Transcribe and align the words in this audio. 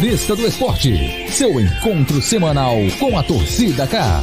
Revista 0.00 0.34
do 0.34 0.46
Esporte, 0.46 1.30
seu 1.30 1.60
encontro 1.60 2.22
semanal 2.22 2.74
com 2.98 3.18
a 3.18 3.22
torcida 3.22 3.86
K. 3.86 4.22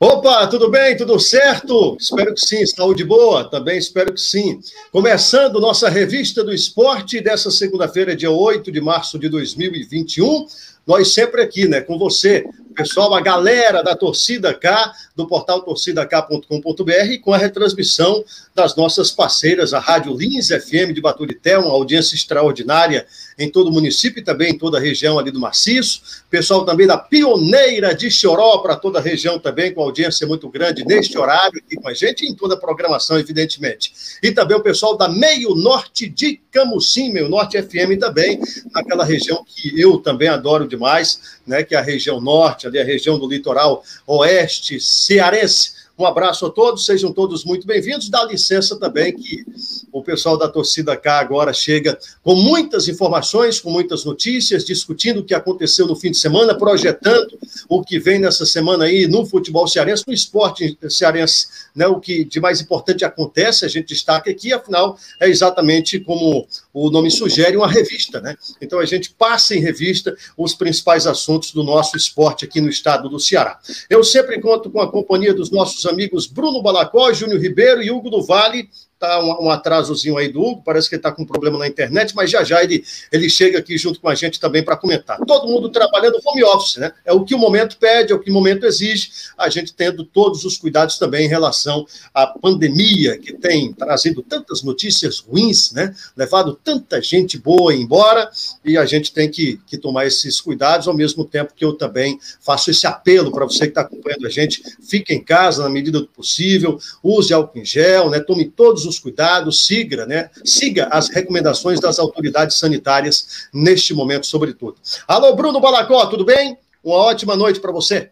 Opa, 0.00 0.46
tudo 0.46 0.70
bem? 0.70 0.96
Tudo 0.96 1.20
certo? 1.20 1.98
Espero 2.00 2.32
que 2.32 2.40
sim. 2.40 2.64
Saúde 2.64 3.04
boa? 3.04 3.44
Também 3.50 3.76
espero 3.76 4.14
que 4.14 4.20
sim. 4.20 4.60
Começando 4.90 5.60
nossa 5.60 5.90
revista 5.90 6.42
do 6.42 6.54
esporte 6.54 7.20
dessa 7.20 7.50
segunda-feira, 7.50 8.16
dia 8.16 8.30
8 8.30 8.72
de 8.72 8.80
março 8.80 9.18
de 9.18 9.28
2021. 9.28 10.46
Nós 10.86 11.12
sempre 11.12 11.42
aqui, 11.42 11.68
né, 11.68 11.82
com 11.82 11.98
você, 11.98 12.46
pessoal, 12.76 13.14
a 13.14 13.20
galera 13.22 13.82
da 13.82 13.96
Torcida 13.96 14.52
K, 14.52 14.92
do 15.16 15.26
portal 15.26 15.62
torcidak.com.br, 15.62 17.20
com 17.22 17.32
a 17.32 17.38
retransmissão 17.38 18.22
das 18.54 18.76
nossas 18.76 19.10
parceiras, 19.10 19.72
a 19.72 19.80
Rádio 19.80 20.14
Lins 20.14 20.48
FM 20.48 20.92
de 20.92 21.00
Baturité, 21.00 21.58
uma 21.58 21.72
audiência 21.72 22.14
extraordinária 22.14 23.06
em 23.38 23.50
todo 23.50 23.68
o 23.68 23.72
município 23.72 24.20
e 24.20 24.24
também 24.24 24.52
em 24.52 24.58
toda 24.58 24.76
a 24.78 24.80
região 24.80 25.18
ali 25.18 25.30
do 25.30 25.40
Maciço. 25.40 26.22
Pessoal 26.28 26.64
também 26.64 26.86
da 26.86 26.98
Pioneira 26.98 27.94
de 27.94 28.10
Choró, 28.10 28.58
para 28.58 28.76
toda 28.76 28.98
a 28.98 29.02
região 29.02 29.38
também, 29.38 29.72
com 29.72 29.82
audiência 29.82 30.26
muito 30.26 30.48
grande 30.48 30.84
neste 30.84 31.16
horário 31.18 31.58
aqui 31.58 31.76
com 31.76 31.88
a 31.88 31.94
gente 31.94 32.24
e 32.24 32.28
em 32.28 32.34
toda 32.34 32.54
a 32.54 32.58
programação, 32.58 33.18
evidentemente. 33.18 33.92
E 34.22 34.30
também 34.32 34.56
o 34.56 34.62
pessoal 34.62 34.96
da 34.96 35.08
Meio 35.08 35.54
Norte 35.54 36.08
de 36.08 36.40
Camusim, 36.50 37.10
Meio 37.10 37.28
Norte 37.28 37.60
FM 37.60 37.98
também, 37.98 38.38
naquela 38.72 39.04
região 39.04 39.44
que 39.46 39.80
eu 39.80 39.98
também 39.98 40.28
adoro 40.28 40.68
demais, 40.68 41.38
né, 41.46 41.62
que 41.62 41.74
é 41.74 41.78
a 41.78 41.82
região 41.82 42.20
norte, 42.20 42.65
ali 42.66 42.78
a 42.78 42.84
região 42.84 43.18
do 43.18 43.28
litoral 43.28 43.84
oeste 44.06 44.80
cearense. 44.80 45.75
Um 45.98 46.04
abraço 46.04 46.44
a 46.44 46.50
todos, 46.50 46.84
sejam 46.84 47.10
todos 47.10 47.42
muito 47.42 47.66
bem-vindos. 47.66 48.10
Dá 48.10 48.22
licença 48.22 48.78
também 48.78 49.16
que 49.16 49.46
o 49.90 50.02
pessoal 50.02 50.36
da 50.36 50.46
torcida 50.46 50.94
cá 50.94 51.20
agora 51.20 51.54
chega 51.54 51.98
com 52.22 52.34
muitas 52.34 52.86
informações, 52.86 53.58
com 53.58 53.70
muitas 53.70 54.04
notícias, 54.04 54.62
discutindo 54.62 55.20
o 55.20 55.24
que 55.24 55.32
aconteceu 55.32 55.86
no 55.86 55.96
fim 55.96 56.10
de 56.10 56.18
semana, 56.18 56.54
projetando 56.54 57.38
o 57.66 57.82
que 57.82 57.98
vem 57.98 58.18
nessa 58.18 58.44
semana 58.44 58.84
aí 58.84 59.06
no 59.06 59.24
futebol 59.24 59.66
cearense, 59.66 60.04
no 60.06 60.12
esporte 60.12 60.76
cearense, 60.90 61.46
né? 61.74 61.86
O 61.86 61.98
que 61.98 62.26
de 62.26 62.40
mais 62.40 62.60
importante 62.60 63.02
acontece, 63.02 63.64
a 63.64 63.68
gente 63.68 63.88
destaca 63.88 64.30
aqui, 64.30 64.52
afinal, 64.52 64.98
é 65.18 65.30
exatamente 65.30 65.98
como 65.98 66.46
o 66.74 66.90
nome 66.90 67.10
sugere, 67.10 67.56
uma 67.56 67.72
revista, 67.72 68.20
né? 68.20 68.36
Então 68.60 68.78
a 68.80 68.84
gente 68.84 69.14
passa 69.14 69.54
em 69.54 69.60
revista 69.60 70.14
os 70.36 70.54
principais 70.54 71.06
assuntos 71.06 71.52
do 71.52 71.64
nosso 71.64 71.96
esporte 71.96 72.44
aqui 72.44 72.60
no 72.60 72.68
estado 72.68 73.08
do 73.08 73.18
Ceará. 73.18 73.58
Eu 73.88 74.04
sempre 74.04 74.38
conto 74.42 74.70
com 74.70 74.82
a 74.82 74.90
companhia 74.90 75.32
dos 75.32 75.50
nossos 75.50 75.85
amigos 75.86 76.26
Bruno 76.26 76.62
Balacó, 76.62 77.12
Júnior 77.12 77.40
Ribeiro 77.40 77.82
e 77.82 77.90
Hugo 77.90 78.10
do 78.10 78.22
Vale, 78.22 78.68
Tá 78.98 79.20
um, 79.20 79.44
um, 79.44 79.50
atrasozinho 79.50 80.16
aí 80.16 80.28
do 80.32 80.40
Hugo, 80.40 80.62
parece 80.64 80.88
que 80.88 80.94
ele 80.94 81.00
está 81.00 81.12
com 81.12 81.22
um 81.22 81.26
problema 81.26 81.58
na 81.58 81.68
internet, 81.68 82.16
mas 82.16 82.30
já 82.30 82.42
já 82.42 82.64
ele, 82.64 82.82
ele 83.12 83.28
chega 83.28 83.58
aqui 83.58 83.76
junto 83.76 84.00
com 84.00 84.08
a 84.08 84.14
gente 84.14 84.40
também 84.40 84.62
para 84.62 84.74
comentar. 84.74 85.18
Todo 85.26 85.46
mundo 85.46 85.68
trabalhando 85.68 86.18
home 86.24 86.42
office, 86.42 86.76
né? 86.78 86.90
É 87.04 87.12
o 87.12 87.22
que 87.22 87.34
o 87.34 87.38
momento 87.38 87.76
pede, 87.76 88.14
é 88.14 88.16
o 88.16 88.18
que 88.18 88.30
o 88.30 88.32
momento 88.32 88.64
exige, 88.64 89.10
a 89.36 89.50
gente 89.50 89.74
tendo 89.74 90.02
todos 90.02 90.46
os 90.46 90.56
cuidados 90.56 90.98
também 90.98 91.26
em 91.26 91.28
relação 91.28 91.86
à 92.14 92.26
pandemia, 92.26 93.18
que 93.18 93.34
tem 93.34 93.70
trazido 93.74 94.22
tantas 94.22 94.62
notícias 94.62 95.18
ruins, 95.18 95.72
né? 95.72 95.94
Levado 96.16 96.58
tanta 96.64 97.02
gente 97.02 97.36
boa 97.36 97.74
embora, 97.74 98.30
e 98.64 98.78
a 98.78 98.86
gente 98.86 99.12
tem 99.12 99.30
que, 99.30 99.60
que 99.66 99.76
tomar 99.76 100.06
esses 100.06 100.40
cuidados, 100.40 100.88
ao 100.88 100.94
mesmo 100.94 101.22
tempo 101.22 101.52
que 101.54 101.66
eu 101.66 101.74
também 101.74 102.18
faço 102.40 102.70
esse 102.70 102.86
apelo 102.86 103.30
para 103.30 103.44
você 103.44 103.66
que 103.66 103.72
está 103.72 103.82
acompanhando 103.82 104.26
a 104.26 104.30
gente, 104.30 104.62
fique 104.80 105.12
em 105.12 105.22
casa 105.22 105.62
na 105.62 105.68
medida 105.68 106.00
do 106.00 106.08
possível, 106.08 106.78
use 107.02 107.34
álcool 107.34 107.58
em 107.58 107.64
gel, 107.64 108.08
né? 108.08 108.20
Tome 108.20 108.46
todos 108.46 108.85
os 108.86 108.98
cuidados, 108.98 109.66
siga, 109.66 110.06
né? 110.06 110.30
Siga 110.44 110.88
as 110.90 111.08
recomendações 111.10 111.80
das 111.80 111.98
autoridades 111.98 112.58
sanitárias 112.58 113.48
neste 113.52 113.92
momento, 113.92 114.26
sobretudo. 114.26 114.76
Alô, 115.06 115.34
Bruno 115.34 115.60
Balacó, 115.60 116.06
tudo 116.06 116.24
bem? 116.24 116.58
Uma 116.82 116.96
ótima 116.96 117.36
noite 117.36 117.60
para 117.60 117.72
você. 117.72 118.10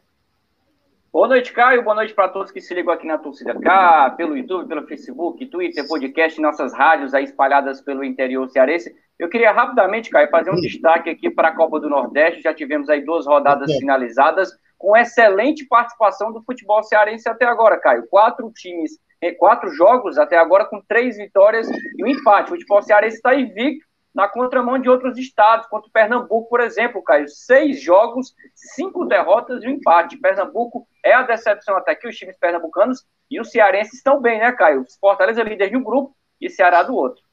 Boa 1.13 1.29
noite, 1.29 1.53
Caio. 1.53 1.85
Boa 1.85 1.95
noite 1.95 2.13
para 2.13 2.29
todos 2.29 2.51
que 2.51 2.61
se 2.61 2.75
ligam 2.75 2.93
aqui 2.93 3.07
na 3.07 3.17
Torcida 3.17 3.55
K, 3.55 4.11
pelo 4.17 4.37
YouTube, 4.37 4.67
pelo 4.67 4.85
Facebook, 4.85 5.47
Twitter, 5.47 5.87
podcast, 5.87 6.41
nossas 6.41 6.75
rádios 6.75 7.15
aí 7.15 7.23
espalhadas 7.23 7.81
pelo 7.81 8.03
interior 8.03 8.49
cearense. 8.51 8.93
Eu 9.17 9.29
queria 9.29 9.53
rapidamente, 9.53 10.11
Caio, 10.11 10.29
fazer 10.29 10.51
um 10.51 10.61
destaque 10.61 11.09
aqui 11.09 11.31
para 11.31 11.51
a 11.51 11.55
Copa 11.55 11.79
do 11.79 11.89
Nordeste. 11.89 12.43
Já 12.43 12.53
tivemos 12.53 12.91
aí 12.91 13.05
duas 13.05 13.27
rodadas 13.27 13.73
finalizadas 13.77 14.51
com 14.77 14.97
excelente 14.97 15.65
participação 15.67 16.33
do 16.33 16.43
futebol 16.43 16.83
cearense 16.83 17.29
até 17.29 17.45
agora, 17.45 17.79
Caio. 17.79 18.09
Quatro 18.11 18.51
times 18.53 18.99
quatro 19.33 19.71
jogos 19.71 20.19
até 20.19 20.37
agora 20.37 20.65
com 20.65 20.81
três 20.81 21.17
vitórias 21.17 21.69
e 21.97 22.05
um 22.05 22.07
empate. 22.07 22.51
O 22.51 22.55
futebol 22.55 22.83
cearense 22.83 23.17
está 23.17 23.35
invicto 23.35 23.87
na 24.15 24.29
contramão 24.29 24.79
de 24.79 24.89
outros 24.89 25.19
estados, 25.19 25.67
quanto 25.67 25.91
Pernambuco, 25.91 26.49
por 26.49 26.61
exemplo, 26.61 27.03
Caio. 27.03 27.29
Seis 27.29 27.83
jogos, 27.83 28.35
cinco 28.55 29.05
derrotas 29.05 29.65
e 29.65 29.67
um 29.67 29.73
empate. 29.73 30.17
Pernambuco 30.19 30.87
é 31.05 31.13
a 31.13 31.23
decepção 31.23 31.77
até 31.77 31.93
aqui, 31.93 32.07
os 32.07 32.17
times 32.17 32.39
pernambucanos 32.39 33.05
e 33.31 33.41
os 33.41 33.51
cearenses 33.51 33.95
estão 33.95 34.21
bem, 34.21 34.39
né, 34.39 34.53
Caio? 34.53 34.85
Fortaleza 35.01 35.41
é 35.41 35.45
líder 35.45 35.71
de 35.71 35.77
um 35.77 35.83
grupo 35.83 36.15
e 36.41 36.49
Ceará 36.49 36.83
do 36.83 36.95
outro. 36.95 37.24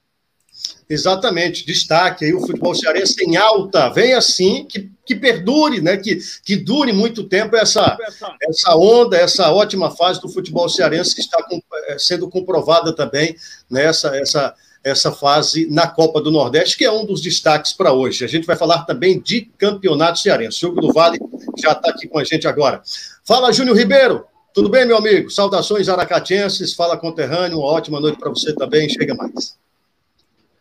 Exatamente, 0.89 1.65
destaque 1.65 2.25
aí 2.25 2.33
o 2.33 2.41
futebol 2.41 2.75
cearense 2.75 3.15
em 3.23 3.37
alta, 3.37 3.89
vem 3.89 4.13
assim, 4.13 4.65
que, 4.65 4.91
que 5.05 5.15
perdure, 5.15 5.79
né, 5.81 5.95
que, 5.95 6.19
que 6.43 6.57
dure 6.57 6.91
muito 6.91 7.23
tempo 7.23 7.55
essa, 7.55 7.97
essa 8.43 8.75
onda, 8.75 9.15
essa 9.15 9.51
ótima 9.53 9.89
fase 9.89 10.19
do 10.19 10.27
futebol 10.27 10.67
cearense 10.67 11.15
que 11.15 11.21
está 11.21 11.41
com, 11.43 11.61
eh, 11.87 11.97
sendo 11.97 12.29
comprovada 12.29 12.93
também 12.93 13.37
nessa 13.69 14.17
essa, 14.17 14.53
essa 14.83 15.11
fase 15.11 15.65
na 15.69 15.87
Copa 15.87 16.19
do 16.19 16.31
Nordeste, 16.31 16.77
que 16.77 16.85
é 16.85 16.91
um 16.91 17.05
dos 17.05 17.21
destaques 17.21 17.71
para 17.71 17.93
hoje. 17.93 18.25
A 18.25 18.27
gente 18.27 18.47
vai 18.47 18.55
falar 18.55 18.83
também 18.83 19.19
de 19.19 19.41
campeonato 19.57 20.19
cearense. 20.19 20.65
O 20.65 20.69
Hugo 20.69 20.81
do 20.81 20.93
Vale 20.93 21.19
já 21.57 21.71
está 21.71 21.89
aqui 21.91 22.07
com 22.07 22.19
a 22.19 22.23
gente 22.23 22.47
agora. 22.47 22.81
Fala, 23.23 23.53
Júnior 23.53 23.77
Ribeiro. 23.77 24.25
Tudo 24.53 24.67
bem, 24.67 24.85
meu 24.85 24.97
amigo? 24.97 25.29
Saudações 25.29 25.87
aracatienses, 25.87 26.73
fala 26.73 26.97
conterrâneo, 26.97 27.59
uma 27.59 27.67
ótima 27.67 28.01
noite 28.01 28.19
para 28.19 28.29
você 28.29 28.53
também, 28.53 28.89
chega 28.89 29.15
mais. 29.15 29.55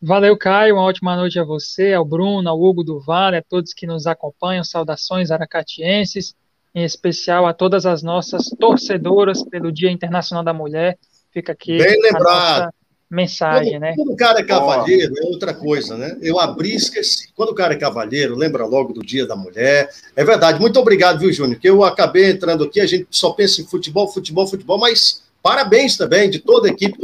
Valeu, 0.02 0.34
Caio. 0.36 0.76
Uma 0.76 0.84
ótima 0.84 1.14
noite 1.14 1.38
a 1.38 1.44
você, 1.44 1.92
ao 1.92 2.04
Bruno, 2.04 2.48
ao 2.48 2.60
Hugo 2.60 2.82
do 2.82 2.98
Vale, 2.98 3.36
a 3.36 3.42
todos 3.42 3.74
que 3.74 3.86
nos 3.86 4.06
acompanham. 4.06 4.64
Saudações 4.64 5.30
aracatienses, 5.30 6.34
em 6.74 6.84
especial 6.84 7.46
a 7.46 7.52
todas 7.52 7.84
as 7.84 8.02
nossas 8.02 8.48
torcedoras 8.58 9.42
pelo 9.42 9.70
Dia 9.70 9.90
Internacional 9.90 10.42
da 10.42 10.54
Mulher. 10.54 10.98
Fica 11.30 11.52
aqui 11.52 11.76
Bem 11.76 12.00
lembrado. 12.00 12.72
mensagem, 13.10 13.72
quando, 13.72 13.80
né? 13.82 13.94
Quando 13.94 14.12
o 14.12 14.16
cara 14.16 14.40
é 14.40 14.42
cavalheiro, 14.42 15.14
é 15.18 15.26
outra 15.26 15.52
coisa, 15.52 15.98
né? 15.98 16.16
Eu 16.22 16.40
abri 16.40 16.72
e 16.72 16.76
esqueci. 16.76 17.30
Quando 17.36 17.50
o 17.50 17.54
cara 17.54 17.74
é 17.74 17.76
cavalheiro, 17.76 18.34
lembra 18.34 18.64
logo 18.64 18.94
do 18.94 19.02
Dia 19.02 19.26
da 19.26 19.36
Mulher. 19.36 19.90
É 20.16 20.24
verdade. 20.24 20.58
Muito 20.58 20.80
obrigado, 20.80 21.18
viu, 21.18 21.30
Júnior? 21.30 21.60
Que 21.60 21.68
eu 21.68 21.84
acabei 21.84 22.30
entrando 22.30 22.64
aqui, 22.64 22.80
a 22.80 22.86
gente 22.86 23.06
só 23.10 23.32
pensa 23.32 23.60
em 23.60 23.66
futebol, 23.66 24.08
futebol, 24.08 24.46
futebol, 24.46 24.78
mas 24.78 25.24
parabéns 25.42 25.98
também 25.98 26.30
de 26.30 26.38
toda 26.38 26.68
a 26.68 26.70
equipe 26.70 26.98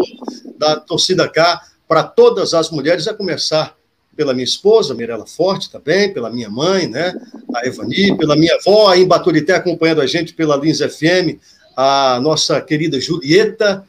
da 0.58 0.80
torcida 0.80 1.28
cá 1.28 1.60
para 1.88 2.02
todas 2.02 2.54
as 2.54 2.70
mulheres, 2.70 3.06
a 3.06 3.14
começar 3.14 3.76
pela 4.16 4.32
minha 4.32 4.44
esposa, 4.44 4.94
Mirela 4.94 5.26
Forte 5.26 5.70
também, 5.70 6.12
pela 6.12 6.30
minha 6.30 6.48
mãe, 6.48 6.86
né, 6.86 7.14
a 7.54 7.66
Evani, 7.66 8.16
pela 8.16 8.34
minha 8.34 8.54
avó, 8.54 8.88
aí 8.88 9.02
em 9.02 9.06
Baturité, 9.06 9.54
acompanhando 9.54 10.00
a 10.00 10.06
gente 10.06 10.32
pela 10.32 10.56
Lins 10.56 10.78
FM, 10.78 11.38
a 11.76 12.18
nossa 12.20 12.60
querida 12.60 12.98
Julieta, 12.98 13.84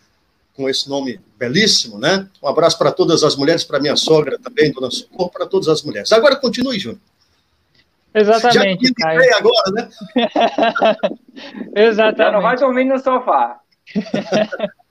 com 0.54 0.70
esse 0.70 0.90
nome 0.90 1.20
belíssimo, 1.38 2.00
né? 2.00 2.28
Um 2.44 2.48
abraço 2.48 2.78
para 2.78 2.92
todas 2.92 3.24
as 3.24 3.36
mulheres, 3.36 3.64
para 3.64 3.80
minha 3.80 3.96
sogra 3.96 4.40
também, 4.40 4.72
dona 4.72 4.90
Socorro, 4.90 5.30
para 5.30 5.46
todas 5.46 5.68
as 5.68 5.84
mulheres. 5.84 6.12
Agora 6.12 6.36
continue, 6.36 6.80
Júnior. 6.80 7.00
Exatamente. 8.14 8.88
Já 9.00 9.18
que 9.18 9.34
agora, 9.36 9.72
né? 9.72 9.90
Exatamente. 11.76 12.18
Já 12.18 12.32
não 12.32 12.42
vai 12.42 12.58
dormir 12.58 12.86
no 12.86 12.98
sofá. 12.98 13.60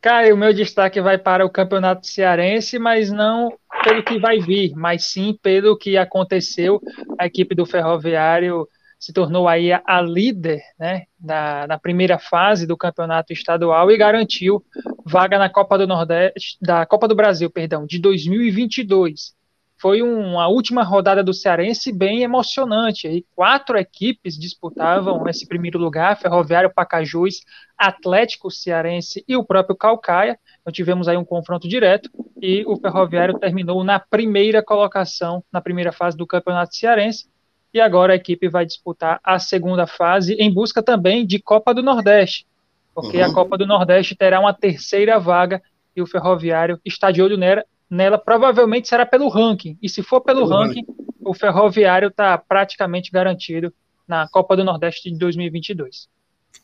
Caio, 0.00 0.34
o 0.34 0.38
meu 0.38 0.52
destaque 0.52 1.00
vai 1.00 1.18
para 1.18 1.44
o 1.44 1.50
Campeonato 1.50 2.06
Cearense, 2.06 2.78
mas 2.78 3.10
não 3.10 3.52
pelo 3.84 4.02
que 4.02 4.18
vai 4.18 4.38
vir, 4.38 4.72
mas 4.74 5.04
sim 5.04 5.36
pelo 5.42 5.76
que 5.76 5.96
aconteceu. 5.96 6.80
A 7.18 7.26
equipe 7.26 7.54
do 7.54 7.66
Ferroviário 7.66 8.68
se 8.98 9.12
tornou 9.12 9.46
aí 9.46 9.70
a 9.72 10.00
líder 10.00 10.60
né, 10.78 11.04
na, 11.20 11.66
na 11.66 11.78
primeira 11.78 12.18
fase 12.18 12.66
do 12.66 12.76
campeonato 12.76 13.32
estadual 13.32 13.90
e 13.90 13.96
garantiu 13.96 14.62
vaga 15.04 15.38
na 15.38 15.48
Copa 15.48 15.78
do 15.78 15.86
Nordeste, 15.86 16.58
da 16.60 16.84
Copa 16.84 17.06
do 17.06 17.14
Brasil, 17.14 17.48
perdão, 17.48 17.86
de 17.86 17.98
2022 18.00 19.37
foi 19.80 20.02
uma 20.02 20.48
última 20.48 20.82
rodada 20.82 21.22
do 21.22 21.32
Cearense 21.32 21.92
bem 21.92 22.22
emocionante. 22.22 23.06
Aí 23.06 23.24
quatro 23.34 23.78
equipes 23.78 24.36
disputavam 24.36 25.26
esse 25.28 25.46
primeiro 25.46 25.78
lugar: 25.78 26.18
Ferroviário, 26.18 26.72
Pacajus, 26.74 27.42
Atlético 27.76 28.50
Cearense 28.50 29.24
e 29.26 29.36
o 29.36 29.44
próprio 29.44 29.76
Calcaia. 29.76 30.38
Então 30.60 30.72
tivemos 30.72 31.06
aí 31.06 31.16
um 31.16 31.24
confronto 31.24 31.68
direto 31.68 32.10
e 32.42 32.64
o 32.66 32.76
Ferroviário 32.76 33.38
terminou 33.38 33.84
na 33.84 34.00
primeira 34.00 34.62
colocação 34.62 35.44
na 35.52 35.60
primeira 35.60 35.92
fase 35.92 36.16
do 36.16 36.26
Campeonato 36.26 36.74
Cearense. 36.74 37.28
E 37.72 37.80
agora 37.80 38.14
a 38.14 38.16
equipe 38.16 38.48
vai 38.48 38.66
disputar 38.66 39.20
a 39.22 39.38
segunda 39.38 39.86
fase 39.86 40.34
em 40.34 40.52
busca 40.52 40.82
também 40.82 41.24
de 41.24 41.38
Copa 41.38 41.74
do 41.74 41.82
Nordeste, 41.82 42.46
porque 42.94 43.18
uhum. 43.18 43.24
a 43.24 43.34
Copa 43.34 43.58
do 43.58 43.66
Nordeste 43.66 44.16
terá 44.16 44.40
uma 44.40 44.54
terceira 44.54 45.18
vaga 45.20 45.62
e 45.94 46.00
o 46.00 46.06
Ferroviário 46.06 46.80
está 46.84 47.10
de 47.10 47.20
olho 47.20 47.36
nela, 47.36 47.64
nela 47.90 48.18
provavelmente 48.18 48.88
será 48.88 49.06
pelo 49.06 49.28
ranking. 49.28 49.78
E 49.82 49.88
se 49.88 50.02
for 50.02 50.20
pelo, 50.20 50.46
pelo 50.46 50.50
ranking, 50.50 50.84
ranking, 50.86 51.04
o 51.20 51.34
Ferroviário 51.34 52.08
está 52.08 52.36
praticamente 52.38 53.10
garantido 53.10 53.72
na 54.06 54.26
Copa 54.28 54.56
do 54.56 54.64
Nordeste 54.64 55.10
de 55.10 55.18
2022. 55.18 56.08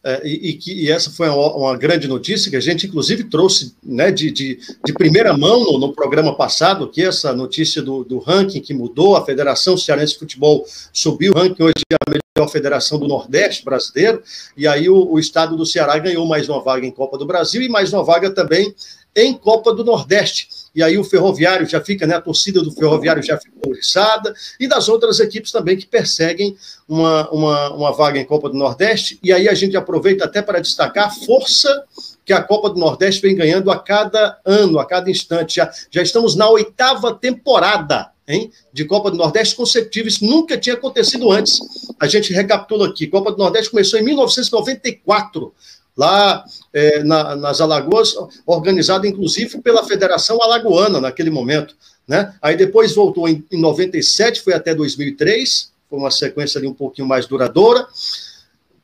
É, 0.03 0.21
e, 0.27 0.51
e, 0.51 0.53
que, 0.55 0.71
e 0.71 0.91
essa 0.91 1.11
foi 1.11 1.31
uma, 1.31 1.57
uma, 1.57 1.77
grande 1.79 2.07
notícia 2.07 2.51
que 2.51 2.57
a 2.57 2.61
gente, 2.61 2.87
inclusive, 2.87 3.25
trouxe 3.25 3.75
né, 3.83 4.11
de, 4.11 4.31
de, 4.31 4.59
de 4.85 4.93
primeira 4.93 5.35
mão 5.35 5.65
no, 5.65 5.79
no, 5.79 5.95
programa 5.95 6.37
passado, 6.37 6.91
que 6.91 7.03
essa 7.03 7.33
notícia 7.33 7.81
do, 7.81 8.05
do, 8.05 8.19
ranking 8.19 8.61
que 8.61 8.75
mudou, 8.75 9.17
a 9.17 9.25
Federação 9.25 9.79
Cearense 9.79 10.13
de 10.13 10.19
Futebol 10.19 10.67
subiu 10.93 11.33
o 11.33 11.37
ranking, 11.39 11.63
hoje 11.63 11.73
é 11.91 11.95
a 11.95 12.11
melhor 12.11 12.51
federação 12.51 12.99
do 12.99 13.09
Nordeste 13.09 13.65
brasileiro, 13.65 14.23
e 14.55 14.69
aí 14.69 14.91
o, 14.91 15.11
o 15.11 15.19
estado 15.19 15.57
do 15.57 15.65
Ceará 15.65 15.99
ganhou 15.99 16.27
mais 16.27 16.51
uma 16.51 16.63
vaga 16.63 16.85
em 16.85 16.91
Copa 16.91 17.17
do 17.17 17.25
Brasil 17.25 17.63
e 17.63 17.69
mais 17.71 17.91
uma 17.91 18.05
vaga 18.05 18.31
também 18.31 18.75
em 19.17 19.33
Copa 19.33 19.73
do 19.73 19.85
Nordeste. 19.85 20.49
E 20.75 20.83
aí 20.83 20.99
o 20.99 21.05
Ferroviário 21.05 21.67
já 21.67 21.81
fica, 21.81 22.07
né? 22.07 22.17
A 22.17 22.21
torcida 22.21 22.61
do 22.63 22.73
Ferroviário 22.73 23.23
já 23.23 23.39
ficou 23.39 23.71
oriçada, 23.71 24.35
e 24.59 24.67
das 24.67 24.89
outras 24.89 25.21
equipes 25.21 25.53
também 25.53 25.77
que 25.77 25.87
perseguem 25.87 26.57
uma, 26.89 27.31
uma, 27.31 27.71
uma 27.73 27.93
vaga 27.93 28.19
em 28.19 28.25
Copa 28.25 28.49
do 28.49 28.57
Nordeste. 28.57 29.19
E 29.23 29.33
aí 29.33 29.49
a 29.49 29.55
gente 29.55 29.77
aproveita 29.77 30.25
até 30.25 30.43
para 30.43 30.61
destacar 30.61 31.07
a 31.07 31.11
força 31.11 31.85
que 32.25 32.33
a 32.33 32.43
Copa 32.43 32.71
do 32.71 32.79
Nordeste 32.81 33.21
vem 33.21 33.37
ganhando 33.37 33.71
a 33.71 33.79
cada 33.79 34.39
ano, 34.45 34.79
a 34.79 34.87
cada 34.87 35.11
instante. 35.11 35.57
Já, 35.57 35.71
já 35.91 36.03
estamos 36.03 36.35
na 36.35 36.49
oitava 36.49 37.15
temporada 37.15 38.11
hein, 38.27 38.51
de 38.73 38.85
Copa 38.85 39.11
do 39.11 39.17
Nordeste 39.17 39.55
consecutiva. 39.55 40.09
Isso 40.09 40.25
nunca 40.25 40.57
tinha 40.57 40.75
acontecido 40.75 41.31
antes. 41.31 41.61
A 42.01 42.07
gente 42.07 42.33
recapitula 42.33 42.89
aqui. 42.89 43.07
Copa 43.07 43.31
do 43.31 43.39
Nordeste 43.39 43.71
começou 43.71 43.99
em 43.99 44.03
1994 44.03 45.53
lá 45.97 46.45
é, 46.73 47.03
na, 47.03 47.37
nas 47.37 47.61
Alagoas, 47.61 48.15
organizada 48.47 49.07
inclusive 49.07 49.61
pela 49.61 49.85
Federação 49.85 50.43
Alagoana 50.43 51.01
naquele 51.01 51.31
momento. 51.31 51.77
Né? 52.07 52.35
Aí 52.43 52.57
depois 52.57 52.95
voltou 52.95 53.29
em, 53.29 53.45
em 53.51 53.61
97, 53.61 54.43
foi 54.43 54.53
até 54.53 54.75
2003, 54.75 55.73
foi 55.89 55.99
uma 55.99 56.11
sequência 56.11 56.59
ali 56.59 56.67
um 56.67 56.75
pouquinho 56.75 57.09
mais 57.09 57.27
duradoura. 57.27 57.87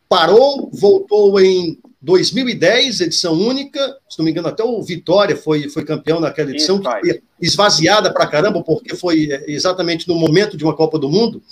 Parou, 0.08 0.70
voltou 0.72 1.40
em 1.40 1.78
2010, 2.02 3.00
edição 3.00 3.34
única, 3.34 3.96
se 4.08 4.18
não 4.18 4.24
me 4.24 4.30
engano, 4.30 4.48
até 4.48 4.64
o 4.64 4.82
Vitória 4.82 5.36
foi, 5.36 5.68
foi 5.68 5.84
campeão 5.84 6.18
naquela 6.18 6.50
edição, 6.50 6.76
Isso, 6.76 6.90
que 6.90 7.12
foi 7.12 7.22
esvaziada 7.40 8.12
para 8.12 8.26
caramba, 8.26 8.62
porque 8.62 8.96
foi 8.96 9.30
é, 9.30 9.44
exatamente 9.50 10.08
no 10.08 10.14
momento 10.14 10.56
de 10.56 10.64
uma 10.64 10.74
Copa 10.74 10.98
do 10.98 11.10
Mundo. 11.10 11.42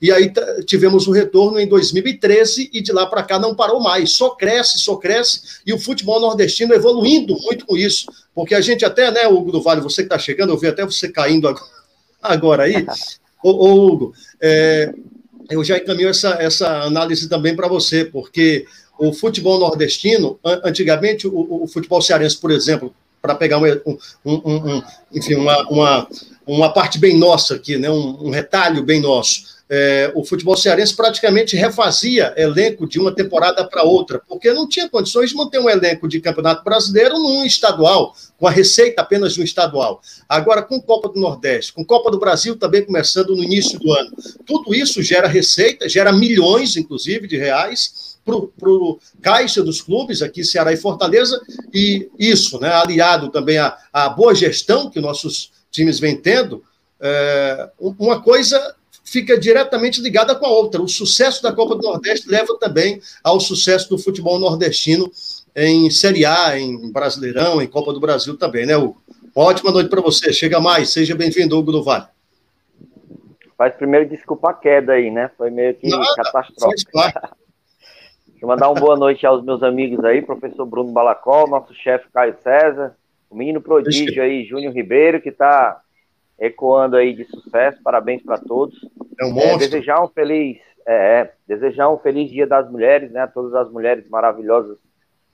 E 0.00 0.12
aí 0.12 0.30
tivemos 0.66 1.06
o 1.06 1.12
retorno 1.12 1.58
em 1.58 1.66
2013 1.66 2.70
e 2.72 2.82
de 2.82 2.92
lá 2.92 3.06
para 3.06 3.22
cá 3.22 3.38
não 3.38 3.54
parou 3.54 3.80
mais, 3.80 4.12
só 4.12 4.30
cresce, 4.30 4.78
só 4.78 4.96
cresce, 4.96 5.60
e 5.66 5.72
o 5.72 5.78
futebol 5.78 6.20
nordestino 6.20 6.74
evoluindo 6.74 7.36
muito 7.40 7.64
com 7.64 7.76
isso, 7.76 8.06
porque 8.34 8.54
a 8.54 8.60
gente 8.60 8.84
até, 8.84 9.10
né, 9.10 9.26
Hugo 9.26 9.50
do 9.50 9.62
Vale, 9.62 9.80
você 9.80 10.02
que 10.02 10.06
está 10.06 10.18
chegando, 10.18 10.52
eu 10.52 10.58
vi 10.58 10.66
até 10.66 10.84
você 10.84 11.08
caindo 11.08 11.48
agora, 12.22 12.64
aí, 12.64 12.86
ô, 13.42 13.50
ô, 13.50 13.86
Hugo, 13.86 14.14
é, 14.40 14.92
eu 15.48 15.64
já 15.64 15.78
encaminho 15.78 16.10
essa, 16.10 16.36
essa 16.40 16.82
análise 16.82 17.28
também 17.28 17.56
para 17.56 17.68
você, 17.68 18.04
porque 18.04 18.66
o 18.98 19.12
futebol 19.12 19.58
nordestino, 19.58 20.38
antigamente 20.64 21.26
o, 21.26 21.62
o 21.64 21.66
futebol 21.66 22.02
cearense, 22.02 22.36
por 22.36 22.50
exemplo, 22.50 22.94
para 23.22 23.34
pegar 23.34 23.58
um, 23.58 23.64
um, 23.64 23.98
um, 24.24 24.76
um, 24.76 24.82
enfim, 25.12 25.34
uma, 25.34 25.68
uma, 25.68 26.08
uma 26.46 26.72
parte 26.72 26.98
bem 26.98 27.16
nossa 27.16 27.54
aqui, 27.54 27.78
né, 27.78 27.90
um, 27.90 28.26
um 28.26 28.30
retalho 28.30 28.82
bem 28.82 29.00
nosso 29.00 29.55
é, 29.68 30.12
o 30.14 30.24
futebol 30.24 30.56
cearense 30.56 30.94
praticamente 30.94 31.56
refazia 31.56 32.32
elenco 32.36 32.86
de 32.86 33.00
uma 33.00 33.12
temporada 33.12 33.66
para 33.66 33.82
outra, 33.82 34.20
porque 34.28 34.52
não 34.52 34.68
tinha 34.68 34.88
condições 34.88 35.30
de 35.30 35.36
manter 35.36 35.58
um 35.58 35.68
elenco 35.68 36.06
de 36.06 36.20
campeonato 36.20 36.62
brasileiro 36.62 37.18
num 37.18 37.44
estadual, 37.44 38.14
com 38.38 38.46
a 38.46 38.50
receita 38.50 39.02
apenas 39.02 39.34
de 39.34 39.40
um 39.40 39.44
estadual. 39.44 40.00
Agora, 40.28 40.62
com 40.62 40.80
Copa 40.80 41.08
do 41.08 41.18
Nordeste, 41.18 41.72
com 41.72 41.84
Copa 41.84 42.10
do 42.10 42.18
Brasil 42.18 42.56
também 42.56 42.84
começando 42.84 43.34
no 43.34 43.42
início 43.42 43.78
do 43.78 43.92
ano. 43.92 44.10
Tudo 44.46 44.74
isso 44.74 45.02
gera 45.02 45.26
receita, 45.26 45.88
gera 45.88 46.12
milhões, 46.12 46.76
inclusive, 46.76 47.26
de 47.26 47.36
reais 47.36 48.16
para 48.24 48.34
o 48.68 48.98
caixa 49.22 49.62
dos 49.62 49.80
clubes 49.80 50.20
aqui, 50.20 50.44
Ceará 50.44 50.72
e 50.72 50.76
Fortaleza, 50.76 51.40
e 51.72 52.08
isso, 52.18 52.58
né, 52.60 52.72
aliado 52.72 53.30
também 53.30 53.56
à, 53.56 53.76
à 53.92 54.08
boa 54.08 54.34
gestão 54.34 54.90
que 54.90 55.00
nossos 55.00 55.52
times 55.70 56.00
vêm 56.00 56.16
tendo, 56.16 56.64
é, 57.00 57.70
uma 57.78 58.20
coisa 58.20 58.74
fica 59.06 59.38
diretamente 59.38 60.02
ligada 60.02 60.34
com 60.34 60.44
a 60.44 60.50
outra. 60.50 60.82
O 60.82 60.88
sucesso 60.88 61.42
da 61.42 61.52
Copa 61.52 61.76
do 61.76 61.82
Nordeste 61.82 62.28
leva 62.28 62.58
também 62.58 63.00
ao 63.22 63.38
sucesso 63.38 63.88
do 63.88 63.96
futebol 63.96 64.38
nordestino 64.38 65.10
em 65.54 65.88
Série 65.90 66.26
A, 66.26 66.58
em 66.58 66.92
Brasileirão, 66.92 67.62
em 67.62 67.66
Copa 67.66 67.92
do 67.92 68.00
Brasil 68.00 68.36
também, 68.36 68.66
né, 68.66 68.76
Hugo? 68.76 69.00
Uma 69.34 69.46
ótima 69.46 69.70
noite 69.70 69.88
para 69.88 70.02
você. 70.02 70.32
Chega 70.32 70.60
mais. 70.60 70.90
Seja 70.90 71.14
bem-vindo, 71.14 71.56
Hugo 71.56 71.72
do 71.72 71.84
Vale. 71.84 72.06
Faz 73.56 73.74
primeiro 73.74 74.06
desculpa 74.06 74.50
a 74.50 74.54
queda 74.54 74.94
aí, 74.94 75.10
né? 75.10 75.30
Foi 75.38 75.50
meio 75.50 75.74
que 75.74 75.88
Nada, 75.88 76.04
catastrófico. 76.16 76.90
Deixa 78.26 78.44
eu 78.44 78.48
mandar 78.48 78.68
uma 78.68 78.78
boa 78.78 78.96
noite 78.96 79.24
aos 79.24 79.42
meus 79.42 79.62
amigos 79.62 80.04
aí, 80.04 80.20
professor 80.20 80.66
Bruno 80.66 80.92
Balacol, 80.92 81.48
nosso 81.48 81.72
chefe 81.74 82.06
Caio 82.12 82.36
César, 82.42 82.94
o 83.30 83.36
menino 83.36 83.62
prodígio 83.62 84.22
aí, 84.22 84.44
Júnior 84.44 84.74
Ribeiro, 84.74 85.22
que 85.22 85.30
está 85.30 85.80
ecoando 86.38 86.96
aí 86.96 87.14
de 87.14 87.24
sucesso, 87.24 87.82
parabéns 87.82 88.22
para 88.22 88.38
todos. 88.38 88.76
É 89.18 89.24
um 89.24 89.32
monstro. 89.32 89.54
É, 89.54 89.58
desejar 89.58 90.02
um 90.02 90.08
feliz, 90.08 90.58
é, 90.86 91.20
é, 91.20 91.32
desejar 91.46 91.90
um 91.90 91.98
feliz 91.98 92.30
Dia 92.30 92.46
das 92.46 92.70
Mulheres, 92.70 93.10
né, 93.10 93.20
a 93.20 93.26
todas 93.26 93.54
as 93.54 93.70
mulheres 93.70 94.08
maravilhosas 94.08 94.78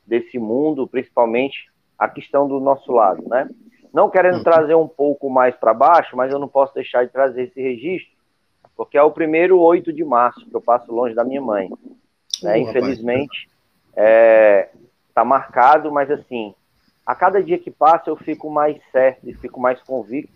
desse 0.07 0.39
mundo, 0.39 0.87
principalmente 0.87 1.71
a 1.99 2.09
questão 2.09 2.49
do 2.49 2.61
nosso 2.61 2.91
lado, 2.93 3.29
né? 3.29 3.49
Não 3.93 4.11
querendo 4.11 4.39
uhum. 4.39 4.45
trazer 4.45 4.75
um 4.75 4.89
pouco 4.89 5.29
mais 5.29 5.55
para 5.55 5.75
baixo, 5.75 6.17
mas 6.17 6.33
eu 6.33 6.39
não 6.39 6.49
posso 6.49 6.75
deixar 6.75 7.05
de 7.05 7.13
trazer 7.13 7.45
esse 7.45 7.61
registro, 7.61 8.11
porque 8.77 8.97
é 8.97 9.03
o 9.03 9.11
primeiro 9.11 9.59
8 9.61 9.93
de 9.93 10.03
março 10.03 10.49
que 10.49 10.57
eu 10.57 10.61
passo 10.61 10.93
longe 10.93 11.15
da 11.15 11.25
minha 11.25 11.41
mãe. 11.41 11.69
Né? 12.43 12.59
Infelizmente, 12.59 13.49
está 13.91 14.03
é, 14.03 14.71
tá 15.15 15.25
marcado, 15.25 15.93
mas 15.93 16.11
assim, 16.11 16.55
a 17.07 17.15
cada 17.15 17.43
dia 17.43 17.59
que 17.59 17.71
passa 17.71 18.09
eu 18.09 18.17
fico 18.17 18.51
mais 18.51 18.81
certo 18.91 19.29
e 19.29 19.35
fico 19.35 19.61
mais 19.61 19.81
convicto 19.83 20.33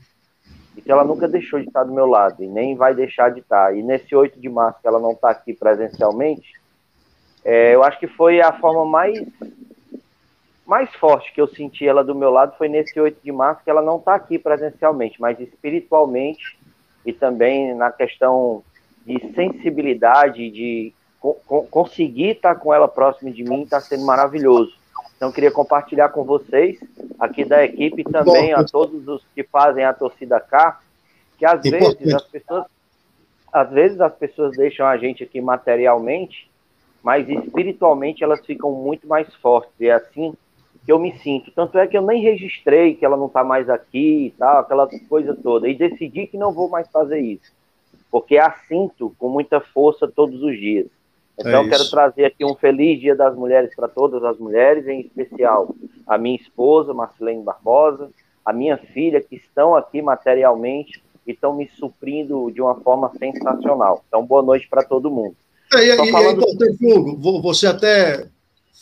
e 0.77 0.83
que 0.83 0.93
ela 0.93 1.03
nunca 1.03 1.27
deixou 1.27 1.59
de 1.59 1.67
estar 1.67 1.85
do 1.85 1.93
meu 1.93 2.07
lado 2.07 2.45
e 2.45 2.47
nem 2.47 2.77
vai 2.77 2.95
deixar 2.95 3.31
de 3.31 3.41
estar. 3.41 3.75
E 3.75 3.83
nesse 3.83 4.15
8 4.15 4.39
de 4.39 4.49
março 4.49 4.81
que 4.81 4.87
ela 4.87 5.01
não 5.01 5.13
está 5.13 5.31
aqui 5.31 5.55
presencialmente, 5.55 6.53
é, 7.45 7.75
eu 7.75 7.83
acho 7.83 7.99
que 7.99 8.07
foi 8.07 8.41
a 8.41 8.53
forma 8.53 8.85
mais 8.85 9.27
mais 10.67 10.93
forte 10.97 11.33
que 11.33 11.41
eu 11.41 11.47
senti 11.47 11.87
ela 11.87 12.03
do 12.03 12.15
meu 12.15 12.29
lado 12.29 12.57
foi 12.59 12.69
nesse 12.69 12.99
8 12.99 13.21
de 13.23 13.31
março 13.31 13.63
que 13.63 13.71
ela 13.71 13.81
não 13.81 13.99
está 13.99 14.17
aqui 14.17 14.37
presencialmente, 14.37 15.21
mas 15.21 15.39
espiritualmente 15.39 16.59
e 17.05 17.13
também 17.13 17.73
na 17.73 17.93
questão 17.93 18.65
de 19.07 19.33
sensibilidade, 19.33 20.51
de 20.51 20.93
co 21.21 21.35
conseguir 21.71 22.31
estar 22.31 22.57
com 22.57 22.75
ela 22.75 22.89
próximo 22.89 23.33
de 23.33 23.45
mim, 23.45 23.63
está 23.63 23.81
sendo 23.81 24.05
maravilhoso. 24.05 24.77
Então, 25.17 25.33
queria 25.33 25.51
compartilhar 25.51 26.11
com 26.11 26.25
vocês, 26.25 26.79
aqui 27.19 27.45
da 27.45 27.65
equipe, 27.65 28.05
também 28.05 28.53
a 28.53 28.63
todos 28.65 29.09
os 29.09 29.25
que 29.35 29.43
fazem 29.43 29.85
a 29.85 29.95
torcida 29.95 30.39
cá, 30.39 30.81
que 31.39 31.47
às 31.47 31.63
vezes 31.63 32.15
as 32.15 32.25
pessoas, 32.25 32.65
às 33.53 33.71
vezes 33.71 34.01
as 34.01 34.15
pessoas 34.15 34.57
deixam 34.57 34.87
a 34.87 34.97
gente 34.97 35.25
aqui 35.25 35.41
materialmente, 35.41 36.51
mas 37.03 37.29
espiritualmente 37.29 38.23
elas 38.23 38.45
ficam 38.45 38.73
muito 38.73 39.07
mais 39.07 39.33
fortes. 39.37 39.73
E 39.81 39.87
é 39.87 39.93
assim 39.93 40.35
que 40.85 40.93
eu 40.93 40.99
me 40.99 41.17
sinto. 41.19 41.51
Tanto 41.51 41.79
é 41.79 41.87
que 41.87 41.97
eu 41.97 42.03
nem 42.03 42.23
registrei 42.23 42.95
que 42.95 43.05
ela 43.05 43.17
não 43.17 43.27
está 43.27 43.43
mais 43.43 43.69
aqui 43.71 44.27
e 44.27 44.31
tal, 44.39 44.59
aquela 44.59 44.89
coisa 45.09 45.35
toda. 45.35 45.69
E 45.69 45.75
decidi 45.75 46.27
que 46.27 46.37
não 46.37 46.53
vou 46.53 46.69
mais 46.69 46.89
fazer 46.89 47.21
isso. 47.21 47.53
Porque 48.11 48.39
a 48.39 48.53
sinto 48.69 49.15
com 49.19 49.29
muita 49.29 49.61
força 49.61 50.07
todos 50.07 50.43
os 50.43 50.57
dias. 50.57 50.87
Então, 51.39 51.67
é 51.67 51.69
quero 51.69 51.91
trazer 51.91 52.25
aqui 52.25 52.45
um 52.45 52.55
feliz 52.55 53.01
Dia 53.01 53.15
das 53.15 53.37
Mulheres 53.37 53.75
para 53.75 53.89
todas 53.89 54.25
as 54.25 54.39
mulheres, 54.39 54.87
em 54.87 55.01
especial 55.01 55.75
a 56.07 56.17
minha 56.17 56.37
esposa, 56.37 56.95
Marcelene 56.95 57.43
Barbosa, 57.43 58.11
a 58.45 58.53
minha 58.53 58.79
filha, 58.79 59.21
que 59.21 59.37
estão 59.37 59.75
aqui 59.75 60.01
materialmente 60.01 61.03
e 61.27 61.33
estão 61.33 61.55
me 61.55 61.69
suprindo 61.79 62.51
de 62.51 62.63
uma 62.63 62.77
forma 62.77 63.11
sensacional. 63.19 64.03
Então, 64.09 64.25
boa 64.25 64.43
noite 64.43 64.67
para 64.69 64.83
todo 64.83 65.11
mundo. 65.11 65.37
É, 65.75 65.85
e, 65.85 66.09
e, 66.09 66.13
falando... 66.13 66.43
Hugo, 66.81 67.43
você 67.43 67.67
até 67.67 68.29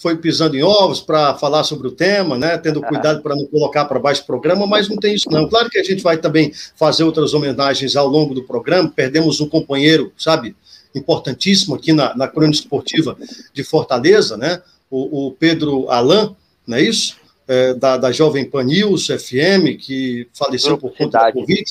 foi 0.00 0.16
pisando 0.16 0.56
em 0.56 0.62
ovos 0.62 1.00
para 1.00 1.34
falar 1.34 1.64
sobre 1.64 1.88
o 1.88 1.92
tema, 1.92 2.36
né? 2.36 2.58
Tendo 2.58 2.82
cuidado 2.82 3.22
para 3.22 3.34
não 3.34 3.46
colocar 3.46 3.86
para 3.86 3.98
baixo 3.98 4.22
o 4.22 4.26
programa, 4.26 4.66
mas 4.66 4.88
não 4.88 4.96
tem 4.96 5.14
isso 5.14 5.30
não. 5.30 5.48
Claro 5.48 5.70
que 5.70 5.78
a 5.78 5.82
gente 5.82 6.02
vai 6.02 6.18
também 6.18 6.52
fazer 6.76 7.04
outras 7.04 7.32
homenagens 7.32 7.96
ao 7.96 8.06
longo 8.06 8.34
do 8.34 8.42
programa. 8.42 8.92
Perdemos 8.94 9.40
um 9.40 9.48
companheiro, 9.48 10.12
sabe? 10.16 10.54
Importantíssimo 10.94 11.74
aqui 11.74 11.92
na, 11.92 12.16
na 12.16 12.28
crônica 12.28 12.58
esportiva 12.58 13.16
de 13.52 13.64
Fortaleza, 13.64 14.36
né? 14.36 14.62
O, 14.90 15.26
o 15.26 15.32
Pedro 15.32 15.88
Alain, 15.90 16.34
não 16.66 16.76
é 16.76 16.82
isso? 16.82 17.16
É, 17.46 17.74
da, 17.74 17.96
da 17.96 18.12
Jovem 18.12 18.44
Pan 18.44 18.64
News 18.64 19.08
FM, 19.08 19.76
que 19.78 20.28
faleceu 20.32 20.78
por 20.78 20.96
conta 20.96 21.18
da 21.18 21.32
Covid. 21.32 21.64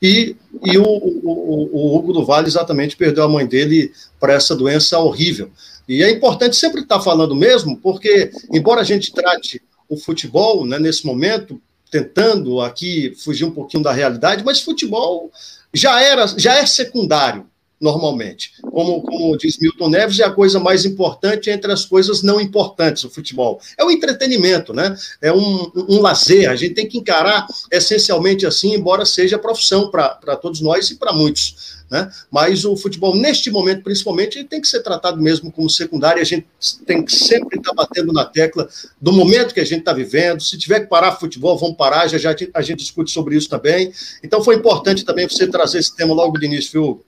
E, 0.00 0.36
e 0.64 0.78
o, 0.78 0.84
o, 0.84 1.70
o, 1.72 1.96
Hugo 1.96 2.12
do 2.12 2.24
Vale 2.24 2.48
exatamente 2.48 2.96
perdeu 2.96 3.22
a 3.22 3.28
mãe 3.28 3.46
dele 3.46 3.92
para 4.18 4.32
essa 4.32 4.54
doença 4.56 4.98
horrível. 4.98 5.50
E 5.88 6.02
é 6.02 6.10
importante 6.10 6.56
sempre 6.56 6.82
estar 6.82 7.00
falando 7.00 7.34
mesmo, 7.34 7.76
porque, 7.76 8.30
embora 8.52 8.80
a 8.80 8.84
gente 8.84 9.12
trate 9.12 9.62
o 9.88 9.96
futebol, 9.96 10.64
né, 10.66 10.78
nesse 10.78 11.06
momento, 11.06 11.60
tentando 11.90 12.60
aqui 12.60 13.14
fugir 13.22 13.44
um 13.44 13.50
pouquinho 13.50 13.82
da 13.82 13.92
realidade, 13.92 14.42
mas 14.44 14.60
futebol 14.60 15.30
já 15.72 16.00
era, 16.00 16.26
já 16.26 16.56
é 16.56 16.66
secundário 16.66 17.46
normalmente. 17.82 18.52
Como, 18.62 19.02
como 19.02 19.36
diz 19.36 19.58
Milton 19.58 19.90
Neves, 19.90 20.20
é 20.20 20.24
a 20.24 20.30
coisa 20.30 20.60
mais 20.60 20.84
importante 20.84 21.50
entre 21.50 21.70
as 21.72 21.84
coisas 21.84 22.22
não 22.22 22.40
importantes, 22.40 23.02
o 23.02 23.10
futebol. 23.10 23.60
É 23.76 23.84
o 23.84 23.90
entretenimento, 23.90 24.72
né? 24.72 24.96
É 25.20 25.32
um, 25.32 25.70
um 25.88 26.00
lazer. 26.00 26.48
A 26.48 26.54
gente 26.54 26.74
tem 26.74 26.88
que 26.88 26.96
encarar 26.96 27.46
essencialmente 27.70 28.46
assim, 28.46 28.74
embora 28.74 29.04
seja 29.04 29.38
profissão 29.38 29.90
para 29.90 30.36
todos 30.36 30.60
nós 30.60 30.88
e 30.90 30.94
para 30.94 31.12
muitos. 31.12 31.82
Né? 31.90 32.10
Mas 32.30 32.64
o 32.64 32.74
futebol, 32.74 33.14
neste 33.14 33.50
momento, 33.50 33.82
principalmente, 33.82 34.42
tem 34.44 34.62
que 34.62 34.68
ser 34.68 34.82
tratado 34.82 35.20
mesmo 35.20 35.52
como 35.52 35.68
secundário. 35.68 36.22
A 36.22 36.24
gente 36.24 36.46
tem 36.86 37.04
que 37.04 37.14
sempre 37.14 37.58
estar 37.58 37.74
batendo 37.74 38.14
na 38.14 38.24
tecla 38.24 38.66
do 38.98 39.12
momento 39.12 39.52
que 39.52 39.60
a 39.60 39.64
gente 39.64 39.80
está 39.80 39.92
vivendo. 39.92 40.40
Se 40.40 40.56
tiver 40.56 40.80
que 40.80 40.86
parar 40.86 41.16
futebol, 41.16 41.58
vamos 41.58 41.76
parar. 41.76 42.08
Já, 42.08 42.16
já 42.16 42.34
a 42.54 42.62
gente 42.62 42.78
discute 42.78 43.10
sobre 43.10 43.36
isso 43.36 43.48
também. 43.48 43.92
Então, 44.24 44.42
foi 44.42 44.54
importante 44.54 45.04
também 45.04 45.28
você 45.28 45.46
trazer 45.46 45.80
esse 45.80 45.94
tema 45.94 46.14
logo 46.14 46.38
de 46.38 46.46
início, 46.46 46.72
viu? 46.72 47.04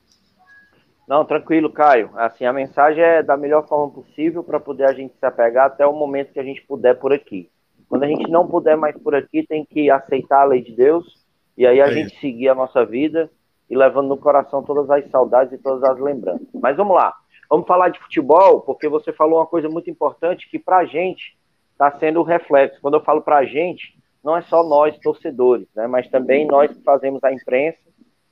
Não, 1.07 1.25
tranquilo, 1.25 1.71
Caio. 1.71 2.11
Assim, 2.15 2.45
a 2.45 2.53
mensagem 2.53 3.03
é 3.03 3.23
da 3.23 3.37
melhor 3.37 3.67
forma 3.69 3.93
possível 3.93 4.43
para 4.43 4.59
poder 4.59 4.85
a 4.85 4.93
gente 4.93 5.15
se 5.19 5.27
apegar 5.27 5.67
até 5.67 5.87
o 5.87 5.93
momento 5.93 6.33
que 6.33 6.41
a 6.41 6.45
gente 6.45 6.63
puder 6.63 6.95
por 6.95 7.13
aqui. 7.13 7.51
Quando 7.89 8.05
a 8.05 8.07
gente 8.07 8.31
não 8.31 8.47
puder 8.47 8.77
mais 8.77 8.97
por 8.97 9.15
aqui, 9.15 9.47
tem 9.47 9.65
que 9.65 9.91
aceitar 9.91 10.41
a 10.41 10.45
lei 10.45 10.63
de 10.63 10.73
Deus 10.73 11.25
e 11.57 11.67
aí 11.67 11.81
a 11.81 11.87
é. 11.87 11.93
gente 11.93 12.19
seguir 12.19 12.49
a 12.49 12.55
nossa 12.55 12.85
vida 12.85 13.31
e 13.69 13.77
levando 13.77 14.09
no 14.09 14.17
coração 14.17 14.63
todas 14.63 14.91
as 14.91 15.09
saudades 15.11 15.53
e 15.53 15.59
todas 15.59 15.83
as 15.85 15.99
lembranças. 15.99 16.49
Mas 16.55 16.77
vamos 16.77 16.97
lá. 16.97 17.15
Vamos 17.49 17.67
falar 17.67 17.91
de 17.91 18.01
futebol, 18.01 18.63
porque 18.63 18.89
você 18.89 19.13
falou 19.13 19.39
uma 19.39 19.47
coisa 19.47 19.69
muito 19.69 19.91
importante 19.91 20.49
que 20.51 20.59
para 20.59 20.79
a 20.79 20.85
gente 20.85 21.37
está 21.73 21.91
sendo 21.99 22.21
o 22.21 22.25
reflexo. 22.25 22.81
Quando 22.81 22.95
eu 22.95 23.05
falo 23.05 23.21
para 23.21 23.39
a 23.39 23.45
gente, 23.45 23.97
não 24.23 24.37
é 24.37 24.43
só 24.43 24.65
nós, 24.65 24.99
torcedores, 24.99 25.69
né, 25.75 25.87
mas 25.87 26.09
também 26.09 26.47
nós 26.47 26.73
que 26.73 26.83
fazemos 26.83 27.23
a 27.23 27.33
imprensa 27.33 27.79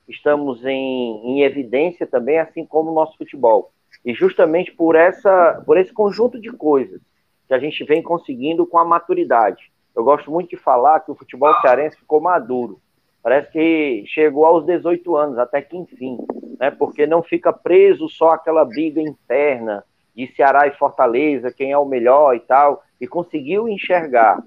estamos 0.09 0.65
em, 0.65 1.23
em 1.25 1.43
evidência 1.43 2.07
também, 2.07 2.39
assim 2.39 2.65
como 2.65 2.91
o 2.91 2.95
nosso 2.95 3.17
futebol. 3.17 3.73
E 4.05 4.15
justamente 4.15 4.73
por, 4.73 4.97
essa, 4.97 5.63
por 5.65 5.77
esse 5.77 5.93
conjunto 5.93 6.41
de 6.41 6.51
coisas 6.51 7.01
que 7.47 7.55
a 7.55 7.59
gente 7.59 7.85
vem 7.85 8.03
conseguindo 8.03 8.67
com 8.67 8.79
a 8.79 8.85
maturidade. 8.85 9.71
Eu 9.95 10.03
gosto 10.05 10.31
muito 10.31 10.51
de 10.51 10.57
falar 10.57 11.01
que 11.01 11.11
o 11.11 11.15
futebol 11.15 11.55
cearense 11.61 11.99
ficou 11.99 12.21
maduro. 12.21 12.81
Parece 13.23 13.53
que 13.53 14.05
chegou 14.07 14.45
aos 14.45 14.67
18 14.67 15.17
anos, 15.17 15.39
até 15.39 15.63
que 15.63 15.77
enfim, 15.77 16.19
né? 16.59 16.71
porque 16.71 17.07
não 17.07 17.23
fica 17.23 17.53
preso 17.53 18.09
só 18.09 18.31
aquela 18.31 18.65
briga 18.65 19.01
interna 19.01 19.85
de 20.15 20.27
Ceará 20.35 20.67
e 20.67 20.77
Fortaleza, 20.77 21.53
quem 21.53 21.71
é 21.71 21.79
o 21.79 21.85
melhor 21.85 22.35
e 22.35 22.41
tal, 22.41 22.83
e 23.01 23.07
conseguiu 23.07 23.69
enxergar. 23.69 24.43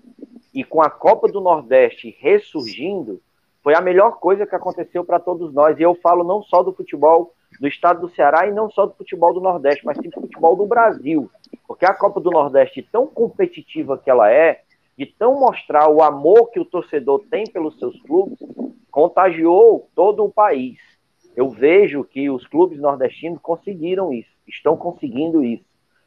E 0.54 0.64
com 0.64 0.82
a 0.82 0.90
Copa 0.90 1.28
do 1.28 1.42
Nordeste 1.42 2.16
ressurgindo, 2.20 3.22
foi 3.66 3.74
a 3.74 3.82
melhor 3.82 4.20
coisa 4.20 4.46
que 4.46 4.54
aconteceu 4.54 5.04
para 5.04 5.20
todos 5.20 5.52
nós. 5.52 5.80
E 5.80 5.82
eu 5.82 5.96
falo 5.96 6.24
não 6.24 6.44
só 6.44 6.62
do 6.62 6.72
futebol 6.72 7.34
do 7.60 7.68
estado 7.68 8.02
do 8.02 8.14
Ceará 8.14 8.48
e 8.48 8.52
não 8.52 8.70
só 8.70 8.86
do 8.86 8.94
futebol 8.94 9.34
do 9.34 9.42
Nordeste, 9.42 9.84
mas 9.84 9.98
sim 9.98 10.08
do 10.08 10.22
futebol 10.22 10.56
do 10.56 10.68
Brasil. 10.68 11.32
Porque 11.68 11.84
a 11.84 11.94
Copa 11.96 12.22
do 12.22 12.30
Nordeste, 12.30 12.88
tão 12.92 13.08
competitiva 13.08 13.98
que 13.98 14.08
ela 14.08 14.32
é, 14.32 14.62
de 14.96 15.08
tão 15.08 15.40
mostrar 15.40 15.90
o 15.90 16.04
amor 16.04 16.52
que 16.52 16.60
o 16.60 16.66
torcedor 16.66 17.24
tem 17.32 17.44
pelos 17.46 17.80
seus 17.80 18.00
clubes, 18.04 18.38
contagiou 18.92 19.90
todo 19.96 20.24
o 20.24 20.32
país. 20.32 20.78
Eu 21.36 21.50
vejo 21.50 22.04
que 22.04 22.30
os 22.30 22.46
clubes 22.46 22.80
nordestinos 22.80 23.42
conseguiram 23.42 24.14
isso, 24.14 24.30
estão 24.48 24.78
conseguindo 24.78 25.44
isso, 25.44 25.66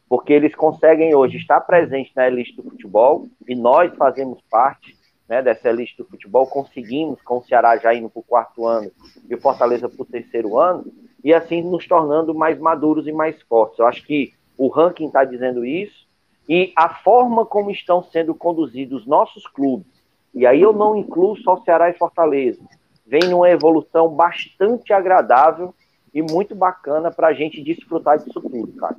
porque 0.09 0.33
eles 0.33 0.55
conseguem 0.55 1.13
hoje 1.13 1.39
estar 1.39 1.61
presentes 1.63 2.15
na 2.15 2.29
elite 2.29 2.55
do 2.55 2.63
futebol 2.63 3.27
e 3.49 3.57
nós 3.57 3.93
fazemos 3.97 4.41
parte 4.49 4.97
né, 5.29 5.43
dessa 5.43 5.69
elite 5.69 5.97
do 5.97 6.05
futebol, 6.05 6.47
conseguimos, 6.47 7.21
com 7.23 7.39
o 7.39 7.45
Ceará 7.45 7.77
já 7.77 7.95
indo 7.95 8.09
para 8.09 8.21
o 8.21 8.25
quarto 8.25 8.67
ano 8.67 8.91
e 9.29 9.35
o 9.35 9.41
Fortaleza 9.41 9.89
para 9.89 10.03
o 10.03 10.07
terceiro 10.07 10.59
ano, 10.59 10.87
e 11.23 11.35
assim 11.35 11.63
nos 11.63 11.87
tornando 11.87 12.35
mais 12.35 12.59
maduros 12.59 13.07
e 13.07 13.13
mais 13.13 13.41
fortes. 13.43 13.79
Eu 13.79 13.87
acho 13.87 14.05
que 14.05 14.33
o 14.57 14.69
ranking 14.69 15.07
está 15.07 15.25
dizendo 15.25 15.65
isso, 15.65 16.09
e 16.49 16.73
a 16.75 16.89
forma 16.89 17.45
como 17.45 17.71
estão 17.71 18.03
sendo 18.03 18.35
conduzidos 18.35 19.07
nossos 19.07 19.47
clubes, 19.47 19.87
e 20.35 20.47
aí 20.47 20.63
eu 20.63 20.73
não 20.73 20.97
incluo 20.97 21.37
só 21.37 21.61
Ceará 21.63 21.91
e 21.91 21.99
Fortaleza, 21.99 22.61
vem 23.07 23.29
numa 23.29 23.51
evolução 23.51 24.09
bastante 24.09 24.93
agradável 24.93 25.75
e 26.13 26.23
muito 26.23 26.55
bacana 26.55 27.11
para 27.11 27.29
a 27.29 27.33
gente 27.35 27.63
desfrutar 27.63 28.19
disso 28.19 28.41
tudo, 28.41 28.73
cara. 28.73 28.97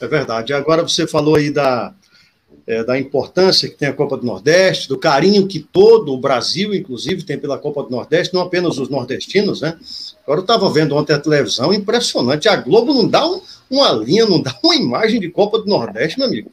É 0.00 0.06
verdade. 0.06 0.52
Agora 0.52 0.82
você 0.82 1.06
falou 1.06 1.36
aí 1.36 1.50
da, 1.50 1.94
é, 2.66 2.82
da 2.82 2.98
importância 2.98 3.68
que 3.68 3.76
tem 3.76 3.88
a 3.88 3.92
Copa 3.92 4.16
do 4.16 4.26
Nordeste, 4.26 4.88
do 4.88 4.98
carinho 4.98 5.46
que 5.46 5.60
todo 5.60 6.12
o 6.12 6.18
Brasil, 6.18 6.74
inclusive, 6.74 7.22
tem 7.22 7.38
pela 7.38 7.58
Copa 7.58 7.82
do 7.84 7.90
Nordeste, 7.90 8.34
não 8.34 8.40
apenas 8.42 8.76
os 8.78 8.88
nordestinos, 8.88 9.60
né? 9.60 9.78
Agora 10.24 10.40
eu 10.40 10.42
estava 10.42 10.68
vendo 10.70 10.96
ontem 10.96 11.12
a 11.12 11.18
televisão, 11.18 11.72
impressionante. 11.72 12.48
A 12.48 12.56
Globo 12.56 12.92
não 12.92 13.06
dá 13.06 13.24
um, 13.24 13.40
uma 13.70 13.92
linha, 13.92 14.26
não 14.26 14.42
dá 14.42 14.52
uma 14.62 14.74
imagem 14.74 15.20
de 15.20 15.30
Copa 15.30 15.60
do 15.60 15.66
Nordeste, 15.66 16.18
meu 16.18 16.26
amigo. 16.26 16.50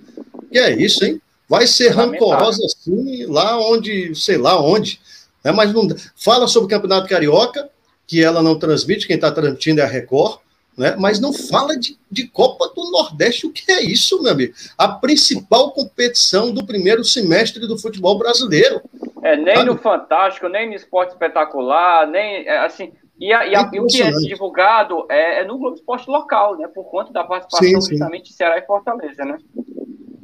Que 0.52 0.60
é 0.60 0.80
isso, 0.80 1.04
hein? 1.04 1.20
Vai 1.50 1.66
ser 1.66 1.90
rancorosa 1.90 2.64
assim, 2.66 3.26
lá 3.26 3.60
onde, 3.60 4.14
sei 4.16 4.38
lá 4.38 4.62
onde. 4.62 5.00
Né? 5.44 5.52
Mas 5.52 5.74
não 5.74 5.88
fala 6.16 6.48
sobre 6.48 6.68
o 6.68 6.70
Campeonato 6.70 7.10
Carioca, 7.10 7.70
que 8.06 8.24
ela 8.24 8.44
não 8.44 8.60
transmite, 8.60 9.08
quem 9.08 9.16
está 9.16 9.32
transmitindo 9.32 9.82
é 9.82 9.84
a 9.84 9.88
Record 9.88 10.44
né? 10.78 10.96
mas 10.98 11.20
não 11.20 11.32
fala 11.32 11.78
de, 11.78 11.98
de 12.10 12.28
Copa 12.28 12.72
do 12.76 12.90
Nordeste. 12.92 13.46
O 13.46 13.52
que 13.52 13.72
é 13.72 13.82
isso, 13.84 14.22
meu 14.22 14.32
amigo? 14.32 14.54
A 14.78 14.88
principal 14.88 15.72
competição 15.72 16.52
do 16.52 16.66
primeiro 16.66 17.04
semestre 17.04 17.68
do 17.68 17.78
futebol 17.78 18.18
brasileiro. 18.18 18.82
É, 19.22 19.36
nem 19.38 19.56
sabe? 19.56 19.70
no 19.70 19.78
Fantástico, 19.78 20.48
nem 20.48 20.68
no 20.68 20.76
Esporte 20.76 21.12
Espetacular, 21.12 22.08
nem 22.08 22.48
é, 22.48 22.58
assim. 22.60 22.92
E, 23.20 23.32
a, 23.32 23.48
e, 23.48 23.56
a, 23.56 23.70
e 23.72 23.80
o 23.80 23.86
que 23.86 24.02
é 24.02 24.12
divulgado 24.12 25.06
é, 25.10 25.42
é, 25.42 25.46
no 25.46 25.58
Globo 25.58 25.76
Esporte 25.76 26.10
local, 26.10 26.58
né? 26.58 26.68
Por 26.68 26.84
conta 26.86 27.14
da 27.14 27.24
participação 27.24 27.82
sim, 27.82 27.92
justamente 27.92 28.32
de 28.32 28.34
Ceará 28.34 28.58
e 28.58 28.66
Fortaleza, 28.66 29.24
né? 29.24 29.38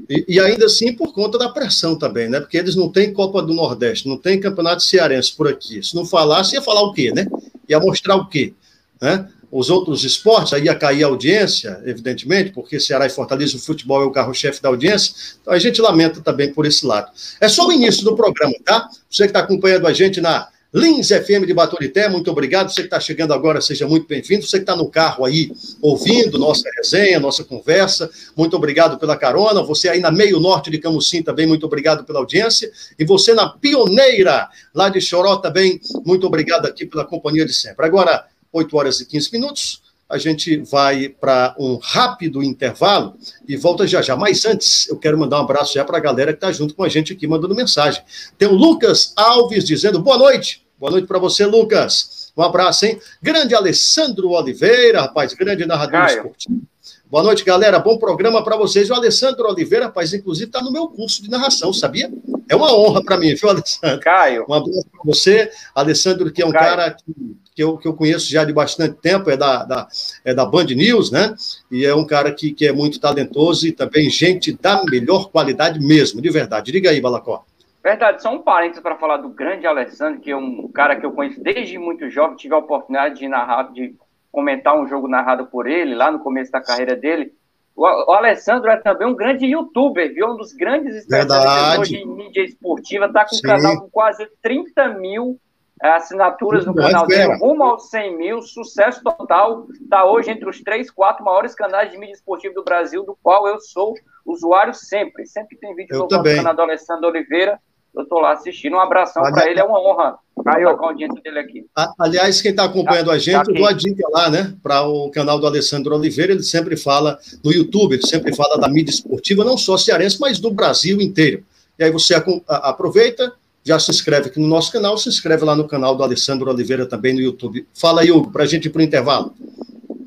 E, 0.10 0.25
e, 0.27 0.39
ainda 0.39 0.65
assim 0.65 0.91
por 0.94 1.13
conta 1.13 1.38
da 1.38 1.50
pressão 1.50 1.98
também, 1.98 2.27
né? 2.27 2.39
Porque 2.39 2.58
eles 2.58 2.75
não 2.75 2.91
têm 2.91 3.13
Copa 3.13 3.44
do 3.44 3.53
Nordeste, 3.53 4.10
não 4.10 4.18
tem 4.18 4.39
Campeonato 4.39 4.82
Cearense 4.82 5.36
por 5.36 5.48
aqui. 5.48 5.84
Se 5.84 5.96
não 5.96 6.03
falasse, 6.03 6.56
ia 6.56 6.62
falar 6.62 6.82
o 6.82 6.91
quê, 6.91 7.12
né? 7.13 7.27
Ia 7.70 7.79
mostrar 7.79 8.15
o 8.15 8.27
quê? 8.27 8.53
Né? 9.00 9.29
Os 9.51 9.70
outros 9.70 10.03
esportes, 10.03 10.53
aí 10.53 10.65
ia 10.65 10.75
cair 10.75 11.03
a 11.03 11.08
audiência, 11.08 11.82
evidentemente, 11.86 12.51
porque 12.51 12.79
Ceará 12.79 13.06
e 13.06 13.10
Fortaleza, 13.10 13.58
o 13.58 13.60
futebol 13.60 14.01
é 14.01 14.06
o 14.06 14.12
carro-chefe 14.12 14.62
da 14.62 14.70
audiência, 14.70 15.13
então 15.41 15.53
a 15.53 15.60
gente 15.60 15.82
lamenta 15.82 16.22
também 16.22 16.53
por 16.53 16.65
esse 16.65 16.86
lado. 16.86 17.12
É 17.41 17.48
só 17.48 17.68
o 17.68 17.72
início 17.72 18.03
do 18.03 18.15
programa, 18.15 18.53
tá? 18.63 18.88
Você 19.10 19.24
que 19.24 19.29
está 19.29 19.39
acompanhando 19.39 19.88
a 19.88 19.94
gente 19.94 20.22
na 20.22 20.48
Lins 20.72 21.08
FM 21.08 21.48
de 21.48 21.53
Baturité, 21.53 22.08
muito 22.08 22.29
obrigado. 22.29 22.70
Você 22.70 22.82
que 22.82 22.88
está 22.88 23.00
chegando 23.00 23.34
agora, 23.34 23.60
seja 23.60 23.88
muito 23.88 24.08
bem-vindo. 24.08 24.46
Você 24.46 24.58
que 24.58 24.63
está 24.63 24.75
no 24.75 24.88
carro 24.88 25.25
aí, 25.25 25.51
ouvindo 25.82 26.38
nossa 26.38 26.70
resenha, 26.77 27.20
nossa 27.20 27.44
conversa, 27.44 28.08
muito 28.38 28.56
obrigado 28.56 29.00
pela 29.00 29.18
carona. 29.18 29.63
Você 29.63 29.89
aí 29.89 30.00
na 30.00 30.12
Meio 30.12 30.39
Norte 30.39 30.70
de 30.70 30.77
Camusim 30.77 31.24
também, 31.24 31.48
muito 31.48 31.65
obrigado 31.65 32.03
pela 32.03 32.20
audiência. 32.20 32.72
E 33.00 33.03
você 33.03 33.34
na 33.34 33.50
Pioneira, 33.50 34.48
lá 34.72 34.89
de 34.89 35.01
Choró 35.01 35.38
também, 35.38 35.82
muito 36.06 36.27
obrigado 36.27 36.68
aqui 36.68 36.86
pela 36.86 37.03
companhia 37.03 37.48
de 37.48 37.53
sempre. 37.53 37.84
Agora, 37.88 38.27
8 38.51 38.77
horas 38.77 39.00
e 39.00 39.06
15 39.06 39.32
minutos. 39.32 39.82
A 40.10 40.18
gente 40.18 40.58
vai 40.58 41.08
para 41.08 41.56
um 41.60 41.77
rápido 41.77 42.41
intervalo 42.41 43.15
e 43.48 43.56
volta 43.56 43.86
já 43.86 44.01
já. 44.01 44.15
Mas 44.15 44.44
antes, 44.44 44.88
eu 44.88 44.98
quero 44.98 45.18
mandar 45.18 45.39
um 45.39 45.44
abraço 45.44 45.75
já 45.75 45.86
para 45.86 45.98
a 45.98 46.01
galera 46.01 46.34
que 46.34 46.38
está 46.38 46.51
junto 46.51 46.74
com 46.74 46.84
a 46.84 46.89
gente 46.89 47.13
aqui, 47.13 47.27
mandando 47.27 47.53
mensagem. 47.53 48.01
Tem 48.38 48.48
o 48.48 48.56
Lucas 48.56 49.13
Alves 49.15 49.63
dizendo 49.63 50.00
boa 50.00 50.18
noite. 50.18 50.65
Boa 50.79 50.91
noite 50.91 51.08
para 51.08 51.20
você, 51.20 51.46
Lucas. 51.46 52.32
Um 52.36 52.41
abraço, 52.41 52.86
hein? 52.86 53.00
Grande 53.22 53.53
Alessandro 53.53 54.29
Oliveira, 54.29 55.01
rapaz, 55.01 55.34
grande 55.34 55.65
narrador 55.65 56.00
Caio. 56.00 56.18
esportivo. 56.18 56.62
Boa 57.09 57.23
noite, 57.23 57.43
galera. 57.43 57.79
Bom 57.79 57.97
programa 57.97 58.43
para 58.43 58.55
vocês. 58.55 58.87
O 58.91 58.93
Alessandro 58.93 59.47
Oliveira, 59.47 59.85
rapaz, 59.85 60.13
inclusive 60.13 60.45
está 60.45 60.61
no 60.61 60.71
meu 60.71 60.87
curso 60.87 61.23
de 61.23 61.29
narração, 61.31 61.73
sabia? 61.73 62.07
É 62.47 62.55
uma 62.55 62.71
honra 62.71 63.03
para 63.03 63.17
mim, 63.17 63.33
viu, 63.33 63.49
Alessandro? 63.49 63.99
Caio. 63.99 64.45
Um 64.47 64.53
abraço 64.53 64.85
para 64.91 65.01
você. 65.03 65.49
Alessandro, 65.73 66.31
que 66.31 66.43
é 66.43 66.45
um 66.45 66.51
Caio. 66.51 66.65
cara 66.69 66.91
que, 66.91 67.35
que, 67.55 67.63
eu, 67.63 67.77
que 67.79 67.87
eu 67.87 67.95
conheço 67.95 68.29
já 68.29 68.45
de 68.45 68.53
bastante 68.53 68.95
tempo, 69.01 69.27
é 69.31 69.35
da, 69.35 69.63
da, 69.63 69.87
é 70.23 70.35
da 70.35 70.45
Band 70.45 70.65
News, 70.65 71.09
né? 71.09 71.33
E 71.71 71.83
é 71.83 71.95
um 71.95 72.05
cara 72.05 72.31
que, 72.31 72.53
que 72.53 72.67
é 72.67 72.71
muito 72.71 72.99
talentoso 72.99 73.65
e 73.65 73.71
também 73.71 74.07
gente 74.07 74.51
da 74.51 74.83
melhor 74.83 75.31
qualidade 75.31 75.79
mesmo, 75.79 76.21
de 76.21 76.29
verdade. 76.29 76.71
Diga 76.71 76.91
aí, 76.91 77.01
Balacó. 77.01 77.43
Verdade, 77.83 78.21
só 78.21 78.31
um 78.31 78.43
parênteses 78.43 78.83
para 78.83 78.97
falar 78.97 79.17
do 79.17 79.29
grande 79.29 79.65
Alessandro, 79.65 80.21
que 80.21 80.29
é 80.29 80.37
um 80.37 80.67
cara 80.67 80.95
que 80.95 81.07
eu 81.07 81.11
conheço 81.11 81.41
desde 81.41 81.79
muito 81.79 82.07
jovem, 82.07 82.37
tive 82.37 82.53
a 82.53 82.59
oportunidade 82.59 83.17
de 83.17 83.27
narrar, 83.27 83.73
de 83.73 83.95
comentar 84.31 84.77
um 84.77 84.88
jogo 84.88 85.07
narrado 85.07 85.48
por 85.48 85.67
ele, 85.67 85.95
lá 85.95 86.12
no 86.12 86.19
começo 86.19 86.51
da 86.51 86.62
carreira 86.62 86.95
dele. 86.95 87.33
O, 87.75 87.83
o 87.83 88.13
Alessandro 88.13 88.69
é 88.69 88.77
também 88.77 89.07
um 89.07 89.15
grande 89.15 89.45
youtuber, 89.45 90.13
viu? 90.13 90.27
Um 90.27 90.38
dos 90.38 90.53
grandes 90.53 90.95
especialistas 90.95 91.88
de 91.88 92.05
mídia 92.05 92.43
esportiva, 92.43 93.05
está 93.05 93.25
com 93.25 93.36
um 93.36 93.41
canal 93.41 93.81
com 93.81 93.89
quase 93.89 94.27
30 94.41 94.89
mil 94.95 95.39
é, 95.81 95.91
assinaturas 95.91 96.65
no 96.65 96.75
canal 96.75 97.07
dele, 97.07 97.38
rumo 97.38 97.63
aos 97.63 97.89
100 97.89 98.17
mil, 98.17 98.41
sucesso 98.41 99.01
total. 99.01 99.65
Está 99.81 100.03
hoje 100.03 100.29
entre 100.29 100.50
os 100.50 100.62
três, 100.62 100.91
quatro 100.91 101.24
maiores 101.24 101.55
canais 101.55 101.89
de 101.89 101.98
mídia 101.98 102.13
esportiva 102.13 102.53
do 102.53 102.63
Brasil, 102.65 103.03
do 103.03 103.17
qual 103.24 103.48
eu 103.48 103.62
sou 103.62 103.95
usuário 104.25 104.74
sempre. 104.74 105.25
Sempre 105.25 105.57
tem 105.57 105.74
vídeo 105.74 105.98
no 105.98 106.07
canal 106.07 106.53
do 106.53 106.62
Alessandro 106.62 107.07
Oliveira. 107.07 107.59
Eu 107.96 108.03
estou 108.03 108.19
lá 108.19 108.34
assistindo. 108.34 108.75
Um 108.75 108.79
abração 108.79 109.24
para 109.24 109.50
ele, 109.50 109.60
é 109.60 109.63
uma 109.63 109.79
honra 109.79 110.17
estar 110.38 110.77
com 110.77 110.86
a 110.86 110.89
audiência 110.89 111.22
dele 111.22 111.39
aqui. 111.39 111.65
Aliás, 112.00 112.41
quem 112.41 112.51
está 112.51 112.63
acompanhando 112.63 113.12
a 113.12 113.17
gente, 113.17 113.50
eu 113.50 113.55
dou 113.55 113.67
a 113.67 113.74
dica 113.74 114.08
lá, 114.12 114.29
né, 114.29 114.53
para 114.63 114.84
o 114.88 115.10
canal 115.10 115.39
do 115.39 115.46
Alessandro 115.46 115.96
Oliveira, 115.96 116.31
ele 116.31 116.43
sempre 116.43 116.77
fala 116.77 117.17
no 117.43 117.51
YouTube, 117.51 117.93
ele 117.93 118.05
sempre 118.05 118.36
fala 118.36 118.58
da 118.58 118.69
mídia 118.69 118.91
esportiva, 118.91 119.43
não 119.43 119.58
só 119.58 119.77
cearense, 119.77 120.19
mas 120.19 120.39
do 120.39 120.51
Brasil 120.51 121.01
inteiro. 121.01 121.43
E 121.77 121.84
aí 121.84 121.91
você 121.91 122.15
aproveita, 122.48 123.34
já 123.63 123.79
se 123.79 123.91
inscreve 123.91 124.29
aqui 124.29 124.39
no 124.39 124.48
nosso 124.48 124.72
canal, 124.72 124.98
se 124.98 125.10
inscreve 125.10 125.43
lá 125.46 125.55
no 125.55 125.67
canal 125.67 125.96
do 125.96 126.03
Alessandro 126.03 126.50
Oliveira 126.50 126.86
também 126.86 127.13
no 127.13 127.22
YouTube. 127.22 127.67
Fala 127.74 128.01
aí, 128.01 128.12
Hugo, 128.12 128.31
para 128.31 128.43
a 128.43 128.48
gente 128.48 128.65
ir 128.65 128.69
para 128.69 128.79
o 128.79 128.84
intervalo. 128.84 129.34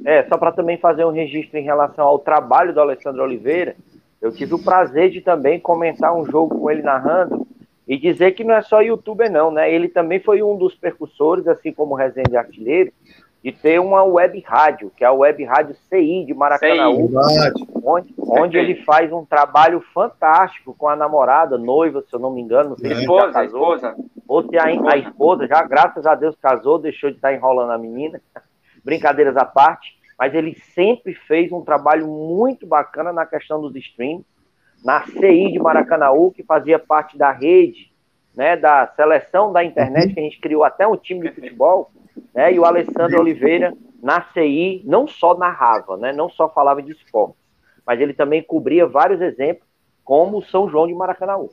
É, 0.04 0.24
só 0.24 0.36
para 0.36 0.52
também 0.52 0.78
fazer 0.78 1.04
um 1.04 1.12
registro 1.12 1.58
em 1.58 1.62
relação 1.62 2.04
ao 2.04 2.18
trabalho 2.18 2.74
do 2.74 2.80
Alessandro 2.80 3.22
Oliveira, 3.22 3.76
eu 4.20 4.32
tive 4.32 4.54
o 4.54 4.58
prazer 4.58 5.10
de 5.10 5.20
também 5.20 5.60
comentar 5.60 6.14
um 6.14 6.24
jogo 6.24 6.58
com 6.58 6.70
ele 6.70 6.82
narrando 6.82 7.46
e 7.92 7.98
dizer 7.98 8.32
que 8.32 8.42
não 8.42 8.54
é 8.54 8.62
só 8.62 8.80
youtuber 8.80 9.30
não, 9.30 9.50
né? 9.50 9.70
Ele 9.70 9.86
também 9.86 10.18
foi 10.18 10.42
um 10.42 10.56
dos 10.56 10.74
percussores, 10.74 11.46
assim 11.46 11.70
como 11.74 11.92
o 11.92 11.94
Resende 11.94 12.38
Artilheiro, 12.38 12.90
de 13.44 13.52
ter 13.52 13.78
uma 13.78 14.02
web 14.02 14.42
rádio, 14.46 14.90
que 14.96 15.04
é 15.04 15.06
a 15.06 15.12
web 15.12 15.44
rádio 15.44 15.76
CI 15.90 16.24
de 16.24 16.32
Maracanãú, 16.32 17.10
onde, 17.84 18.14
onde 18.18 18.56
ele 18.56 18.76
faz 18.76 19.12
um 19.12 19.26
trabalho 19.26 19.84
fantástico 19.92 20.74
com 20.78 20.88
a 20.88 20.96
namorada, 20.96 21.58
noiva, 21.58 22.00
se 22.00 22.16
eu 22.16 22.18
não 22.18 22.32
me 22.32 22.40
engano, 22.40 22.70
não 22.70 22.78
sei 22.78 22.94
se 22.94 23.00
esposa, 23.02 23.30
casou, 23.30 23.74
esposa. 23.74 23.96
ou 24.26 24.48
se 24.48 24.56
a, 24.56 24.64
a 24.64 24.96
esposa 24.96 25.46
já, 25.46 25.62
graças 25.62 26.06
a 26.06 26.14
Deus, 26.14 26.34
casou, 26.36 26.78
deixou 26.78 27.10
de 27.10 27.16
estar 27.16 27.34
enrolando 27.34 27.72
a 27.72 27.78
menina, 27.78 28.22
brincadeiras 28.82 29.36
à 29.36 29.44
parte, 29.44 29.98
mas 30.18 30.34
ele 30.34 30.56
sempre 30.74 31.12
fez 31.12 31.52
um 31.52 31.60
trabalho 31.60 32.06
muito 32.06 32.66
bacana 32.66 33.12
na 33.12 33.26
questão 33.26 33.60
dos 33.60 33.76
streams, 33.76 34.24
na 34.84 35.04
CI 35.06 35.52
de 35.52 35.58
Maracanãú, 35.58 36.30
que 36.30 36.42
fazia 36.42 36.78
parte 36.78 37.16
da 37.16 37.30
rede, 37.30 37.92
né, 38.34 38.56
da 38.56 38.86
seleção 38.96 39.52
da 39.52 39.64
internet, 39.64 40.14
que 40.14 40.20
a 40.20 40.22
gente 40.22 40.40
criou 40.40 40.64
até 40.64 40.86
um 40.86 40.96
time 40.96 41.28
de 41.28 41.34
futebol, 41.34 41.90
né, 42.34 42.52
e 42.52 42.58
o 42.58 42.64
Alessandro 42.64 43.20
Oliveira, 43.20 43.74
na 44.02 44.22
CI, 44.32 44.82
não 44.84 45.06
só 45.06 45.36
narrava, 45.36 45.96
né, 45.96 46.12
não 46.12 46.28
só 46.28 46.48
falava 46.48 46.82
de 46.82 46.92
esporte, 46.92 47.36
mas 47.86 48.00
ele 48.00 48.12
também 48.12 48.42
cobria 48.42 48.86
vários 48.86 49.20
exemplos, 49.20 49.66
como 50.04 50.38
o 50.38 50.42
São 50.42 50.68
João 50.68 50.86
de 50.86 50.94
Maracanãú. 50.94 51.50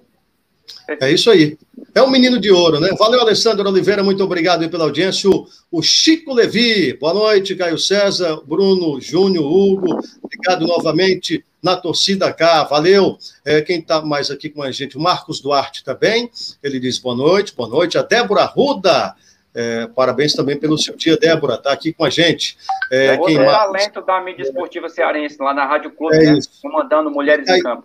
É 0.99 1.11
isso 1.11 1.29
aí. 1.29 1.57
É 1.93 2.01
um 2.01 2.09
menino 2.09 2.39
de 2.39 2.51
ouro, 2.51 2.79
né? 2.79 2.89
Valeu, 2.97 3.19
Alessandro 3.19 3.67
Oliveira, 3.67 4.03
muito 4.03 4.23
obrigado 4.23 4.67
pela 4.69 4.85
audiência. 4.85 5.29
O, 5.71 5.81
Chico 5.81 6.33
Levi, 6.33 6.93
boa 6.93 7.13
noite, 7.13 7.55
Caio 7.55 7.77
César, 7.77 8.41
Bruno, 8.45 8.99
Júnior, 8.99 9.45
Hugo, 9.45 9.99
obrigado 10.21 10.65
novamente 10.65 11.43
na 11.61 11.75
torcida 11.75 12.31
cá, 12.31 12.63
valeu. 12.63 13.17
É, 13.45 13.61
quem 13.61 13.79
está 13.79 14.01
mais 14.01 14.31
aqui 14.31 14.49
com 14.49 14.63
a 14.63 14.71
gente, 14.71 14.97
o 14.97 15.01
Marcos 15.01 15.41
Duarte 15.41 15.83
também, 15.83 16.29
ele 16.63 16.79
diz 16.79 16.97
boa 16.97 17.15
noite, 17.15 17.55
boa 17.55 17.69
noite. 17.69 17.97
A 17.97 18.01
Débora 18.01 18.45
Ruda, 18.45 19.15
é, 19.53 19.87
parabéns 19.87 20.33
também 20.33 20.57
pelo 20.57 20.77
seu 20.77 20.95
dia, 20.95 21.17
Débora, 21.17 21.55
está 21.55 21.71
aqui 21.71 21.91
com 21.91 22.05
a 22.05 22.09
gente. 22.09 22.57
É, 22.91 23.07
é 23.07 23.45
talento 23.45 24.01
da 24.01 24.21
mídia 24.21 24.43
esportiva 24.43 24.89
cearense, 24.89 25.37
lá 25.39 25.53
na 25.53 25.65
Rádio 25.65 25.91
Clube, 25.91 26.15
é 26.15 26.33
né? 26.33 26.39
comandando 26.61 27.11
Mulheres 27.11 27.47
em 27.49 27.61
Campo 27.61 27.83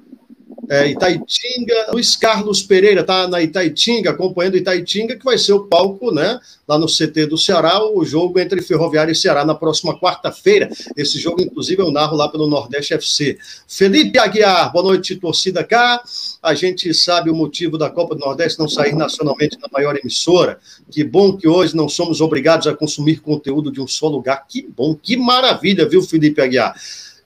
é, 0.68 0.88
Itaitinga, 0.88 1.92
Luiz 1.92 2.16
Carlos 2.16 2.62
Pereira 2.62 3.02
está 3.02 3.28
na 3.28 3.42
Itaitinga, 3.42 4.10
acompanhando 4.10 4.56
Itaitinga, 4.56 5.16
que 5.16 5.24
vai 5.24 5.38
ser 5.38 5.52
o 5.52 5.64
palco, 5.66 6.12
né, 6.12 6.38
lá 6.66 6.78
no 6.78 6.86
CT 6.86 7.26
do 7.26 7.36
Ceará, 7.36 7.84
o 7.84 8.04
jogo 8.04 8.38
entre 8.38 8.62
Ferroviária 8.62 9.12
e 9.12 9.14
Ceará 9.14 9.44
na 9.44 9.54
próxima 9.54 9.98
quarta-feira. 9.98 10.70
Esse 10.96 11.18
jogo, 11.18 11.42
inclusive, 11.42 11.82
eu 11.82 11.90
narro 11.90 12.16
lá 12.16 12.28
pelo 12.28 12.46
Nordeste 12.46 12.94
FC. 12.94 13.38
Felipe 13.68 14.18
Aguiar, 14.18 14.72
boa 14.72 14.84
noite, 14.84 15.16
torcida 15.16 15.62
cá. 15.62 16.02
A 16.42 16.54
gente 16.54 16.92
sabe 16.94 17.30
o 17.30 17.34
motivo 17.34 17.76
da 17.76 17.90
Copa 17.90 18.14
do 18.14 18.20
Nordeste 18.20 18.58
não 18.58 18.68
sair 18.68 18.94
nacionalmente 18.94 19.58
na 19.60 19.68
maior 19.70 19.96
emissora. 19.96 20.58
Que 20.90 21.04
bom 21.04 21.36
que 21.36 21.46
hoje 21.46 21.76
não 21.76 21.88
somos 21.88 22.20
obrigados 22.20 22.66
a 22.66 22.74
consumir 22.74 23.20
conteúdo 23.20 23.70
de 23.70 23.80
um 23.80 23.86
só 23.86 24.08
lugar. 24.08 24.46
Que 24.48 24.62
bom, 24.62 24.94
que 24.94 25.16
maravilha, 25.16 25.88
viu, 25.88 26.02
Felipe 26.02 26.40
Aguiar? 26.40 26.74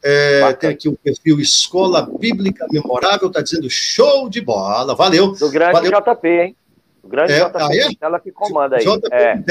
É, 0.03 0.53
tem 0.53 0.71
aqui 0.71 0.89
o 0.89 0.97
perfil 0.97 1.41
Escola 1.41 2.03
Bíblica 2.03 2.67
Memorável, 2.71 3.29
está 3.29 3.41
dizendo 3.41 3.69
show 3.69 4.29
de 4.29 4.41
bola, 4.41 4.95
valeu. 4.95 5.33
Do 5.33 5.51
grande 5.51 5.73
valeu. 5.73 5.91
JP, 5.91 6.29
hein? 6.29 6.57
O 7.03 7.09
grande 7.09 7.33
é, 7.33 7.45
JP, 7.45 7.57
ah, 7.57 7.69
é? 7.73 7.89
ela 8.01 8.21
que 8.21 8.31
comanda 8.31 8.77
aí. 8.77 8.85
JP, 8.85 9.09
é. 9.13 9.43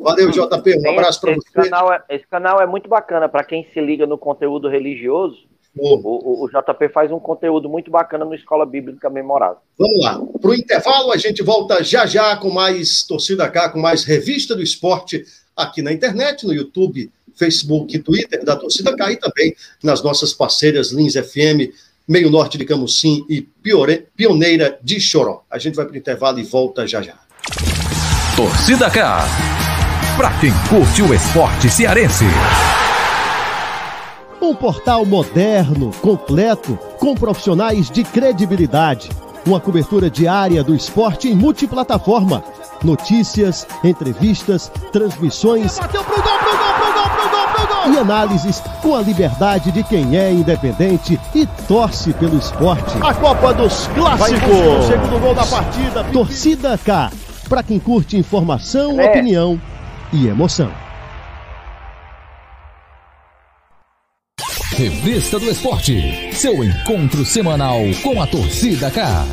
Valeu, 0.00 0.30
JP, 0.30 0.78
um 0.78 0.90
abraço 0.90 1.20
para 1.20 1.34
você. 1.34 1.50
Canal 1.52 1.92
é, 1.92 2.02
esse 2.08 2.26
canal 2.26 2.60
é 2.60 2.66
muito 2.66 2.88
bacana 2.88 3.28
para 3.28 3.44
quem 3.44 3.66
se 3.74 3.80
liga 3.80 4.06
no 4.06 4.16
conteúdo 4.16 4.68
religioso. 4.68 5.50
O, 5.76 5.94
o, 5.96 6.44
o, 6.44 6.48
JP 6.48 6.88
faz 6.88 7.12
um 7.12 7.20
conteúdo 7.20 7.68
muito 7.68 7.92
bacana 7.92 8.24
no 8.24 8.34
Escola 8.34 8.66
Bíblica 8.66 9.08
Memorável. 9.08 9.58
Vamos 9.78 10.02
lá. 10.02 10.20
Para 10.40 10.50
o 10.50 10.54
intervalo, 10.54 11.12
a 11.12 11.16
gente 11.16 11.42
volta 11.44 11.82
já 11.84 12.06
já 12.06 12.36
com 12.36 12.50
mais 12.50 13.04
Torcida 13.04 13.48
Cá, 13.48 13.68
com 13.68 13.78
mais 13.78 14.02
Revista 14.02 14.56
do 14.56 14.62
Esporte 14.62 15.24
aqui 15.56 15.80
na 15.80 15.92
internet, 15.92 16.44
no 16.44 16.52
YouTube 16.52 17.12
Facebook 17.40 17.96
e 17.96 17.98
Twitter 17.98 18.44
da 18.44 18.54
Torcida 18.54 18.94
K 18.94 19.12
e 19.12 19.16
também 19.16 19.56
nas 19.82 20.02
nossas 20.02 20.34
parceiras 20.34 20.92
Lins 20.92 21.14
FM, 21.14 21.72
Meio 22.06 22.28
Norte 22.28 22.58
de 22.58 22.66
Camusim 22.66 23.24
e 23.28 23.40
Piore, 23.40 24.06
Pioneira 24.14 24.78
de 24.82 25.00
Choró. 25.00 25.42
A 25.50 25.58
gente 25.58 25.74
vai 25.74 25.86
para 25.86 25.94
o 25.94 25.98
intervalo 25.98 26.38
e 26.38 26.42
volta 26.42 26.86
já 26.86 27.00
já. 27.00 27.14
Torcida 28.36 28.90
K. 28.90 29.24
Para 30.16 30.38
quem 30.38 30.52
curte 30.68 31.02
o 31.02 31.14
esporte 31.14 31.70
cearense. 31.70 32.24
Um 34.42 34.54
portal 34.54 35.06
moderno, 35.06 35.92
completo, 36.00 36.76
com 36.98 37.14
profissionais 37.14 37.90
de 37.90 38.02
credibilidade. 38.02 39.08
Uma 39.46 39.60
cobertura 39.60 40.10
diária 40.10 40.62
do 40.62 40.74
esporte 40.74 41.28
em 41.28 41.34
multiplataforma. 41.34 42.42
Notícias, 42.82 43.66
entrevistas, 43.84 44.70
transmissões. 44.92 45.78
Bateu 45.78 46.02
pro 46.02 46.22
gol, 46.22 46.29
E 47.92 47.98
análises 47.98 48.62
com 48.80 48.94
a 48.94 49.00
liberdade 49.00 49.72
de 49.72 49.82
quem 49.82 50.16
é 50.16 50.30
independente 50.30 51.18
e 51.34 51.46
torce 51.66 52.12
pelo 52.12 52.38
esporte. 52.38 52.96
A 53.02 53.12
Copa 53.12 53.52
dos 53.52 53.88
Clássicos. 53.88 54.86
Segundo 54.86 55.20
gol 55.20 55.34
da 55.34 55.44
partida. 55.44 56.04
Torcida 56.04 56.78
K. 56.78 57.10
Para 57.48 57.62
quem 57.64 57.80
curte 57.80 58.16
informação, 58.16 59.00
é. 59.00 59.10
opinião 59.10 59.60
e 60.12 60.28
emoção. 60.28 60.70
Revista 64.76 65.38
do 65.38 65.50
Esporte. 65.50 66.32
Seu 66.32 66.62
encontro 66.62 67.24
semanal 67.24 67.80
com 68.02 68.22
a 68.22 68.26
torcida 68.26 68.90
K. 68.90 69.26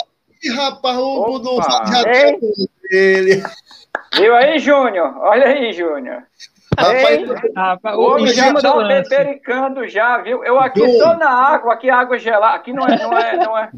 Ih, 0.44 0.50
rapaz, 0.50 0.98
o 0.98 1.40
não 1.40 1.58
já 1.62 2.04
dele. 2.90 3.44
Viu 4.16 4.36
aí, 4.36 4.60
Júnior? 4.60 5.18
Olha 5.18 5.48
aí, 5.48 5.74
Júnior. 5.74 6.24
Rapaz, 6.78 7.98
o 7.98 8.02
homem 8.02 8.28
já 8.28 8.52
está 8.54 8.76
bebericando 8.78 9.88
já, 9.88 10.18
viu? 10.20 10.44
Eu 10.44 10.60
aqui 10.60 10.82
estou 10.82 11.18
na 11.18 11.30
água, 11.30 11.74
aqui 11.74 11.90
água 11.90 12.18
gelada. 12.18 12.56
Aqui 12.56 12.72
não 12.72 12.88
é, 12.88 12.98
não 12.98 13.18
é, 13.18 13.36
não 13.38 13.58
é. 13.58 13.70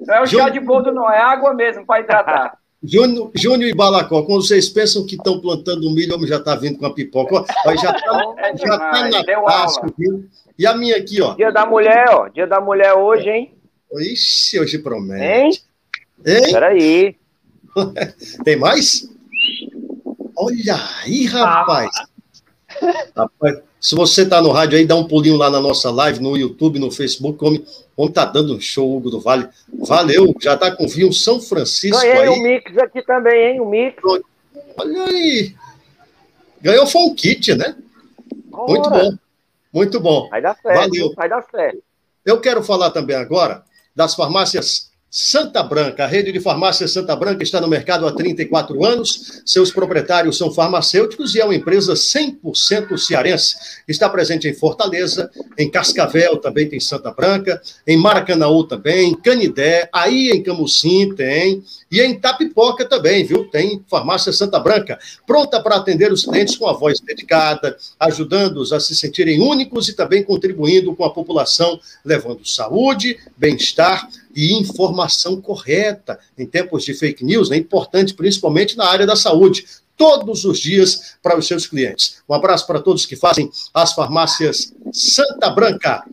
Não 0.00 0.14
é 0.14 0.22
o 0.22 0.26
chá 0.26 0.50
de 0.50 0.60
boldo, 0.60 0.92
não, 0.92 1.10
é 1.10 1.18
água 1.18 1.54
mesmo 1.54 1.86
para 1.86 2.00
hidratar. 2.00 2.58
Júnior, 2.84 3.30
Júnior 3.34 3.70
e 3.70 3.74
Balacó, 3.74 4.22
quando 4.22 4.46
vocês 4.46 4.68
pensam 4.68 5.04
que 5.06 5.16
estão 5.16 5.40
plantando 5.40 5.90
milho, 5.90 6.12
o 6.12 6.16
homem 6.16 6.28
já 6.28 6.36
está 6.36 6.54
vindo 6.54 6.78
com 6.78 6.86
a 6.86 6.92
pipoca. 6.92 7.36
Ó, 7.66 7.76
já 7.76 7.90
está 7.90 8.34
é 8.36 8.56
já 8.56 8.78
tá 8.78 9.08
na 9.08 9.24
tasca, 9.24 9.86
viu? 9.98 10.24
E 10.58 10.66
a 10.66 10.74
minha 10.74 10.96
aqui, 10.96 11.20
ó. 11.20 11.34
Dia 11.34 11.50
da 11.50 11.66
mulher, 11.66 12.04
ó. 12.10 12.28
Dia 12.28 12.46
da 12.46 12.60
mulher 12.60 12.92
hoje, 12.92 13.28
hein? 13.28 13.54
Ixi, 13.92 14.60
hoje 14.60 14.78
promete. 14.78 15.24
Hein? 15.24 15.50
Hein? 16.24 16.52
Peraí. 16.52 17.16
Tem 18.44 18.56
mais? 18.56 19.08
Olha 20.36 20.76
aí, 21.02 21.26
rapaz. 21.26 21.90
rapaz. 23.14 23.60
Se 23.80 23.94
você 23.94 24.22
está 24.22 24.42
no 24.42 24.50
rádio 24.50 24.78
aí, 24.78 24.86
dá 24.86 24.96
um 24.96 25.06
pulinho 25.06 25.36
lá 25.36 25.48
na 25.48 25.60
nossa 25.60 25.90
live, 25.90 26.20
no 26.20 26.36
YouTube, 26.36 26.78
no 26.78 26.90
Facebook. 26.90 27.38
Como, 27.38 27.64
como 27.94 28.10
tá 28.10 28.24
dando 28.24 28.56
um 28.56 28.60
show, 28.60 28.96
Hugo 28.96 29.10
do 29.10 29.20
Vale. 29.20 29.48
Valeu, 29.72 30.34
já 30.40 30.56
tá 30.56 30.74
com 30.74 30.88
vinho 30.88 31.12
São 31.12 31.40
Francisco 31.40 32.00
Ganhei 32.00 32.18
aí. 32.18 32.28
o 32.28 32.42
Mix 32.42 32.78
aqui 32.78 33.02
também, 33.02 33.52
hein? 33.52 33.60
O 33.60 33.66
Mix. 33.66 34.02
Olha 34.76 35.04
aí. 35.04 35.54
Ganhou 36.60 36.86
foi 36.86 37.02
um 37.02 37.14
kit, 37.14 37.54
né? 37.54 37.76
Ora. 38.52 38.72
Muito 38.72 38.90
bom. 38.90 39.18
Muito 39.72 40.00
bom. 40.00 40.28
Vai 40.30 40.42
dar 40.42 40.56
certo. 40.56 40.78
Valeu. 40.78 41.14
Vai 41.14 41.28
dar 41.28 41.42
certo. 41.50 41.82
Eu 42.24 42.40
quero 42.40 42.64
falar 42.64 42.90
também 42.90 43.14
agora 43.14 43.62
das 43.94 44.14
farmácias 44.14 44.90
Santa 45.18 45.62
Branca. 45.62 46.04
A 46.04 46.06
rede 46.06 46.30
de 46.30 46.38
farmácia 46.38 46.86
Santa 46.86 47.16
Branca 47.16 47.42
está 47.42 47.58
no 47.58 47.68
mercado 47.68 48.06
há 48.06 48.12
34 48.12 48.84
anos. 48.84 49.40
Seus 49.46 49.72
proprietários 49.72 50.36
são 50.36 50.52
farmacêuticos 50.52 51.34
e 51.34 51.40
é 51.40 51.44
uma 51.44 51.54
empresa 51.54 51.94
100% 51.94 52.98
cearense. 52.98 53.56
Está 53.88 54.10
presente 54.10 54.46
em 54.46 54.52
Fortaleza, 54.52 55.30
em 55.56 55.70
Cascavel 55.70 56.36
também 56.36 56.68
tem 56.68 56.78
Santa 56.78 57.10
Branca, 57.12 57.62
em 57.86 57.96
Maracanaú 57.96 58.64
também, 58.64 59.08
em 59.08 59.14
Canidé, 59.14 59.88
aí 59.90 60.32
em 60.32 60.42
Camusim 60.42 61.14
tem, 61.14 61.64
e 61.90 62.02
em 62.02 62.20
Tapipoca 62.20 62.84
também, 62.84 63.24
viu? 63.24 63.44
Tem 63.48 63.82
farmácia 63.88 64.34
Santa 64.34 64.60
Branca, 64.60 64.98
pronta 65.26 65.62
para 65.62 65.76
atender 65.76 66.12
os 66.12 66.26
clientes 66.26 66.56
com 66.56 66.68
a 66.68 66.74
voz 66.74 67.00
dedicada, 67.00 67.74
ajudando-os 67.98 68.70
a 68.70 68.78
se 68.78 68.94
sentirem 68.94 69.40
únicos 69.40 69.88
e 69.88 69.96
também 69.96 70.22
contribuindo 70.22 70.94
com 70.94 71.04
a 71.06 71.10
população, 71.10 71.80
levando 72.04 72.46
saúde, 72.46 73.16
bem-estar 73.34 74.06
e 74.36 74.52
informação 74.52 75.40
correta 75.40 76.20
em 76.36 76.46
tempos 76.46 76.84
de 76.84 76.92
fake 76.92 77.24
news, 77.24 77.50
é 77.50 77.56
importante 77.56 78.12
principalmente 78.12 78.76
na 78.76 78.86
área 78.86 79.06
da 79.06 79.16
saúde, 79.16 79.64
todos 79.96 80.44
os 80.44 80.58
dias 80.58 81.16
para 81.22 81.38
os 81.38 81.46
seus 81.46 81.66
clientes. 81.66 82.22
Um 82.28 82.34
abraço 82.34 82.66
para 82.66 82.80
todos 82.80 83.06
que 83.06 83.16
fazem 83.16 83.50
as 83.72 83.94
farmácias 83.94 84.74
Santa 84.92 85.48
Branca. 85.48 86.04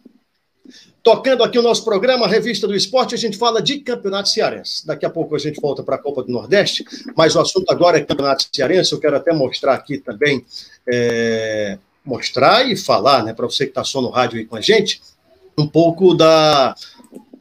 Tocando 1.03 1.43
aqui 1.43 1.59
o 1.59 1.62
nosso 1.62 1.83
programa, 1.83 2.25
Revista 2.25 2.65
do 2.65 2.73
Esporte, 2.73 3.13
a 3.13 3.17
gente 3.17 3.38
fala 3.38 3.62
de 3.62 3.79
Campeonato 3.79 4.29
Cearense. 4.29 4.88
Daqui 4.88 5.05
a 5.05 5.09
pouco 5.09 5.36
a 5.36 5.39
gente 5.39 5.59
volta 5.59 5.83
para 5.83 5.95
a 5.95 5.99
Copa 5.99 6.23
do 6.23 6.31
Nordeste, 6.31 6.86
mas 7.13 7.36
o 7.36 7.41
assunto 7.41 7.69
agora 7.69 7.97
é 7.97 8.05
Campeonato 8.05 8.47
Cearense. 8.49 8.93
Eu 8.93 9.01
quero 9.01 9.17
até 9.17 9.33
mostrar 9.33 9.73
aqui 9.73 9.97
também, 9.97 10.45
é, 10.88 11.77
mostrar 12.05 12.65
e 12.65 12.77
falar, 12.77 13.21
né, 13.21 13.33
para 13.33 13.45
você 13.45 13.65
que 13.65 13.71
está 13.71 13.83
só 13.83 14.01
no 14.01 14.09
rádio 14.09 14.39
aí 14.39 14.45
com 14.45 14.55
a 14.55 14.62
gente, 14.62 15.01
um 15.57 15.67
pouco 15.67 16.13
da, 16.13 16.73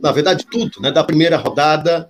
na 0.02 0.10
verdade, 0.10 0.44
tudo, 0.50 0.80
né, 0.80 0.90
da 0.90 1.04
primeira 1.04 1.36
rodada 1.36 2.08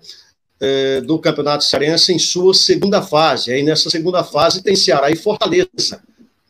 eh, 0.58 1.02
do 1.02 1.18
Campeonato 1.18 1.64
Cearense 1.64 2.12
em 2.12 2.18
sua 2.18 2.54
segunda 2.54 3.02
fase. 3.02 3.52
Aí 3.52 3.62
nessa 3.62 3.90
segunda 3.90 4.24
fase 4.24 4.62
tem 4.62 4.74
Ceará 4.74 5.10
e 5.10 5.16
Fortaleza. 5.16 6.00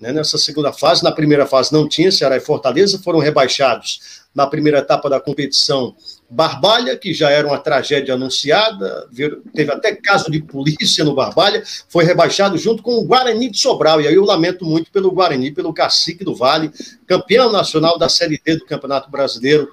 Né, 0.01 0.13
nessa 0.13 0.39
segunda 0.39 0.73
fase, 0.73 1.03
na 1.03 1.11
primeira 1.11 1.47
fase 1.47 1.73
não 1.73 1.89
tinha 1.89 2.13
Ceará 2.13 2.37
e 2.37 2.41
Fortaleza, 2.41 3.01
foram 3.03 3.19
rebaixados 3.19 4.23
na 4.35 4.47
primeira 4.47 4.79
etapa 4.79 5.11
da 5.11 5.21
competição 5.21 5.95
Barbalha, 6.29 6.97
que 6.97 7.13
já 7.13 7.31
era 7.31 7.47
uma 7.47 7.59
tragédia 7.59 8.15
anunciada, 8.15 9.07
teve 9.55 9.71
até 9.71 9.95
caso 9.95 10.31
de 10.31 10.41
polícia 10.41 11.05
no 11.05 11.15
Barbalha, 11.15 11.63
foi 11.89 12.05
rebaixado 12.05 12.57
junto 12.57 12.83
com 12.83 12.95
o 12.95 13.05
Guarani 13.05 13.51
de 13.51 13.59
Sobral. 13.59 14.01
E 14.01 14.09
aí 14.09 14.15
eu 14.15 14.25
lamento 14.25 14.65
muito 14.65 14.91
pelo 14.91 15.11
Guarani, 15.11 15.53
pelo 15.53 15.75
cacique 15.75 16.25
do 16.25 16.35
Vale, 16.35 16.73
campeão 17.07 17.53
nacional 17.53 17.99
da 17.99 18.09
Série 18.09 18.41
D 18.43 18.57
do 18.57 18.65
Campeonato 18.65 19.11
Brasileiro. 19.11 19.69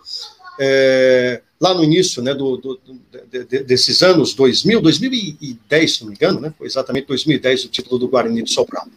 É, 0.59 1.41
lá 1.59 1.73
no 1.73 1.83
início 1.83 2.21
né, 2.21 2.33
do, 2.33 2.55
do, 2.57 2.79
de, 3.29 3.63
desses 3.63 4.01
anos 4.01 4.33
2000, 4.33 4.81
2010, 4.81 5.93
se 5.93 6.01
não 6.01 6.09
me 6.09 6.15
engano, 6.15 6.39
né, 6.39 6.53
foi 6.57 6.67
exatamente 6.67 7.07
2010 7.07 7.65
o 7.65 7.69
título 7.69 7.99
do 7.99 8.07
Guarani 8.07 8.41
de 8.41 8.51
Sobral. 8.51 8.87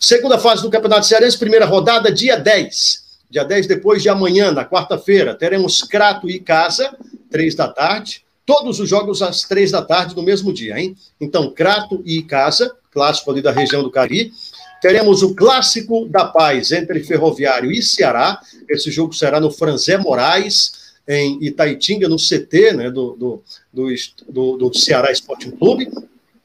Segunda 0.00 0.38
fase 0.38 0.62
do 0.62 0.70
Campeonato 0.70 1.06
Cearense, 1.06 1.38
primeira 1.38 1.64
rodada, 1.64 2.10
dia 2.10 2.36
10. 2.36 3.06
Dia 3.30 3.44
10, 3.44 3.66
depois 3.66 4.02
de 4.02 4.08
amanhã, 4.08 4.50
na 4.50 4.64
quarta-feira, 4.64 5.34
teremos 5.34 5.82
Crato 5.82 6.28
e 6.28 6.40
Casa, 6.40 6.96
três 7.30 7.54
da 7.54 7.68
tarde. 7.68 8.24
Todos 8.44 8.80
os 8.80 8.88
jogos 8.88 9.20
às 9.20 9.42
três 9.42 9.70
da 9.70 9.82
tarde 9.82 10.16
no 10.16 10.22
mesmo 10.22 10.52
dia, 10.52 10.80
hein? 10.80 10.96
Então, 11.20 11.52
Crato 11.52 12.02
e 12.06 12.22
Casa, 12.22 12.74
clássico 12.90 13.30
ali 13.30 13.42
da 13.42 13.52
região 13.52 13.82
do 13.82 13.90
Cari. 13.90 14.32
Teremos 14.80 15.22
o 15.22 15.34
clássico 15.34 16.08
da 16.08 16.24
paz 16.24 16.72
entre 16.72 17.04
Ferroviário 17.04 17.70
e 17.70 17.82
Ceará. 17.82 18.40
Esse 18.68 18.90
jogo 18.90 19.12
será 19.12 19.38
no 19.38 19.50
Franzé 19.50 19.98
Moraes 19.98 20.87
em 21.08 21.42
Itaitinga, 21.42 22.06
no 22.08 22.16
CT 22.16 22.72
né, 22.74 22.90
do, 22.90 23.42
do, 23.72 23.92
do, 24.28 24.56
do 24.58 24.78
Ceará 24.78 25.10
Sporting 25.10 25.52
Clube. 25.52 25.90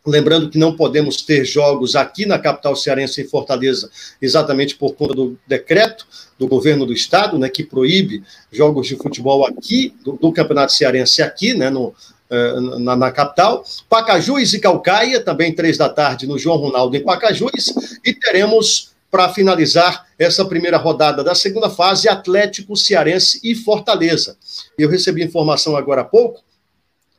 Lembrando 0.06 0.49
que 0.49 0.58
não 0.58 0.76
podemos 0.76 1.21
ter 1.21 1.45
jogos 1.45 1.95
aqui 1.95 2.26
na 2.26 2.39
capital 2.39 2.76
cearense, 2.76 3.21
em 3.21 3.28
Fortaleza, 3.28 3.89
exatamente 4.21 4.76
por 4.76 4.95
conta 4.95 5.13
do 5.13 5.38
decreto 5.47 6.06
do 6.38 6.47
governo 6.47 6.86
do 6.86 6.91
estado, 6.91 7.38
né, 7.38 7.47
que 7.47 7.63
proíbe 7.63 8.23
jogos 8.52 8.88
de 8.88 8.97
futebol 8.97 9.45
aqui, 9.45 9.93
do, 10.04 10.13
do 10.13 10.32
Campeonato 10.32 10.73
Cearense 10.73 11.21
aqui, 11.21 11.54
né, 11.54 11.69
no, 11.69 11.93
eh, 12.30 12.60
na, 12.80 12.95
na, 12.95 13.12
capital. 13.12 13.63
Pacajus 13.88 14.54
e 14.54 14.60
Calcaia, 14.60 15.21
também 15.21 15.54
três 15.54 15.78
da 15.78 15.88
tarde, 15.88 16.28
no 16.28 16.39
João 16.39 16.58
Ronaldo, 16.58 16.97
em 16.97 17.04
Pacajus. 17.04 17.73
E 18.04 18.13
teremos 18.13 18.92
para 19.13 19.30
finalizar 19.30 20.08
essa 20.17 20.43
primeira 20.43 20.76
rodada 20.76 21.23
da 21.23 21.36
segunda 21.36 21.69
fase, 21.69 22.10
Atlético 22.10 22.76
Cearense 22.76 23.39
e 23.43 23.54
Fortaleza. 23.54 24.36
Eu 24.76 24.89
recebi 24.89 25.23
informação 25.23 25.78
agora 25.78 26.02
há 26.02 26.04
pouco 26.04 26.43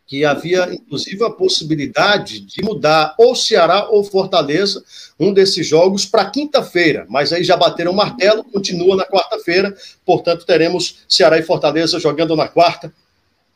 que 0.05 0.25
havia, 0.25 0.69
inclusive, 0.75 1.25
a 1.25 1.31
possibilidade 1.31 2.41
de 2.41 2.65
mudar 2.65 3.15
ou 3.17 3.37
Ceará 3.37 3.89
ou 3.89 4.03
Fortaleza, 4.03 4.83
um 5.21 5.33
desses 5.33 5.65
jogos, 5.69 6.05
para 6.05 6.29
quinta-feira. 6.29 7.07
Mas 7.09 7.33
aí 7.33 7.45
já 7.45 7.57
bateram 7.57 7.93
o 7.93 7.97
martelo, 7.97 8.43
continua 8.43 8.97
na 8.97 9.05
quarta-feira, 9.05 9.73
portanto, 10.05 10.45
teremos 10.45 11.05
Ceará 11.09 11.39
e 11.39 11.45
Fortaleza 11.45 12.01
jogando 12.01 12.35
na 12.35 12.49
quarta, 12.49 12.93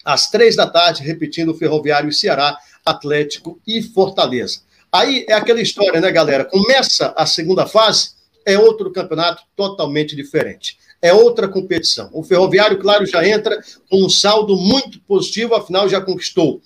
às 0.04 0.30
três 0.30 0.54
da 0.54 0.68
tarde, 0.68 1.02
repetindo 1.02 1.56
Ferroviário 1.56 2.08
e 2.08 2.14
Ceará, 2.14 2.56
Atlético 2.86 3.60
e 3.66 3.82
Fortaleza. 3.82 4.60
Aí 4.92 5.26
é 5.28 5.32
aquela 5.32 5.60
história, 5.60 6.00
né, 6.00 6.12
galera? 6.12 6.44
Começa 6.44 7.12
a 7.16 7.26
segunda 7.26 7.66
fase, 7.66 8.16
é 8.48 8.58
outro 8.58 8.90
campeonato 8.90 9.42
totalmente 9.54 10.16
diferente. 10.16 10.78
É 11.02 11.12
outra 11.12 11.46
competição. 11.46 12.08
O 12.14 12.22
Ferroviário, 12.22 12.78
claro, 12.78 13.04
já 13.04 13.26
entra 13.28 13.60
com 13.90 14.02
um 14.02 14.08
saldo 14.08 14.56
muito 14.56 14.98
positivo, 15.00 15.54
afinal 15.54 15.86
já 15.86 16.00
conquistou, 16.00 16.62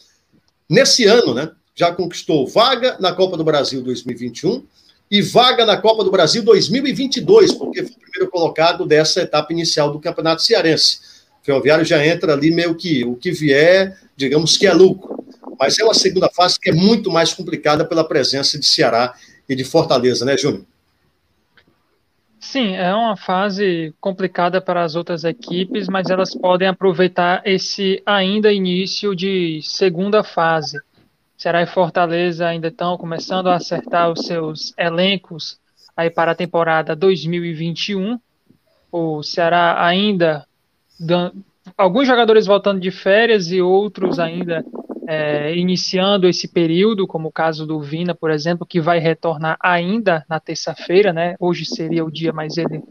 nesse 0.70 1.04
ano, 1.04 1.34
né? 1.34 1.50
Já 1.74 1.92
conquistou 1.92 2.46
vaga 2.46 2.96
na 3.00 3.12
Copa 3.12 3.36
do 3.36 3.42
Brasil 3.42 3.82
2021 3.82 4.64
e 5.10 5.20
vaga 5.20 5.66
na 5.66 5.76
Copa 5.76 6.04
do 6.04 6.10
Brasil 6.10 6.42
2022, 6.44 7.52
porque 7.52 7.82
foi 7.82 7.92
o 7.92 7.98
primeiro 7.98 8.30
colocado 8.30 8.86
dessa 8.86 9.22
etapa 9.22 9.52
inicial 9.52 9.90
do 9.90 9.98
Campeonato 9.98 10.42
Cearense. 10.42 11.00
O 11.42 11.44
Ferroviário 11.44 11.84
já 11.84 12.06
entra 12.06 12.32
ali 12.32 12.52
meio 12.52 12.76
que 12.76 13.04
o 13.04 13.16
que 13.16 13.32
vier, 13.32 13.98
digamos 14.16 14.56
que 14.56 14.68
é 14.68 14.72
lucro. 14.72 15.24
Mas 15.58 15.78
é 15.80 15.84
uma 15.84 15.94
segunda 15.94 16.30
fase 16.30 16.60
que 16.60 16.70
é 16.70 16.72
muito 16.72 17.10
mais 17.10 17.34
complicada 17.34 17.84
pela 17.84 18.04
presença 18.04 18.58
de 18.58 18.66
Ceará 18.66 19.14
e 19.48 19.56
de 19.56 19.64
Fortaleza, 19.64 20.24
né, 20.24 20.38
Júnior? 20.38 20.64
Sim, 22.42 22.74
é 22.74 22.92
uma 22.92 23.16
fase 23.16 23.94
complicada 24.00 24.60
para 24.60 24.82
as 24.82 24.96
outras 24.96 25.22
equipes, 25.22 25.88
mas 25.88 26.10
elas 26.10 26.34
podem 26.34 26.66
aproveitar 26.66 27.40
esse 27.46 28.02
ainda 28.04 28.52
início 28.52 29.14
de 29.14 29.60
segunda 29.62 30.24
fase. 30.24 30.76
Ceará 31.38 31.62
e 31.62 31.66
Fortaleza 31.66 32.48
ainda 32.48 32.66
estão 32.66 32.98
começando 32.98 33.46
a 33.46 33.54
acertar 33.54 34.10
os 34.10 34.26
seus 34.26 34.74
elencos 34.76 35.60
aí 35.96 36.10
para 36.10 36.32
a 36.32 36.34
temporada 36.34 36.96
2021. 36.96 38.18
O 38.90 39.22
Ceará 39.22 39.82
ainda 39.86 40.44
alguns 41.78 42.08
jogadores 42.08 42.44
voltando 42.44 42.80
de 42.80 42.90
férias 42.90 43.52
e 43.52 43.62
outros 43.62 44.18
ainda 44.18 44.64
é, 45.06 45.54
iniciando 45.56 46.28
esse 46.28 46.48
período, 46.48 47.06
como 47.06 47.28
o 47.28 47.32
caso 47.32 47.66
do 47.66 47.80
Vina, 47.80 48.14
por 48.14 48.30
exemplo, 48.30 48.66
que 48.66 48.80
vai 48.80 48.98
retornar 48.98 49.56
ainda 49.60 50.24
na 50.28 50.38
terça-feira, 50.38 51.12
né? 51.12 51.34
Hoje 51.40 51.64
seria 51.64 52.04
o 52.04 52.10
dia, 52.10 52.32
mas 52.32 52.56
ele 52.56 52.82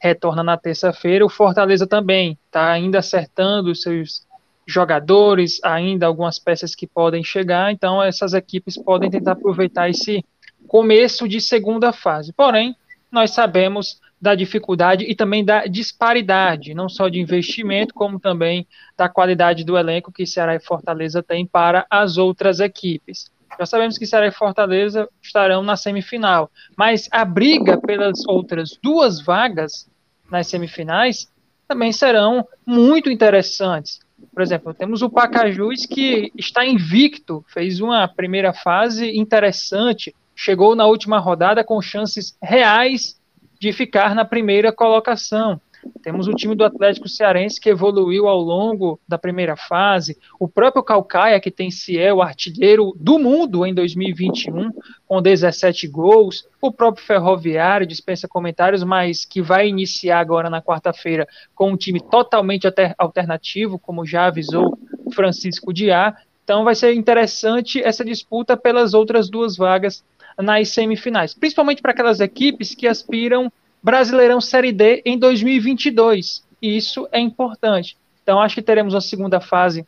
retorna 0.00 0.42
na 0.42 0.56
terça-feira. 0.56 1.24
O 1.24 1.28
Fortaleza 1.28 1.86
também 1.86 2.38
está 2.46 2.70
ainda 2.70 3.00
acertando 3.00 3.70
os 3.70 3.82
seus 3.82 4.26
jogadores, 4.66 5.58
ainda 5.64 6.06
algumas 6.06 6.38
peças 6.38 6.74
que 6.74 6.86
podem 6.86 7.24
chegar, 7.24 7.72
então 7.72 8.02
essas 8.02 8.34
equipes 8.34 8.76
podem 8.76 9.10
tentar 9.10 9.32
aproveitar 9.32 9.88
esse 9.88 10.22
começo 10.66 11.26
de 11.26 11.40
segunda 11.40 11.90
fase. 11.90 12.34
Porém, 12.34 12.76
nós 13.10 13.30
sabemos 13.30 13.98
da 14.20 14.34
dificuldade 14.34 15.04
e 15.04 15.14
também 15.14 15.44
da 15.44 15.66
disparidade, 15.66 16.74
não 16.74 16.88
só 16.88 17.08
de 17.08 17.20
investimento, 17.20 17.94
como 17.94 18.18
também 18.18 18.66
da 18.96 19.08
qualidade 19.08 19.64
do 19.64 19.78
elenco 19.78 20.12
que 20.12 20.26
Ceará 20.26 20.54
e 20.54 20.60
Fortaleza 20.60 21.22
têm 21.22 21.46
para 21.46 21.86
as 21.88 22.16
outras 22.16 22.58
equipes. 22.60 23.30
Já 23.58 23.64
sabemos 23.64 23.96
que 23.96 24.06
Ceará 24.06 24.26
e 24.26 24.32
Fortaleza 24.32 25.08
estarão 25.22 25.62
na 25.62 25.76
semifinal, 25.76 26.50
mas 26.76 27.08
a 27.10 27.24
briga 27.24 27.80
pelas 27.80 28.26
outras 28.26 28.78
duas 28.82 29.20
vagas 29.20 29.88
nas 30.30 30.46
semifinais 30.48 31.28
também 31.66 31.92
serão 31.92 32.46
muito 32.66 33.10
interessantes. 33.10 34.00
Por 34.32 34.42
exemplo, 34.42 34.74
temos 34.74 35.02
o 35.02 35.10
Pacajus 35.10 35.86
que 35.86 36.32
está 36.36 36.64
invicto, 36.66 37.44
fez 37.48 37.80
uma 37.80 38.08
primeira 38.08 38.52
fase 38.52 39.16
interessante, 39.16 40.14
chegou 40.34 40.74
na 40.74 40.86
última 40.86 41.18
rodada 41.18 41.62
com 41.64 41.80
chances 41.80 42.36
reais 42.42 43.17
de 43.58 43.72
ficar 43.72 44.14
na 44.14 44.24
primeira 44.24 44.72
colocação. 44.72 45.60
Temos 46.02 46.26
o 46.26 46.34
time 46.34 46.54
do 46.54 46.64
Atlético 46.64 47.08
Cearense 47.08 47.60
que 47.60 47.70
evoluiu 47.70 48.28
ao 48.28 48.40
longo 48.40 49.00
da 49.06 49.16
primeira 49.16 49.56
fase, 49.56 50.18
o 50.38 50.48
próprio 50.48 50.82
Calcaia, 50.82 51.40
que 51.40 51.50
tem 51.50 51.70
Ciel, 51.70 52.20
artilheiro 52.20 52.94
do 52.98 53.18
mundo 53.18 53.64
em 53.64 53.72
2021, 53.72 54.70
com 55.06 55.22
17 55.22 55.86
gols, 55.88 56.46
o 56.60 56.72
próprio 56.72 57.04
Ferroviário, 57.04 57.86
dispensa 57.86 58.26
comentários, 58.26 58.82
mas 58.82 59.24
que 59.24 59.40
vai 59.40 59.68
iniciar 59.68 60.18
agora 60.18 60.50
na 60.50 60.60
quarta-feira 60.60 61.26
com 61.54 61.70
um 61.70 61.76
time 61.76 62.00
totalmente 62.00 62.66
alternativo, 62.96 63.78
como 63.78 64.04
já 64.04 64.26
avisou 64.26 64.78
Francisco 65.14 65.72
Diá. 65.72 66.16
Então 66.42 66.64
vai 66.64 66.74
ser 66.74 66.94
interessante 66.94 67.82
essa 67.82 68.04
disputa 68.04 68.56
pelas 68.56 68.94
outras 68.94 69.28
duas 69.28 69.56
vagas 69.56 70.02
nas 70.38 70.70
semifinais, 70.70 71.34
principalmente 71.34 71.82
para 71.82 71.92
aquelas 71.92 72.20
equipes 72.20 72.74
que 72.74 72.86
aspiram 72.86 73.52
Brasileirão 73.82 74.40
Série 74.40 74.72
D 74.72 75.02
em 75.04 75.18
2022. 75.18 76.44
E 76.60 76.76
isso 76.76 77.08
é 77.12 77.20
importante. 77.20 77.96
Então, 78.22 78.40
acho 78.40 78.54
que 78.54 78.62
teremos 78.62 78.94
uma 78.94 79.00
segunda 79.00 79.40
fase 79.40 79.86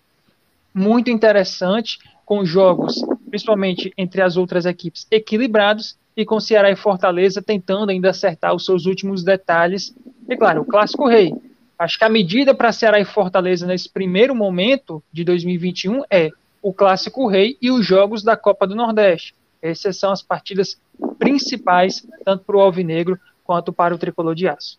muito 0.75 1.11
interessante, 1.11 1.99
com 2.25 2.45
jogos, 2.45 3.05
principalmente 3.29 3.93
entre 3.99 4.23
as 4.23 4.37
outras 4.37 4.65
equipes, 4.65 5.07
equilibrados, 5.11 5.97
e 6.17 6.25
com 6.25 6.39
Ceará 6.39 6.71
e 6.71 6.77
Fortaleza 6.77 7.41
tentando 7.41 7.91
ainda 7.91 8.11
acertar 8.11 8.55
os 8.55 8.65
seus 8.65 8.87
últimos 8.87 9.23
detalhes. 9.23 9.95
E 10.29 10.37
claro, 10.37 10.63
o 10.63 10.65
Clássico 10.65 11.09
Rei. 11.09 11.35
Acho 11.79 11.99
que 11.99 12.05
a 12.05 12.11
medida 12.11 12.55
para 12.55 12.73
Ceará 12.73 13.01
e 13.01 13.07
Fortaleza 13.07 13.67
nesse 13.67 13.89
primeiro 13.89 14.35
momento 14.35 15.03
de 15.11 15.25
2021 15.25 16.03
é 16.11 16.31
o 16.63 16.75
Clássico 16.75 17.27
Rei 17.27 17.57
e 17.61 17.71
os 17.71 17.87
jogos 17.87 18.23
da 18.23 18.37
Copa 18.37 18.67
do 18.67 18.75
Nordeste. 18.75 19.35
Essas 19.63 19.97
são 19.97 20.13
as 20.13 20.23
partidas 20.23 20.81
principais, 21.19 22.07
tanto 22.25 22.45
para 22.45 22.57
o 22.57 22.61
Alvinegro 22.61 23.19
quanto 23.45 23.73
para 23.73 23.95
o 23.95 23.99
tricolor 23.99 24.35
de 24.35 24.49
aço. 24.49 24.79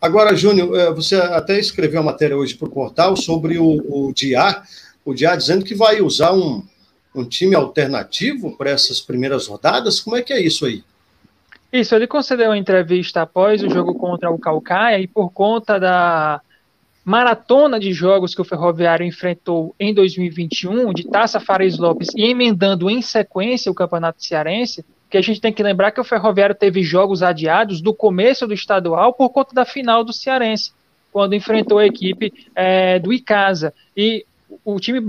Agora, 0.00 0.34
Júnior, 0.34 0.74
é, 0.78 0.90
você 0.92 1.16
até 1.16 1.58
escreveu 1.58 2.00
uma 2.00 2.12
matéria 2.12 2.36
hoje 2.36 2.54
para 2.54 2.66
o 2.66 2.70
portal 2.70 3.16
sobre 3.16 3.58
o, 3.58 4.08
o 4.08 4.12
Diá, 4.14 4.62
o 5.04 5.12
Diá 5.12 5.36
dizendo 5.36 5.64
que 5.64 5.74
vai 5.74 6.00
usar 6.00 6.32
um, 6.32 6.62
um 7.14 7.24
time 7.24 7.54
alternativo 7.54 8.56
para 8.56 8.70
essas 8.70 9.00
primeiras 9.00 9.46
rodadas. 9.46 10.00
Como 10.00 10.16
é 10.16 10.22
que 10.22 10.32
é 10.32 10.40
isso 10.40 10.64
aí? 10.64 10.82
Isso, 11.72 11.94
ele 11.94 12.06
concedeu 12.06 12.48
uma 12.48 12.58
entrevista 12.58 13.22
após 13.22 13.62
o 13.62 13.70
jogo 13.70 13.94
contra 13.94 14.30
o 14.30 14.38
Calcaia 14.38 14.98
e 14.98 15.06
por 15.06 15.30
conta 15.30 15.78
da 15.78 16.40
maratona 17.04 17.80
de 17.80 17.92
jogos 17.92 18.34
que 18.34 18.40
o 18.40 18.44
Ferroviário 18.44 19.06
enfrentou 19.06 19.74
em 19.78 19.92
2021, 19.94 20.92
de 20.92 21.08
Taça 21.08 21.40
Fares 21.40 21.78
Lopes 21.78 22.08
e 22.14 22.24
emendando 22.24 22.90
em 22.90 23.00
sequência 23.00 23.70
o 23.70 23.74
Campeonato 23.74 24.24
Cearense, 24.24 24.84
que 25.08 25.18
a 25.18 25.22
gente 25.22 25.40
tem 25.40 25.52
que 25.52 25.62
lembrar 25.62 25.90
que 25.90 26.00
o 26.00 26.04
Ferroviário 26.04 26.54
teve 26.54 26.82
jogos 26.82 27.22
adiados 27.22 27.80
do 27.80 27.92
começo 27.92 28.46
do 28.46 28.54
estadual 28.54 29.12
por 29.12 29.30
conta 29.30 29.54
da 29.54 29.64
final 29.64 30.04
do 30.04 30.12
Cearense, 30.12 30.72
quando 31.12 31.34
enfrentou 31.34 31.78
a 31.78 31.86
equipe 31.86 32.32
é, 32.54 32.98
do 32.98 33.12
Icasa. 33.12 33.74
E 33.96 34.24
o 34.64 34.78
time 34.78 35.00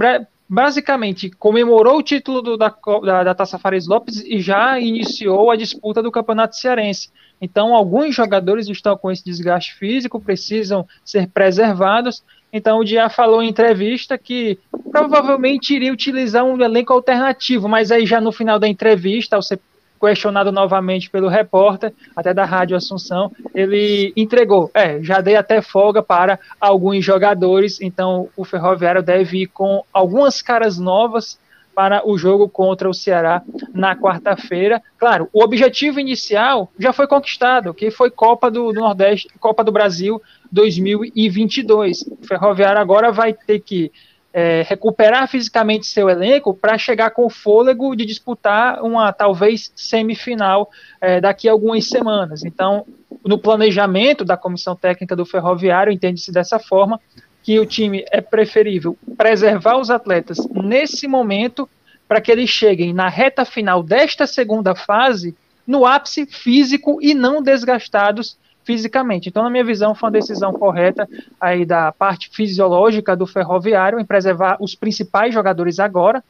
basicamente 0.51 1.29
comemorou 1.29 1.99
o 1.99 2.03
título 2.03 2.41
do, 2.41 2.57
da, 2.57 2.75
da, 3.05 3.23
da, 3.23 3.33
Taça 3.33 3.57
Fares 3.57 3.87
Lopes 3.87 4.21
e 4.21 4.41
já 4.41 4.77
iniciou 4.77 5.49
a 5.49 5.55
disputa 5.55 6.03
do 6.03 6.11
Campeonato 6.11 6.57
Cearense. 6.57 7.09
Então, 7.39 7.73
alguns 7.73 8.13
jogadores 8.13 8.67
estão 8.67 8.97
com 8.97 9.09
esse 9.09 9.23
desgaste 9.23 9.73
físico, 9.75 10.19
precisam 10.19 10.85
ser 11.05 11.29
preservados. 11.29 12.21
Então, 12.51 12.79
o 12.79 12.83
Dia 12.83 13.07
falou 13.07 13.41
em 13.41 13.47
entrevista 13.47 14.17
que 14.17 14.59
provavelmente 14.91 15.73
iria 15.73 15.93
utilizar 15.93 16.43
um 16.43 16.61
elenco 16.61 16.91
alternativo, 16.91 17.69
mas 17.69 17.89
aí 17.89 18.05
já 18.05 18.19
no 18.19 18.33
final 18.33 18.59
da 18.59 18.67
entrevista, 18.67 19.37
ao 19.37 19.41
ser 19.41 19.57
questionado 20.01 20.51
novamente 20.51 21.09
pelo 21.09 21.27
repórter, 21.27 21.93
até 22.15 22.33
da 22.33 22.43
Rádio 22.43 22.75
Assunção, 22.75 23.31
ele 23.53 24.11
entregou, 24.17 24.71
é, 24.73 25.01
já 25.03 25.21
dei 25.21 25.35
até 25.35 25.61
folga 25.61 26.01
para 26.01 26.39
alguns 26.59 27.05
jogadores, 27.05 27.79
então 27.79 28.27
o 28.35 28.43
Ferroviário 28.43 29.03
deve 29.03 29.43
ir 29.43 29.47
com 29.47 29.83
algumas 29.93 30.41
caras 30.41 30.79
novas 30.79 31.39
para 31.73 32.07
o 32.07 32.17
jogo 32.17 32.49
contra 32.49 32.89
o 32.89 32.93
Ceará 32.93 33.41
na 33.73 33.95
quarta-feira. 33.95 34.81
Claro, 34.97 35.29
o 35.31 35.43
objetivo 35.43 35.99
inicial 35.99 36.69
já 36.77 36.91
foi 36.91 37.07
conquistado, 37.07 37.73
que 37.73 37.89
foi 37.89 38.09
Copa 38.09 38.51
do, 38.51 38.73
Nordeste, 38.73 39.29
Copa 39.39 39.63
do 39.63 39.71
Brasil 39.71 40.21
2022. 40.51 42.01
O 42.01 42.27
Ferroviário 42.27 42.81
agora 42.81 43.11
vai 43.11 43.33
ter 43.33 43.59
que 43.59 43.91
é, 44.33 44.63
recuperar 44.67 45.27
fisicamente 45.27 45.85
seu 45.85 46.09
elenco 46.09 46.53
para 46.53 46.77
chegar 46.77 47.11
com 47.11 47.29
fôlego 47.29 47.95
de 47.95 48.05
disputar 48.05 48.81
uma 48.81 49.11
talvez 49.11 49.71
semifinal 49.75 50.69
é, 50.99 51.19
daqui 51.19 51.49
a 51.49 51.51
algumas 51.51 51.87
semanas. 51.87 52.43
Então, 52.43 52.85
no 53.25 53.37
planejamento 53.37 54.23
da 54.23 54.37
comissão 54.37 54.75
técnica 54.75 55.15
do 55.15 55.25
Ferroviário, 55.25 55.91
entende-se 55.91 56.31
dessa 56.31 56.59
forma 56.59 56.99
que 57.43 57.59
o 57.59 57.65
time 57.65 58.05
é 58.11 58.21
preferível 58.21 58.97
preservar 59.17 59.77
os 59.77 59.89
atletas 59.89 60.37
nesse 60.51 61.07
momento 61.07 61.67
para 62.07 62.21
que 62.21 62.31
eles 62.31 62.49
cheguem 62.49 62.93
na 62.93 63.09
reta 63.09 63.45
final 63.45 63.81
desta 63.81 64.27
segunda 64.27 64.75
fase 64.75 65.35
no 65.65 65.85
ápice 65.85 66.25
físico 66.25 66.99
e 67.01 67.13
não 67.13 67.41
desgastados 67.41 68.37
fisicamente. 68.63 69.29
Então, 69.29 69.43
na 69.43 69.49
minha 69.49 69.63
visão, 69.63 69.95
foi 69.95 70.07
uma 70.07 70.13
decisão 70.13 70.53
correta 70.53 71.07
aí 71.39 71.65
da 71.65 71.91
parte 71.91 72.29
fisiológica 72.29 73.15
do 73.15 73.25
ferroviário 73.25 73.99
em 73.99 74.05
preservar 74.05 74.57
os 74.59 74.75
principais 74.75 75.33
jogadores 75.33 75.79
agora, 75.79 76.23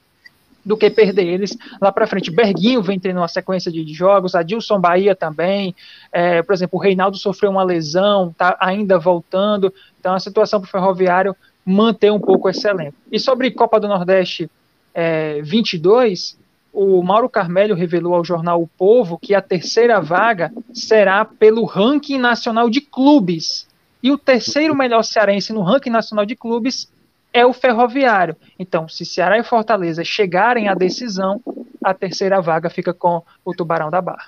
do 0.64 0.78
que 0.78 0.90
perder 0.90 1.26
eles 1.26 1.58
lá 1.82 1.92
para 1.92 2.08
frente. 2.08 2.32
Berguinho 2.32 2.82
vem 2.82 3.00
tendo 3.00 3.18
uma 3.18 3.28
sequência 3.28 3.72
de 3.72 3.94
jogos, 3.94 4.36
Adilson 4.36 4.80
Bahia 4.80 5.16
também, 5.16 5.76
é, 6.12 6.42
por 6.44 6.54
exemplo, 6.54 6.78
o 6.78 6.82
Reinaldo 6.82 7.18
sofreu 7.18 7.50
uma 7.50 7.64
lesão, 7.64 8.30
está 8.30 8.56
ainda 8.60 9.00
voltando, 9.00 9.74
então 10.00 10.14
a 10.14 10.20
situação 10.20 10.62
para 10.62 10.68
o 10.68 10.72
Ferroviário 10.72 11.36
manter 11.66 12.12
um 12.12 12.20
pouco 12.20 12.50
esse 12.50 12.68
elenco. 12.68 12.96
E 13.12 13.20
sobre 13.20 13.52
Copa 13.52 13.80
do 13.80 13.88
Nordeste 13.88 14.50
é, 14.94 15.42
22, 15.42 16.38
o 16.74 17.02
Mauro 17.04 17.30
Carmelho 17.30 17.76
revelou 17.76 18.16
ao 18.16 18.24
jornal 18.24 18.62
O 18.62 18.68
Povo 18.68 19.18
que 19.18 19.36
a 19.36 19.42
terceira 19.42 20.00
vaga 20.00 20.52
será 20.74 21.26
pelo 21.26 21.66
ranking 21.66 22.18
nacional 22.18 22.70
de 22.70 22.82
clubes. 22.82 23.68
E 24.02 24.12
o 24.12 24.18
terceiro 24.18 24.76
melhor 24.76 25.04
cearense 25.04 25.54
no 25.54 25.62
ranking 25.62 25.90
nacional 25.90 26.26
de 26.26 26.36
clubes 26.36 26.90
é 27.34 27.46
o 27.46 27.54
Ferroviário. 27.54 28.36
Então, 28.58 28.88
se 28.88 29.06
Ceará 29.06 29.38
e 29.38 29.44
Fortaleza 29.44 30.04
chegarem 30.04 30.68
à 30.68 30.74
decisão, 30.74 31.42
a 31.84 31.94
terceira 31.94 32.42
vaga 32.42 32.70
fica 32.70 32.94
com 32.94 33.22
o 33.46 33.54
Tubarão 33.54 33.90
da 33.90 34.02
Barra. 34.02 34.26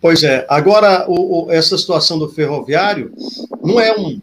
Pois 0.00 0.22
é. 0.22 0.46
Agora, 0.48 1.04
o, 1.08 1.46
o, 1.46 1.52
essa 1.52 1.76
situação 1.76 2.18
do 2.18 2.28
Ferroviário 2.28 3.12
não 3.62 3.78
é 3.78 3.92
um 3.92 4.20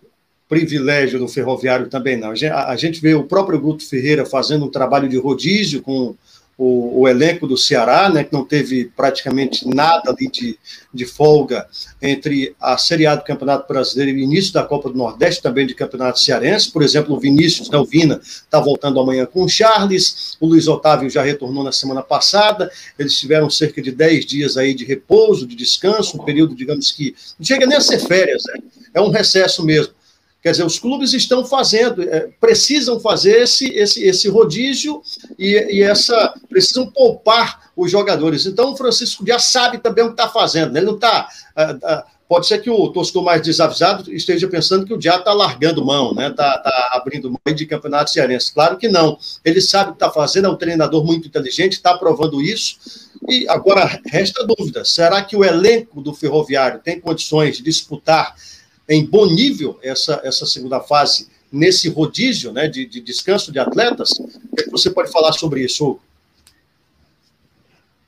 privilégio 0.49 1.19
do 1.19 1.27
Ferroviário 1.27 1.87
também, 1.87 2.17
não. 2.17 2.31
A 2.31 2.71
a 2.71 2.75
gente 2.75 3.01
vê 3.01 3.13
o 3.13 3.23
próprio 3.23 3.59
Guto 3.59 3.87
Ferreira 3.87 4.25
fazendo 4.25 4.65
um 4.65 4.71
trabalho 4.71 5.09
de 5.09 5.17
rodízio 5.17 5.81
com 5.81 6.15
o, 6.57 7.01
o, 7.01 7.07
elenco 7.07 7.45
do 7.45 7.55
Ceará, 7.55 8.09
né, 8.09 8.23
que 8.23 8.33
não 8.33 8.43
teve 8.43 8.85
praticamente 8.95 9.67
nada 9.67 10.09
ali 10.09 10.27
de, 10.27 10.57
de 10.91 11.05
folga 11.05 11.67
entre 12.01 12.55
a 12.59 12.77
Série 12.77 13.05
A 13.05 13.15
do 13.15 13.23
Campeonato 13.23 13.67
Brasileiro 13.71 14.17
e 14.17 14.21
o 14.21 14.23
início 14.23 14.51
da 14.53 14.63
Copa 14.63 14.89
do 14.89 14.97
Nordeste, 14.97 15.43
também 15.43 15.67
de 15.67 15.75
Campeonato 15.75 16.19
Cearense. 16.19 16.71
Por 16.71 16.81
exemplo, 16.81 17.15
o 17.15 17.19
Vinícius, 17.19 17.69
né, 17.69 17.77
o 17.77 17.85
Vina, 17.85 18.19
está 18.23 18.59
voltando 18.59 18.99
amanhã 18.99 19.25
com 19.25 19.43
o 19.43 19.49
Charles, 19.49 20.35
o 20.39 20.47
Luiz 20.47 20.67
Otávio 20.67 21.09
já 21.09 21.21
retornou 21.21 21.63
na 21.63 21.71
semana 21.71 22.01
passada, 22.01 22.71
eles 22.97 23.17
tiveram 23.19 23.49
cerca 23.49 23.81
de 23.81 23.91
10 23.91 24.25
dias 24.25 24.57
aí 24.57 24.73
de 24.73 24.83
repouso, 24.83 25.45
de 25.45 25.55
descanso, 25.55 26.19
um 26.19 26.25
período, 26.25 26.55
digamos 26.55 26.91
que, 26.91 27.15
não 27.37 27.45
chega 27.45 27.67
nem 27.67 27.77
a 27.77 27.81
ser 27.81 27.99
férias, 27.99 28.41
né? 28.47 28.61
é 28.93 29.01
um 29.01 29.11
recesso 29.11 29.63
mesmo. 29.63 29.93
Quer 30.41 30.51
dizer, 30.51 30.65
os 30.65 30.77
clubes 30.79 31.13
estão 31.13 31.45
fazendo, 31.45 32.03
é, 32.03 32.29
precisam 32.39 32.99
fazer 32.99 33.41
esse, 33.41 33.67
esse, 33.69 34.03
esse 34.03 34.29
rodízio 34.29 35.01
e, 35.37 35.77
e, 35.77 35.83
essa 35.83 36.33
precisam 36.47 36.89
poupar 36.91 37.71
os 37.75 37.91
jogadores. 37.91 38.45
Então, 38.45 38.71
o 38.71 38.77
Francisco 38.77 39.25
já 39.25 39.39
sabe 39.39 39.79
também 39.79 40.03
o 40.03 40.07
que 40.07 40.13
está 40.13 40.29
fazendo. 40.29 40.71
Né? 40.73 40.79
Ele 40.79 40.87
não 40.87 40.95
está. 40.95 41.27
Ah, 41.55 41.77
ah, 41.83 42.05
pode 42.29 42.45
ser 42.45 42.59
que 42.61 42.69
o 42.69 42.89
torcedor 42.89 43.23
mais 43.23 43.41
desavisado 43.41 44.13
esteja 44.13 44.47
pensando 44.47 44.85
que 44.85 44.93
o 44.93 44.97
Diá 44.97 45.17
está 45.17 45.33
largando 45.33 45.83
mão, 45.83 46.13
né? 46.13 46.27
Está 46.27 46.57
tá 46.59 46.89
abrindo 46.93 47.31
mão 47.31 47.55
de 47.55 47.65
campeonato 47.65 48.11
cearense. 48.11 48.53
Claro 48.53 48.77
que 48.77 48.87
não. 48.87 49.17
Ele 49.43 49.61
sabe 49.61 49.89
o 49.89 49.93
que 49.93 50.03
está 50.03 50.11
fazendo, 50.11 50.47
é 50.47 50.51
um 50.51 50.55
treinador 50.55 51.05
muito 51.05 51.27
inteligente, 51.27 51.73
está 51.73 51.97
provando 51.97 52.41
isso. 52.41 52.77
E 53.27 53.47
agora 53.47 53.99
resta 54.05 54.45
dúvida: 54.45 54.83
será 54.85 55.23
que 55.23 55.35
o 55.35 55.43
elenco 55.43 56.01
do 56.01 56.13
Ferroviário 56.13 56.79
tem 56.83 56.99
condições 56.99 57.57
de 57.57 57.63
disputar 57.63 58.35
em 58.89 59.05
bom 59.05 59.25
nível 59.25 59.79
essa, 59.83 60.21
essa 60.23 60.45
segunda 60.45 60.79
fase 60.79 61.29
nesse 61.51 61.89
rodízio 61.89 62.51
né, 62.51 62.67
de, 62.67 62.85
de 62.85 63.01
descanso 63.01 63.51
de 63.51 63.59
atletas? 63.59 64.11
O 64.11 64.55
que, 64.55 64.61
é 64.61 64.63
que 64.63 64.71
você 64.71 64.89
pode 64.89 65.11
falar 65.11 65.33
sobre 65.33 65.61
isso, 65.61 65.99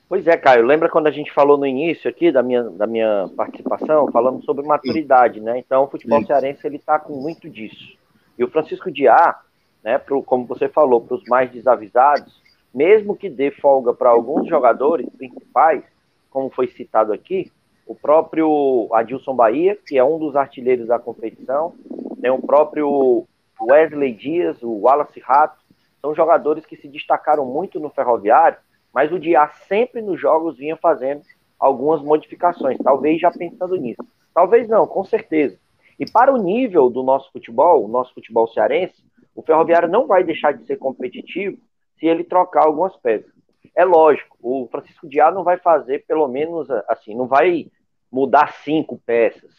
Pois 0.09 0.25
é, 0.25 0.35
Caio, 0.35 0.65
lembra 0.65 0.89
quando 0.89 1.05
a 1.05 1.11
gente 1.11 1.31
falou 1.31 1.55
no 1.55 1.67
início 1.67 2.09
aqui 2.09 2.31
da 2.31 2.41
minha, 2.41 2.63
da 2.63 2.87
minha 2.87 3.29
participação, 3.37 4.11
falando 4.11 4.43
sobre 4.43 4.65
maturidade, 4.65 5.39
né? 5.39 5.59
Então, 5.59 5.83
o 5.83 5.87
futebol 5.87 6.19
Sim. 6.21 6.25
cearense, 6.25 6.65
ele 6.65 6.77
está 6.77 6.97
com 6.97 7.13
muito 7.13 7.47
disso. 7.47 7.95
E 8.35 8.43
o 8.43 8.49
Francisco 8.49 8.91
Diá, 8.91 9.39
né, 9.83 9.99
pro, 9.99 10.23
como 10.23 10.47
você 10.47 10.67
falou, 10.67 10.99
para 10.99 11.15
os 11.15 11.23
mais 11.25 11.51
desavisados, 11.51 12.41
mesmo 12.73 13.15
que 13.15 13.29
dê 13.29 13.51
folga 13.51 13.93
para 13.93 14.09
alguns 14.09 14.49
jogadores 14.49 15.07
principais, 15.15 15.83
como 16.31 16.49
foi 16.49 16.67
citado 16.69 17.13
aqui, 17.13 17.51
o 17.89 17.95
próprio 17.95 18.88
Adilson 18.93 19.36
Bahia, 19.36 19.75
que 19.75 19.97
é 19.97 20.04
um 20.04 20.19
dos 20.19 20.36
artilheiros 20.36 20.86
da 20.86 20.99
competição, 20.99 21.73
tem 22.21 22.30
o 22.30 22.39
próprio 22.39 23.25
Wesley 23.60 24.13
Dias, 24.13 24.62
o 24.62 24.82
Wallace 24.82 25.19
Rato, 25.19 25.60
são 25.99 26.13
jogadores 26.13 26.67
que 26.67 26.78
se 26.78 26.88
destacaram 26.88 27.47
muito 27.47 27.80
no 27.80 27.89
Ferroviário, 27.89 28.60
mas 28.93 29.12
o 29.12 29.17
Diá 29.17 29.47
sempre 29.67 30.04
nos 30.04 30.21
jogos 30.21 30.56
vinha 30.56 30.78
fazendo 30.78 31.23
algumas 31.60 31.99
modificações, 32.04 32.78
talvez 32.78 33.19
já 33.19 33.32
pensando 33.32 33.75
nisso. 33.75 34.06
Talvez 34.36 34.69
não, 34.69 34.86
com 34.86 35.04
certeza. 35.04 35.58
E 35.99 36.08
para 36.08 36.32
o 36.32 36.38
nível 36.38 36.91
do 36.91 37.02
nosso 37.02 37.32
futebol, 37.32 37.84
o 37.84 37.88
nosso 37.88 38.13
futebol 38.13 38.47
cearense, 38.49 39.04
o 39.34 39.41
Ferroviário 39.41 39.89
não 39.89 40.06
vai 40.06 40.23
deixar 40.23 40.54
de 40.54 40.63
ser 40.67 40.78
competitivo 40.78 41.58
se 41.97 42.06
ele 42.06 42.23
trocar 42.23 42.67
algumas 42.67 42.95
peças. 42.97 43.32
É 43.75 43.84
lógico, 43.84 44.38
o 44.43 44.67
Francisco 44.69 45.10
Diá 45.10 45.32
não 45.32 45.43
vai 45.43 45.58
fazer 45.58 46.06
pelo 46.06 46.28
menos 46.28 46.69
assim, 46.88 47.15
não 47.15 47.25
vai 47.25 47.67
mudar 48.11 48.53
cinco 48.63 48.99
peças, 49.05 49.51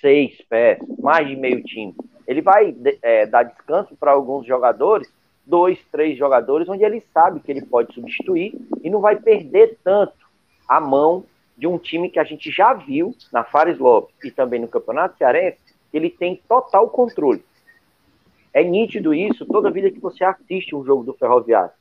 seis 0.00 0.40
peças, 0.48 0.88
mais 0.98 1.26
de 1.26 1.36
meio 1.36 1.62
time. 1.62 1.94
Ele 2.26 2.42
vai 2.42 2.76
é, 3.02 3.26
dar 3.26 3.44
descanso 3.44 3.96
para 3.96 4.12
alguns 4.12 4.46
jogadores 4.46 5.08
dois, 5.48 5.78
três 5.90 6.16
jogadores, 6.16 6.68
onde 6.68 6.84
ele 6.84 7.02
sabe 7.12 7.40
que 7.40 7.50
ele 7.50 7.62
pode 7.62 7.94
substituir 7.94 8.54
e 8.82 8.90
não 8.90 9.00
vai 9.00 9.16
perder 9.16 9.78
tanto 9.82 10.12
a 10.68 10.78
mão 10.78 11.24
de 11.56 11.66
um 11.66 11.78
time 11.78 12.10
que 12.10 12.18
a 12.18 12.24
gente 12.24 12.50
já 12.50 12.74
viu 12.74 13.14
na 13.32 13.42
Fares 13.42 13.78
Lopes 13.78 14.14
e 14.22 14.30
também 14.30 14.60
no 14.60 14.68
Campeonato 14.68 15.16
Cearense, 15.16 15.58
ele 15.92 16.10
tem 16.10 16.40
total 16.46 16.88
controle. 16.90 17.42
É 18.52 18.62
nítido 18.62 19.14
isso 19.14 19.46
toda 19.46 19.70
vida 19.70 19.90
que 19.90 19.98
você 19.98 20.22
assiste 20.22 20.76
um 20.76 20.84
jogo 20.84 21.02
do 21.02 21.14
Ferroviário. 21.14 21.72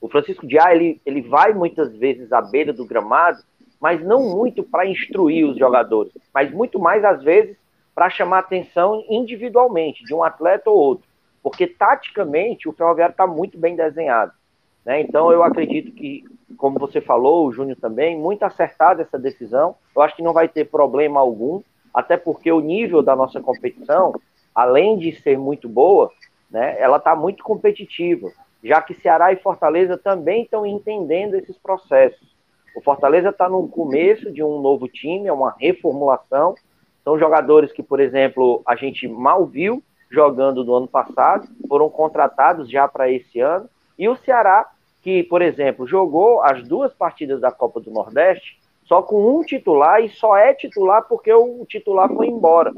O 0.00 0.08
Francisco 0.08 0.46
Diá, 0.46 0.74
ele, 0.74 1.00
ele 1.04 1.22
vai 1.22 1.52
muitas 1.52 1.94
vezes 1.96 2.32
à 2.32 2.40
beira 2.40 2.72
do 2.72 2.86
gramado, 2.86 3.42
mas 3.80 4.02
não 4.02 4.22
muito 4.22 4.62
para 4.62 4.86
instruir 4.86 5.46
os 5.46 5.58
jogadores, 5.58 6.12
mas 6.32 6.50
muito 6.50 6.78
mais, 6.78 7.04
às 7.04 7.22
vezes, 7.22 7.56
para 7.94 8.10
chamar 8.10 8.40
atenção 8.40 9.04
individualmente, 9.08 10.04
de 10.04 10.14
um 10.14 10.22
atleta 10.22 10.70
ou 10.70 10.76
outro 10.76 11.08
porque 11.46 11.64
taticamente 11.64 12.68
o 12.68 12.72
Ferroviário 12.72 13.12
está 13.12 13.24
muito 13.24 13.56
bem 13.56 13.76
desenhado. 13.76 14.32
Né? 14.84 15.00
Então 15.00 15.30
eu 15.30 15.44
acredito 15.44 15.92
que, 15.92 16.24
como 16.56 16.76
você 16.76 17.00
falou, 17.00 17.46
o 17.46 17.52
Júnior 17.52 17.78
também, 17.80 18.18
muito 18.18 18.42
acertada 18.42 19.02
essa 19.02 19.16
decisão. 19.16 19.76
Eu 19.94 20.02
acho 20.02 20.16
que 20.16 20.24
não 20.24 20.32
vai 20.32 20.48
ter 20.48 20.64
problema 20.64 21.20
algum, 21.20 21.62
até 21.94 22.16
porque 22.16 22.50
o 22.50 22.58
nível 22.58 23.00
da 23.00 23.14
nossa 23.14 23.40
competição, 23.40 24.12
além 24.52 24.98
de 24.98 25.12
ser 25.20 25.38
muito 25.38 25.68
boa, 25.68 26.10
né, 26.50 26.74
ela 26.80 26.96
está 26.96 27.14
muito 27.14 27.44
competitiva, 27.44 28.32
já 28.64 28.82
que 28.82 28.94
Ceará 28.94 29.32
e 29.32 29.36
Fortaleza 29.36 29.96
também 29.96 30.42
estão 30.42 30.66
entendendo 30.66 31.34
esses 31.34 31.56
processos. 31.56 32.35
O 32.76 32.82
Fortaleza 32.82 33.30
está 33.30 33.48
no 33.48 33.66
começo 33.66 34.30
de 34.30 34.42
um 34.42 34.60
novo 34.60 34.86
time, 34.86 35.28
é 35.28 35.32
uma 35.32 35.56
reformulação. 35.58 36.54
São 37.02 37.18
jogadores 37.18 37.72
que, 37.72 37.82
por 37.82 38.00
exemplo, 38.00 38.60
a 38.66 38.76
gente 38.76 39.08
mal 39.08 39.46
viu 39.46 39.82
jogando 40.10 40.62
do 40.62 40.74
ano 40.74 40.86
passado, 40.86 41.48
foram 41.66 41.88
contratados 41.88 42.70
já 42.70 42.86
para 42.86 43.10
esse 43.10 43.40
ano. 43.40 43.66
E 43.98 44.06
o 44.10 44.16
Ceará, 44.16 44.68
que, 45.02 45.22
por 45.22 45.40
exemplo, 45.40 45.86
jogou 45.86 46.42
as 46.42 46.62
duas 46.68 46.92
partidas 46.92 47.40
da 47.40 47.50
Copa 47.50 47.80
do 47.80 47.90
Nordeste 47.90 48.60
só 48.84 49.00
com 49.00 49.38
um 49.38 49.42
titular 49.42 50.04
e 50.04 50.10
só 50.10 50.36
é 50.36 50.52
titular 50.52 51.02
porque 51.08 51.32
o 51.32 51.64
titular 51.66 52.12
foi 52.12 52.26
embora. 52.26 52.72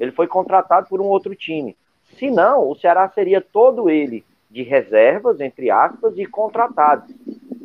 Ele 0.00 0.10
foi 0.10 0.26
contratado 0.26 0.88
por 0.88 1.00
um 1.00 1.06
outro 1.06 1.32
time. 1.36 1.76
Se 2.18 2.28
não, 2.28 2.68
o 2.68 2.74
Ceará 2.74 3.08
seria 3.08 3.40
todo 3.40 3.88
ele 3.88 4.24
de 4.50 4.62
reservas, 4.62 5.40
entre 5.40 5.70
aspas, 5.70 6.18
e 6.18 6.26
contratados. 6.26 7.12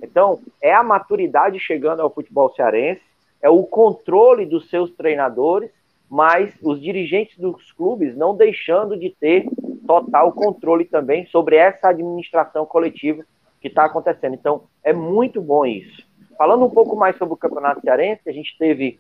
Então, 0.02 0.40
é 0.62 0.74
a 0.74 0.84
maturidade 0.84 1.60
chegando 1.60 2.02
ao 2.02 2.10
futebol 2.10 2.54
cearense, 2.54 3.02
é 3.42 3.50
o 3.50 3.64
controle 3.64 4.46
dos 4.46 4.70
seus 4.70 4.92
treinadores 4.92 5.72
mas 6.10 6.52
os 6.64 6.82
dirigentes 6.82 7.38
dos 7.38 7.72
clubes 7.72 8.18
não 8.18 8.36
deixando 8.36 8.98
de 8.98 9.12
ter 9.12 9.48
total 9.86 10.32
controle 10.32 10.84
também 10.84 11.28
sobre 11.28 11.56
essa 11.56 11.90
administração 11.90 12.66
coletiva 12.66 13.24
que 13.62 13.68
está 13.68 13.86
acontecendo. 13.86 14.34
Então, 14.34 14.64
é 14.84 14.92
muito 14.92 15.40
bom 15.40 15.66
isso. 15.66 16.04
Falando 16.38 16.66
um 16.66 16.70
pouco 16.70 16.96
mais 16.96 17.16
sobre 17.18 17.34
o 17.34 17.38
Campeonato 17.38 17.82
Cearense, 17.82 18.28
a 18.28 18.32
gente 18.32 18.58
teve 18.58 19.00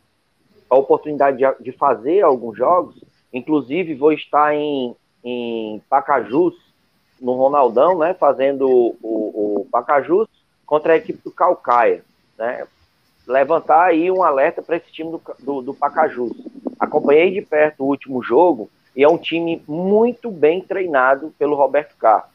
a 0.69 0.77
oportunidade 0.77 1.43
de, 1.59 1.71
fazer 1.71 2.21
alguns 2.21 2.55
jogos, 2.55 3.03
inclusive 3.33 3.95
vou 3.95 4.12
estar 4.12 4.53
em, 4.53 4.95
em 5.23 5.81
Pacajus, 5.89 6.53
no 7.19 7.33
Ronaldão, 7.33 7.97
né, 7.97 8.13
fazendo 8.13 8.69
o, 8.69 9.62
o 9.62 9.67
Pacajus 9.71 10.27
contra 10.69 10.93
a 10.93 10.97
equipe 10.97 11.19
do 11.23 11.32
Calcaia, 11.32 12.05
né, 12.38 12.67
levantar 13.27 13.86
aí 13.86 14.12
um 14.12 14.21
alerta 14.21 14.62
para 14.62 14.77
esse 14.77 14.91
time 14.91 15.10
do, 15.10 15.21
do, 15.39 15.62
do 15.63 15.73
Pacajus. 15.73 16.32
Acompanhei 16.79 17.32
de 17.32 17.41
perto 17.41 17.84
o 17.84 17.88
último 17.88 18.21
jogo 18.21 18.69
e 18.95 19.03
é 19.03 19.10
um 19.10 19.17
time 19.17 19.63
muito 19.67 20.29
bem 20.29 20.62
treinado 20.62 21.34
pelo 21.39 21.55
Roberto 21.55 21.97
Carlos. 21.97 22.29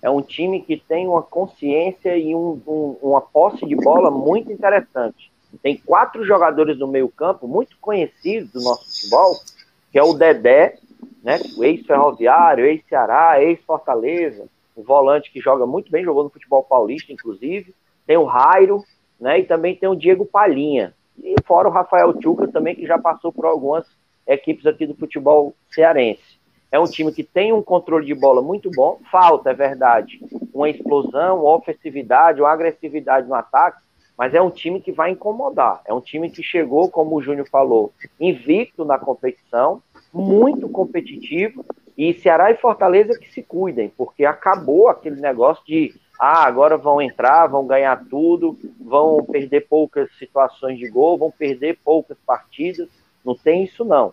É 0.00 0.08
um 0.08 0.22
time 0.22 0.62
que 0.62 0.76
tem 0.76 1.08
uma 1.08 1.20
consciência 1.20 2.16
e 2.16 2.32
um, 2.32 2.62
um, 2.64 2.96
uma 3.02 3.20
posse 3.20 3.66
de 3.66 3.74
bola 3.74 4.08
muito 4.08 4.52
interessante. 4.52 5.32
Tem 5.60 5.76
quatro 5.76 6.24
jogadores 6.24 6.78
no 6.78 6.86
meio-campo 6.86 7.48
muito 7.48 7.76
conhecidos 7.80 8.52
do 8.52 8.60
nosso 8.60 8.84
futebol, 8.84 9.34
que 9.90 9.98
é 9.98 10.02
o 10.02 10.14
Dedé, 10.14 10.78
né, 11.24 11.40
o 11.56 11.64
ex-ferroviário, 11.64 12.66
ex-Ceará, 12.66 13.42
ex-Fortaleza, 13.42 14.46
um 14.76 14.82
volante 14.82 15.30
que 15.30 15.40
joga 15.40 15.66
muito 15.66 15.90
bem, 15.90 16.04
jogou 16.04 16.24
no 16.24 16.30
futebol 16.30 16.62
paulista, 16.62 17.12
inclusive. 17.12 17.74
Tem 18.06 18.16
o 18.16 18.24
Rairo, 18.24 18.82
né, 19.20 19.40
e 19.40 19.44
também 19.44 19.74
tem 19.74 19.88
o 19.88 19.94
Diego 19.94 20.26
Palhinha, 20.26 20.94
e 21.22 21.34
fora 21.44 21.68
o 21.68 21.72
Rafael 21.72 22.12
Tchuca 22.14 22.48
também, 22.48 22.74
que 22.74 22.86
já 22.86 22.98
passou 22.98 23.32
por 23.32 23.46
algumas 23.46 23.86
equipes 24.26 24.66
aqui 24.66 24.86
do 24.86 24.94
futebol 24.94 25.54
cearense. 25.70 26.38
É 26.70 26.78
um 26.78 26.86
time 26.86 27.12
que 27.12 27.22
tem 27.22 27.52
um 27.52 27.62
controle 27.62 28.04
de 28.04 28.14
bola 28.14 28.42
muito 28.42 28.68
bom. 28.68 28.98
Falta, 29.10 29.50
é 29.50 29.54
verdade, 29.54 30.20
uma 30.52 30.68
explosão, 30.68 31.42
uma 31.42 31.54
ofensividade, 31.54 32.40
uma 32.40 32.50
agressividade 32.50 33.28
no 33.28 33.34
ataque, 33.34 33.80
mas 34.18 34.34
é 34.34 34.42
um 34.42 34.50
time 34.50 34.80
que 34.80 34.90
vai 34.90 35.10
incomodar. 35.12 35.80
É 35.84 35.94
um 35.94 36.00
time 36.00 36.30
que 36.30 36.42
chegou, 36.42 36.90
como 36.90 37.14
o 37.14 37.22
Júnior 37.22 37.48
falou, 37.48 37.92
invicto 38.18 38.84
na 38.84 38.98
competição, 38.98 39.80
muito 40.12 40.68
competitivo. 40.68 41.64
E 41.96 42.12
Ceará 42.14 42.50
e 42.50 42.56
Fortaleza 42.56 43.18
que 43.18 43.30
se 43.32 43.42
cuidem, 43.42 43.88
porque 43.88 44.24
acabou 44.24 44.88
aquele 44.88 45.20
negócio 45.20 45.64
de 45.64 45.94
ah, 46.18 46.44
agora 46.44 46.76
vão 46.76 47.02
entrar, 47.02 47.46
vão 47.46 47.66
ganhar 47.66 48.04
tudo, 48.08 48.56
vão 48.80 49.24
perder 49.24 49.66
poucas 49.68 50.08
situações 50.16 50.78
de 50.78 50.88
gol, 50.88 51.18
vão 51.18 51.30
perder 51.30 51.78
poucas 51.84 52.16
partidas. 52.24 52.88
Não 53.24 53.34
tem 53.34 53.64
isso, 53.64 53.84
não. 53.84 54.12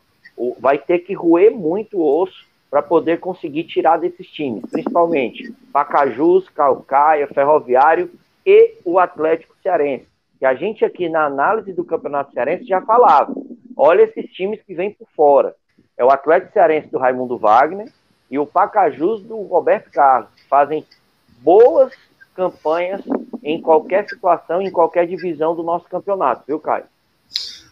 Vai 0.60 0.78
ter 0.78 1.00
que 1.00 1.14
roer 1.14 1.52
muito 1.52 1.98
o 1.98 2.22
osso 2.22 2.46
para 2.70 2.82
poder 2.82 3.20
conseguir 3.20 3.66
tirar 3.66 3.98
desses 3.98 4.28
times, 4.28 4.64
principalmente 4.72 5.54
Pacajus, 5.74 6.48
Calcaia, 6.50 7.28
Ferroviário 7.28 8.10
e 8.46 8.76
o 8.86 8.98
Atlético 8.98 9.56
Cearense. 9.62 10.08
Que 10.40 10.46
a 10.46 10.56
gente 10.56 10.84
aqui 10.84 11.10
na 11.10 11.26
análise 11.26 11.74
do 11.74 11.84
Campeonato 11.84 12.34
Cearense 12.34 12.66
já 12.66 12.82
falava. 12.82 13.36
Olha 13.76 14.04
esses 14.04 14.26
times 14.32 14.62
que 14.64 14.74
vêm 14.74 14.92
por 14.92 15.08
fora. 15.16 15.56
É 16.02 16.04
o 16.04 16.10
Atlético 16.10 16.54
Cearense 16.54 16.88
do 16.88 16.98
Raimundo 16.98 17.38
Wagner 17.38 17.88
e 18.32 18.40
o 18.40 18.46
Pacajus 18.48 19.22
do 19.22 19.40
Roberto 19.44 19.92
Carlos. 19.92 20.32
Fazem 20.50 20.84
boas 21.42 21.94
campanhas 22.36 23.02
em 23.44 23.62
qualquer 23.62 24.10
situação, 24.10 24.64
em 24.64 24.72
qualquer 24.72 25.06
divisão 25.06 25.56
do 25.56 25.62
nosso 25.62 25.86
campeonato, 25.86 26.42
viu, 26.48 26.60
Caio? 26.60 26.86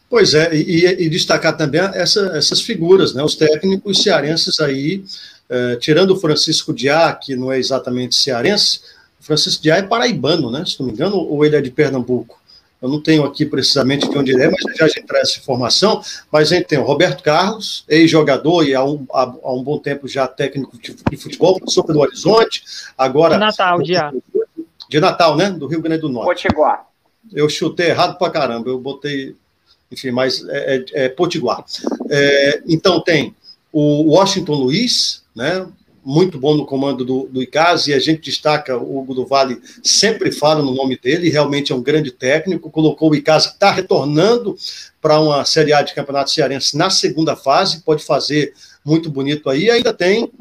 Pois 0.08 0.36
é, 0.36 0.53
e, 0.53 0.86
e 0.86 1.10
destacar 1.10 1.58
também 1.58 1.82
essa, 1.95 2.38
essas 2.38 2.62
figuras, 2.62 3.16
né? 3.16 3.24
Os 3.24 3.36
técnicos 3.36 4.03
cearenses 4.03 4.60
aí, 4.60 5.03
eh, 5.49 5.78
tirando 5.78 6.12
o 6.12 6.20
Francisco 6.20 6.72
Diá, 6.72 7.12
que 7.14 7.36
não 7.36 7.51
é 7.51 7.58
exatamente 7.58 8.14
cearense, 8.14 8.82
o 9.20 9.24
Francisco 9.24 9.64
Diá 9.64 9.78
é 9.78 9.82
paraibano, 9.82 10.51
né? 10.51 10.64
Se 10.68 10.80
não 10.80 10.86
me 10.86 10.93
engano, 10.93 11.18
ou 11.18 11.43
ele 11.43 11.56
é 11.56 11.62
de 11.62 11.72
Pernambuco. 11.72 12.39
Eu 12.82 12.88
não 12.88 13.01
tenho 13.01 13.25
aqui 13.25 13.45
precisamente 13.45 14.09
de 14.09 14.17
onde 14.17 14.32
ele 14.32 14.43
é, 14.43 14.49
mas 14.49 14.77
já 14.77 14.86
a 14.86 14.88
gente 14.88 15.03
traz 15.03 15.30
essa 15.30 15.39
informação. 15.39 16.01
Mas 16.32 16.51
a 16.51 16.55
gente 16.55 16.67
tem 16.67 16.80
o 16.80 16.84
Roberto 16.84 17.21
Carlos, 17.21 17.84
ex-jogador 17.89 18.65
e 18.65 18.73
há 18.73 18.84
um, 18.84 19.05
há, 19.13 19.23
há 19.43 19.53
um 19.53 19.61
bom 19.61 19.77
tempo 19.77 20.07
já 20.07 20.27
técnico 20.27 20.77
de 20.77 21.17
futebol, 21.17 21.59
passou 21.59 21.84
pelo 21.84 21.99
Horizonte, 21.99 22.63
agora... 22.97 23.34
De 23.34 23.39
Natal, 23.39 23.86
já. 23.86 24.13
De 24.89 24.99
Natal, 24.99 25.36
né? 25.36 25.49
Do 25.51 25.67
Rio 25.67 25.82
Grande 25.82 26.01
do 26.01 26.09
Norte. 26.09 26.43
Potiguar. 26.43 26.88
Eu 27.34 27.49
chutei 27.49 27.89
errado 27.89 28.17
pra 28.17 28.30
caramba, 28.30 28.69
eu 28.69 28.80
botei, 28.80 29.36
enfim, 29.91 30.11
mas 30.11 30.43
é, 30.47 30.77
é, 30.77 30.86
é 31.05 31.09
Potiguar. 31.09 31.63
É, 32.09 32.63
então 32.65 33.01
tem 33.03 33.36
o 33.71 34.13
Washington 34.13 34.53
Luiz, 34.53 35.21
né? 35.36 35.67
Muito 36.04 36.39
bom 36.39 36.56
no 36.56 36.66
comando 36.66 37.04
do, 37.04 37.28
do 37.28 37.41
e 37.41 37.93
a 37.93 38.00
gente 38.00 38.22
destaca, 38.22 38.78
o 38.78 39.00
Hugo 39.00 39.14
do 39.14 39.26
Vale 39.26 39.62
sempre 39.84 40.32
fala 40.32 40.62
no 40.62 40.74
nome 40.74 40.97
dele, 40.97 41.30
realmente 41.30 41.72
é 41.72 41.76
um 41.76 41.82
grande 41.82 42.12
técnico, 42.12 42.70
colocou 42.70 43.12
o 43.12 43.16
ICAS, 43.16 43.45
está 43.47 43.72
retornando 43.72 44.56
para 45.02 45.20
uma 45.20 45.43
Série 45.45 45.74
A 45.74 45.82
de 45.82 45.93
Campeonato 45.93 46.32
Cearense 46.32 46.78
na 46.78 46.89
segunda 46.89 47.36
fase, 47.36 47.82
pode 47.82 48.04
fazer 48.04 48.54
muito 48.84 49.10
bonito 49.10 49.50
aí, 49.50 49.70
ainda 49.70 49.93
tem 49.93 50.32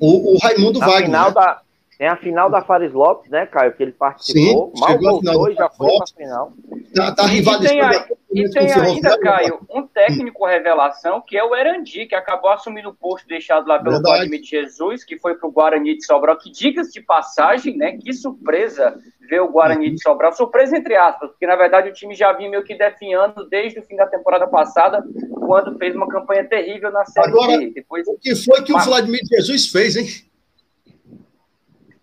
o, 0.00 0.34
o 0.34 0.38
Raimundo 0.38 0.78
na 0.78 0.86
Wagner. 0.86 1.06
Final 1.06 1.28
né? 1.28 1.34
da, 1.34 1.60
tem 2.00 2.08
a 2.08 2.16
final 2.16 2.48
da 2.48 2.62
Fares 2.62 2.94
Lopes, 2.94 3.30
né, 3.30 3.44
Caio, 3.44 3.74
que 3.74 3.82
ele 3.82 3.92
participou, 3.92 4.72
Sim, 4.74 4.80
mal 4.80 4.98
voltou 4.98 5.50
e 5.50 5.54
já 5.54 5.68
foi 5.68 5.86
para 5.86 6.04
a 6.04 6.16
final. 6.16 6.52
Tá, 6.94 7.14
tá 7.14 7.26
e 7.26 7.44
tem, 7.44 7.82
a, 7.82 8.06
e 8.32 8.48
tem 8.48 8.72
ainda, 8.72 9.18
Caio, 9.18 9.60
um 9.68 9.86
técnico 9.86 10.46
revelação, 10.46 11.20
que 11.20 11.36
é 11.36 11.44
o 11.44 11.54
Erandi, 11.54 12.06
que 12.06 12.14
acabou 12.14 12.50
assumindo 12.52 12.88
o 12.88 12.94
posto 12.94 13.28
deixado 13.28 13.68
lá 13.68 13.78
pelo 13.78 14.00
Vladimir 14.00 14.42
Jesus, 14.42 15.04
que 15.04 15.18
foi 15.18 15.34
para 15.34 15.46
o 15.46 15.52
Guarani 15.52 15.94
de 15.94 16.06
Sobral, 16.06 16.38
que 16.38 16.50
diga-se 16.50 16.90
de 16.90 17.02
passagem, 17.02 17.76
né, 17.76 17.98
que 17.98 18.14
surpresa 18.14 18.98
ver 19.28 19.40
o 19.40 19.48
Guarani 19.48 19.90
de 19.90 20.02
Sobral, 20.02 20.32
surpresa 20.32 20.78
entre 20.78 20.96
aspas, 20.96 21.28
porque 21.28 21.46
na 21.46 21.54
verdade 21.54 21.90
o 21.90 21.92
time 21.92 22.14
já 22.14 22.32
vinha 22.32 22.48
meio 22.48 22.64
que 22.64 22.74
definhando 22.74 23.46
desde 23.46 23.78
o 23.78 23.82
fim 23.82 23.96
da 23.96 24.06
temporada 24.06 24.46
passada, 24.46 25.04
quando 25.46 25.76
fez 25.76 25.94
uma 25.94 26.08
campanha 26.08 26.48
terrível 26.48 26.90
na 26.90 27.04
Série 27.04 27.28
Agora, 27.28 27.58
B. 27.58 27.72
Depois... 27.74 28.08
O 28.08 28.16
que 28.18 28.34
foi 28.36 28.62
que 28.62 28.72
Mas... 28.72 28.86
o 28.86 28.88
Vladimir 28.88 29.20
Jesus 29.30 29.68
fez, 29.68 29.96
hein? 29.96 30.29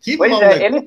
Que 0.02 0.18
pois 0.18 0.40
é, 0.42 0.66
ele, 0.66 0.86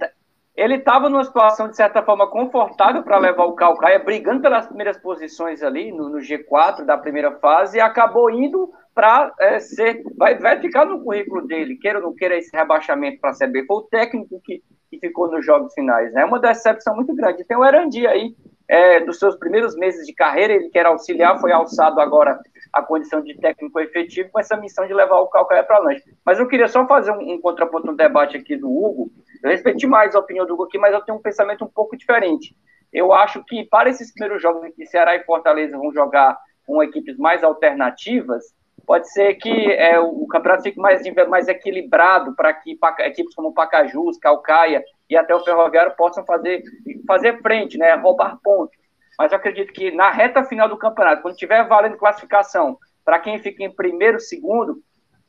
ele 0.56 0.76
estava 0.76 1.08
numa 1.08 1.24
situação, 1.24 1.68
de 1.68 1.76
certa 1.76 2.02
forma, 2.02 2.28
confortável 2.28 3.02
para 3.02 3.18
levar 3.18 3.44
o 3.44 3.54
Calcaia, 3.54 3.98
brigando 3.98 4.42
pelas 4.42 4.66
primeiras 4.66 4.98
posições 4.98 5.62
ali 5.62 5.92
no, 5.92 6.08
no 6.08 6.18
G4 6.18 6.84
da 6.84 6.98
primeira 6.98 7.32
fase, 7.38 7.78
e 7.78 7.80
acabou 7.80 8.30
indo 8.30 8.70
para 8.94 9.32
é, 9.40 9.60
ser. 9.60 10.02
Vai, 10.16 10.38
vai 10.38 10.60
ficar 10.60 10.84
no 10.84 11.02
currículo 11.02 11.46
dele, 11.46 11.76
queira 11.76 11.98
ou 11.98 12.04
não 12.04 12.14
queira 12.14 12.36
esse 12.36 12.54
rebaixamento 12.54 13.20
para 13.20 13.30
a 13.30 13.34
CB. 13.34 13.64
Foi 13.66 13.76
o 13.78 13.82
técnico 13.82 14.40
que, 14.44 14.62
que 14.90 14.98
ficou 14.98 15.30
nos 15.30 15.44
jogos 15.44 15.72
finais. 15.72 16.12
É 16.12 16.16
né? 16.16 16.24
uma 16.24 16.38
decepção 16.38 16.94
muito 16.94 17.14
grande. 17.14 17.44
Tem 17.44 17.56
o 17.56 17.64
Erandi 17.64 18.06
aí, 18.06 18.34
é, 18.68 19.00
dos 19.00 19.18
seus 19.18 19.36
primeiros 19.36 19.74
meses 19.76 20.06
de 20.06 20.12
carreira, 20.12 20.52
ele 20.52 20.68
que 20.68 20.78
era 20.78 20.90
auxiliar, 20.90 21.40
foi 21.40 21.52
alçado 21.52 22.00
agora 22.00 22.38
a 22.72 22.82
condição 22.82 23.20
de 23.20 23.36
técnico 23.36 23.80
efetivo 23.80 24.30
com 24.30 24.40
essa 24.40 24.56
missão 24.56 24.86
de 24.86 24.94
levar 24.94 25.18
o 25.20 25.28
Calcaia 25.28 25.62
para 25.64 25.78
longe. 25.78 26.02
Mas 26.24 26.38
eu 26.38 26.46
queria 26.46 26.68
só 26.68 26.86
fazer 26.86 27.10
um, 27.10 27.34
um 27.34 27.40
contraponto, 27.40 27.90
um 27.90 27.96
debate 27.96 28.36
aqui 28.36 28.56
do 28.56 28.68
Hugo. 28.68 29.10
Eu 29.42 29.50
respeito 29.50 29.88
mais 29.88 30.14
a 30.14 30.18
opinião 30.20 30.46
do 30.46 30.54
Hugo 30.54 30.64
aqui, 30.64 30.78
mas 30.78 30.92
eu 30.94 31.00
tenho 31.00 31.18
um 31.18 31.22
pensamento 31.22 31.64
um 31.64 31.68
pouco 31.68 31.96
diferente. 31.96 32.54
Eu 32.92 33.12
acho 33.12 33.44
que 33.44 33.64
para 33.64 33.88
esses 33.88 34.12
primeiros 34.12 34.42
jogos 34.42 34.64
em 34.64 34.72
que 34.72 34.86
Ceará 34.86 35.14
e 35.14 35.24
Fortaleza 35.24 35.76
vão 35.76 35.92
jogar 35.92 36.36
com 36.66 36.82
equipes 36.82 37.16
mais 37.16 37.42
alternativas, 37.42 38.44
pode 38.86 39.10
ser 39.12 39.34
que 39.34 39.72
é, 39.72 39.98
o 40.00 40.26
campeonato 40.26 40.62
fique 40.62 40.78
mais, 40.78 41.02
mais 41.28 41.48
equilibrado 41.48 42.34
para 42.34 42.52
que 42.52 42.78
equipes 43.00 43.34
como 43.34 43.54
Pacajus, 43.54 44.18
Calcaia 44.18 44.82
e 45.08 45.16
até 45.16 45.34
o 45.34 45.40
Ferroviário 45.40 45.94
possam 45.96 46.24
fazer, 46.24 46.62
fazer 47.06 47.40
frente, 47.40 47.78
né, 47.78 47.94
roubar 47.94 48.38
pontos 48.42 48.79
mas 49.20 49.32
eu 49.32 49.36
acredito 49.36 49.70
que 49.70 49.90
na 49.90 50.10
reta 50.10 50.42
final 50.42 50.66
do 50.66 50.78
campeonato, 50.78 51.20
quando 51.20 51.36
tiver 51.36 51.62
valendo 51.68 51.98
classificação 51.98 52.78
para 53.04 53.18
quem 53.18 53.38
fica 53.38 53.62
em 53.62 53.70
primeiro, 53.70 54.18
segundo, 54.18 54.82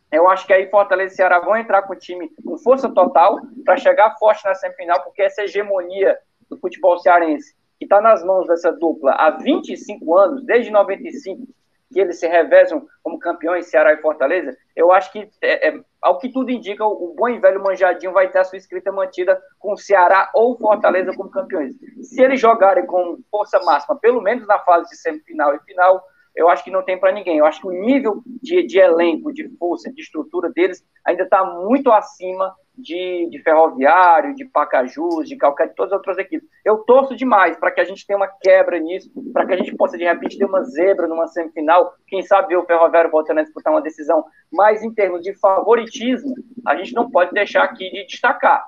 eu 0.10 0.30
acho 0.30 0.48
que 0.48 0.54
aí 0.54 0.70
Fortaleza 0.70 1.14
e 1.14 1.18
Ceará 1.18 1.42
vão 1.42 1.58
entrar 1.58 1.82
com 1.82 1.92
o 1.92 1.98
time 1.98 2.32
com 2.42 2.58
força 2.58 2.88
total 2.88 3.42
para 3.66 3.76
chegar 3.76 4.18
forte 4.18 4.46
na 4.46 4.56
semifinal, 4.56 5.04
porque 5.04 5.22
essa 5.22 5.44
hegemonia 5.44 6.18
do 6.50 6.58
futebol 6.58 6.98
cearense, 7.00 7.54
que 7.78 7.84
está 7.84 8.00
nas 8.00 8.24
mãos 8.24 8.48
dessa 8.48 8.72
dupla 8.72 9.12
há 9.12 9.30
25 9.32 10.18
anos, 10.18 10.46
desde 10.46 10.72
95, 10.72 11.46
que 11.92 12.00
eles 12.00 12.18
se 12.18 12.30
revezam 12.30 12.88
como 13.04 13.20
campeões, 13.20 13.70
Ceará 13.70 13.92
e 13.92 14.02
Fortaleza, 14.02 14.58
eu 14.74 14.94
acho 14.94 15.12
que, 15.12 15.30
é, 15.42 15.68
é, 15.68 15.82
ao 16.02 16.18
que 16.18 16.30
tudo 16.30 16.50
indica, 16.50 16.84
o, 16.84 17.14
bom 17.16 17.30
e 17.30 17.40
velho 17.40 17.62
Manjadinho 17.62 18.12
vai 18.12 18.30
ter 18.30 18.40
a 18.40 18.44
sua 18.44 18.58
escrita 18.58 18.92
mantida 18.92 19.40
com 19.60 19.78
Ceará 19.78 20.32
ou 20.34 20.58
Fortaleza 20.58 21.16
como 21.16 21.30
campeões. 21.30 21.76
Se 22.02 22.22
eles 22.22 22.40
jogarem 22.40 22.86
com 22.86 23.20
força 23.30 23.60
máxima, 23.64 23.96
pelo 23.96 24.22
menos 24.22 24.48
na 24.48 24.58
fase 24.60 24.90
de 24.90 24.98
semifinal 24.98 25.54
e 25.54 25.60
final, 25.60 26.04
eu 26.36 26.50
acho 26.50 26.64
que 26.64 26.72
não 26.72 26.84
tem 26.84 27.00
para 27.00 27.12
ninguém. 27.12 27.38
Eu 27.38 27.46
acho 27.46 27.62
que 27.62 27.68
o 27.68 27.72
nível 27.72 28.24
de, 28.26 28.66
de 28.66 28.80
elenco, 28.80 29.32
de 29.32 29.48
força, 29.58 29.92
de 29.92 30.02
estrutura 30.02 30.50
deles 30.50 30.84
ainda 31.06 31.24
está 31.24 31.44
muito 31.44 31.92
acima 31.92 32.56
de, 32.78 33.28
de 33.30 33.42
Ferroviário, 33.44 34.36
de 34.36 34.46
Pacajus, 34.46 35.28
de 35.28 35.38
qualquer 35.38 35.70
de 35.70 35.76
todas 35.76 35.92
as 35.92 35.98
outras 35.98 36.18
equipes. 36.18 36.48
Eu 36.66 36.80
torço 36.80 37.16
demais 37.16 37.58
para 37.58 37.72
que 37.72 37.82
a 37.82 37.84
gente 37.84 38.06
tenha 38.06 38.18
uma 38.18 38.28
quebra 38.28 38.80
nisso, 38.80 39.12
para 39.34 39.46
que 39.46 39.54
a 39.54 39.58
gente 39.58 39.76
possa, 39.76 39.98
de 39.98 40.04
repente, 40.04 40.38
ter 40.38 40.46
uma 40.46 40.64
zebra 40.64 41.08
numa 41.08 41.28
semifinal, 41.28 41.94
quem 42.08 42.22
sabe 42.24 42.56
o 42.56 42.66
Ferroviário 42.66 43.12
voltando 43.12 43.40
a 43.40 43.44
disputar 43.44 43.74
uma 43.74 43.82
decisão, 43.82 44.24
mas 44.52 44.84
em 44.84 44.94
termos 44.94 45.22
de 45.22 45.34
favoritismo, 45.36 46.34
a 46.66 46.76
gente 46.76 46.94
não 46.94 47.10
pode 47.10 47.32
deixar 47.32 47.64
aqui 47.64 47.90
de 47.92 48.06
destacar. 48.06 48.66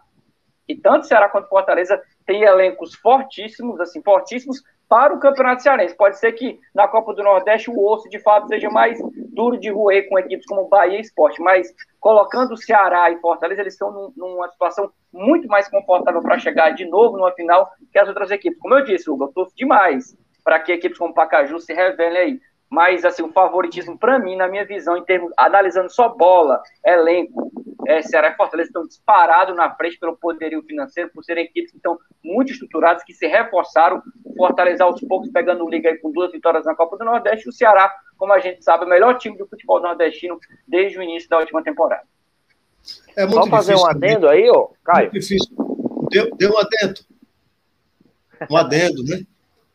E 0.68 0.76
tanto 0.76 1.08
Ceará 1.08 1.28
quanto 1.30 1.50
Fortaleza 1.50 2.02
têm 2.26 2.44
elencos 2.44 2.96
fortíssimos, 2.96 3.80
assim, 3.82 4.02
fortíssimos, 4.02 4.64
para 4.94 5.12
o 5.12 5.20
Campeonato 5.20 5.64
Cearense. 5.64 5.98
Pode 5.98 6.20
ser 6.20 6.34
que 6.34 6.60
na 6.72 6.88
Copa 6.88 7.16
do 7.16 7.24
Nordeste 7.24 7.68
o 7.68 7.84
osso 7.84 8.08
de 8.08 8.20
fato 8.20 8.48
seja 8.48 8.70
mais 8.70 9.00
duro 9.34 9.58
de 9.58 9.72
roer 9.72 10.08
com 10.08 10.20
equipes 10.20 10.46
como 10.46 10.68
Bahia 10.68 11.00
e 11.00 11.02
Esporte, 11.02 11.42
mas 11.42 11.74
colocando 12.00 12.54
o 12.54 12.58
Ceará 12.58 13.10
e 13.10 13.18
Fortaleza, 13.18 13.62
eles 13.62 13.74
estão 13.74 13.92
num, 13.92 14.14
numa 14.16 14.48
situação 14.50 14.92
muito 15.12 15.48
mais 15.48 15.68
confortável 15.68 16.22
para 16.22 16.38
chegar 16.38 16.76
de 16.76 16.86
novo 16.86 17.18
numa 17.18 17.32
final 17.32 17.72
que 17.92 17.98
as 17.98 18.08
outras 18.08 18.30
equipes. 18.30 18.60
Como 18.60 18.76
eu 18.76 18.84
disse, 18.84 19.10
Hugo, 19.10 19.24
eu 19.24 19.30
torço 19.30 19.56
demais 19.56 20.16
para 20.44 20.60
que 20.60 20.72
equipes 20.72 21.00
como 21.00 21.12
Pacaju 21.12 21.60
se 21.60 21.74
revelem 21.74 22.18
aí. 22.20 22.40
Mas, 22.70 23.04
assim, 23.04 23.24
o 23.24 23.32
favoritismo, 23.32 23.98
para 23.98 24.20
mim, 24.20 24.36
na 24.36 24.48
minha 24.48 24.64
visão, 24.64 24.96
em 24.96 25.04
termos, 25.04 25.34
analisando 25.38 25.92
só 25.92 26.10
bola, 26.10 26.62
elenco, 26.86 27.52
é, 27.88 28.02
Ceará 28.02 28.30
e 28.30 28.36
Fortaleza 28.36 28.70
estão 28.70 28.88
disparados 28.88 29.56
na 29.56 29.74
frente 29.76 30.00
pelo 30.00 30.18
poderio 30.18 30.62
financeiro, 30.64 31.10
por 31.14 31.24
serem 31.24 31.46
equipes 31.46 31.72
que 31.72 31.78
estão 31.78 31.98
muito 32.24 32.52
estruturadas, 32.52 33.04
que 33.04 33.14
se 33.14 33.28
reforçaram, 33.28 34.02
Fortaleza 34.36 34.84
aos 34.84 35.00
poucos 35.02 35.30
pegando 35.32 35.70
liga 35.70 35.90
aí 35.90 35.98
com 35.98 36.12
duas 36.12 36.32
vitórias 36.32 36.66
na 36.66 36.76
Copa 36.76 36.98
do 36.98 37.06
Nordeste, 37.06 37.46
e 37.46 37.50
o 37.50 37.54
Ceará, 37.54 37.94
como 38.18 38.34
a 38.34 38.40
gente 38.40 38.64
sabe, 38.64 38.84
é 38.84 38.88
o 38.88 38.90
melhor 38.90 39.18
time 39.18 39.38
do 39.38 39.48
futebol 39.48 39.82
nordestino 39.82 40.40
desde 40.68 40.98
o 40.98 41.04
início 41.04 41.30
da 41.30 41.40
última 41.40 41.64
temporada. 41.64 42.04
É 43.16 43.22
muito 43.24 43.36
Vamos 43.36 43.50
fazer 43.50 43.76
um 43.76 43.86
adendo 43.86 44.28
também. 44.28 44.44
aí, 44.44 44.50
ó, 44.50 44.70
Caio? 44.84 45.12
Muito 45.12 45.20
difícil. 45.20 45.56
Deu, 46.10 46.36
deu 46.36 46.52
um 46.52 46.58
adendo. 46.58 47.02
Um 48.50 48.58
adendo, 48.58 49.04
né? 49.04 49.24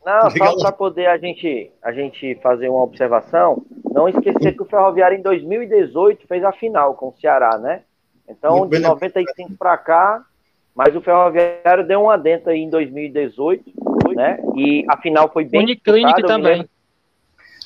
Não, 0.04 0.30
só 0.30 0.56
para 0.56 0.72
poder 0.72 1.06
a 1.06 1.18
gente, 1.18 1.70
a 1.82 1.92
gente 1.92 2.34
fazer 2.36 2.68
uma 2.68 2.82
observação, 2.82 3.62
não 3.92 4.08
esquecer 4.08 4.54
que 4.54 4.62
o 4.62 4.66
Ferroviário 4.66 5.18
em 5.18 5.22
2018 5.22 6.26
fez 6.26 6.42
a 6.44 6.52
final 6.52 6.94
com 6.94 7.08
o 7.08 7.14
Ceará, 7.20 7.58
né? 7.58 7.82
Então, 8.28 8.66
de 8.66 8.78
95 8.78 9.56
para 9.58 9.76
cá, 9.78 10.22
mas 10.74 10.94
o 10.94 11.00
Ferroviário 11.00 11.86
deu 11.86 12.02
um 12.02 12.10
adentro 12.10 12.50
aí 12.50 12.60
em 12.60 12.70
2018, 12.70 13.64
né? 14.14 14.38
E 14.54 14.84
a 14.88 14.96
final 14.96 15.30
foi 15.32 15.44
bem. 15.44 15.62
Uniclinic 15.62 16.22
também. 16.22 16.68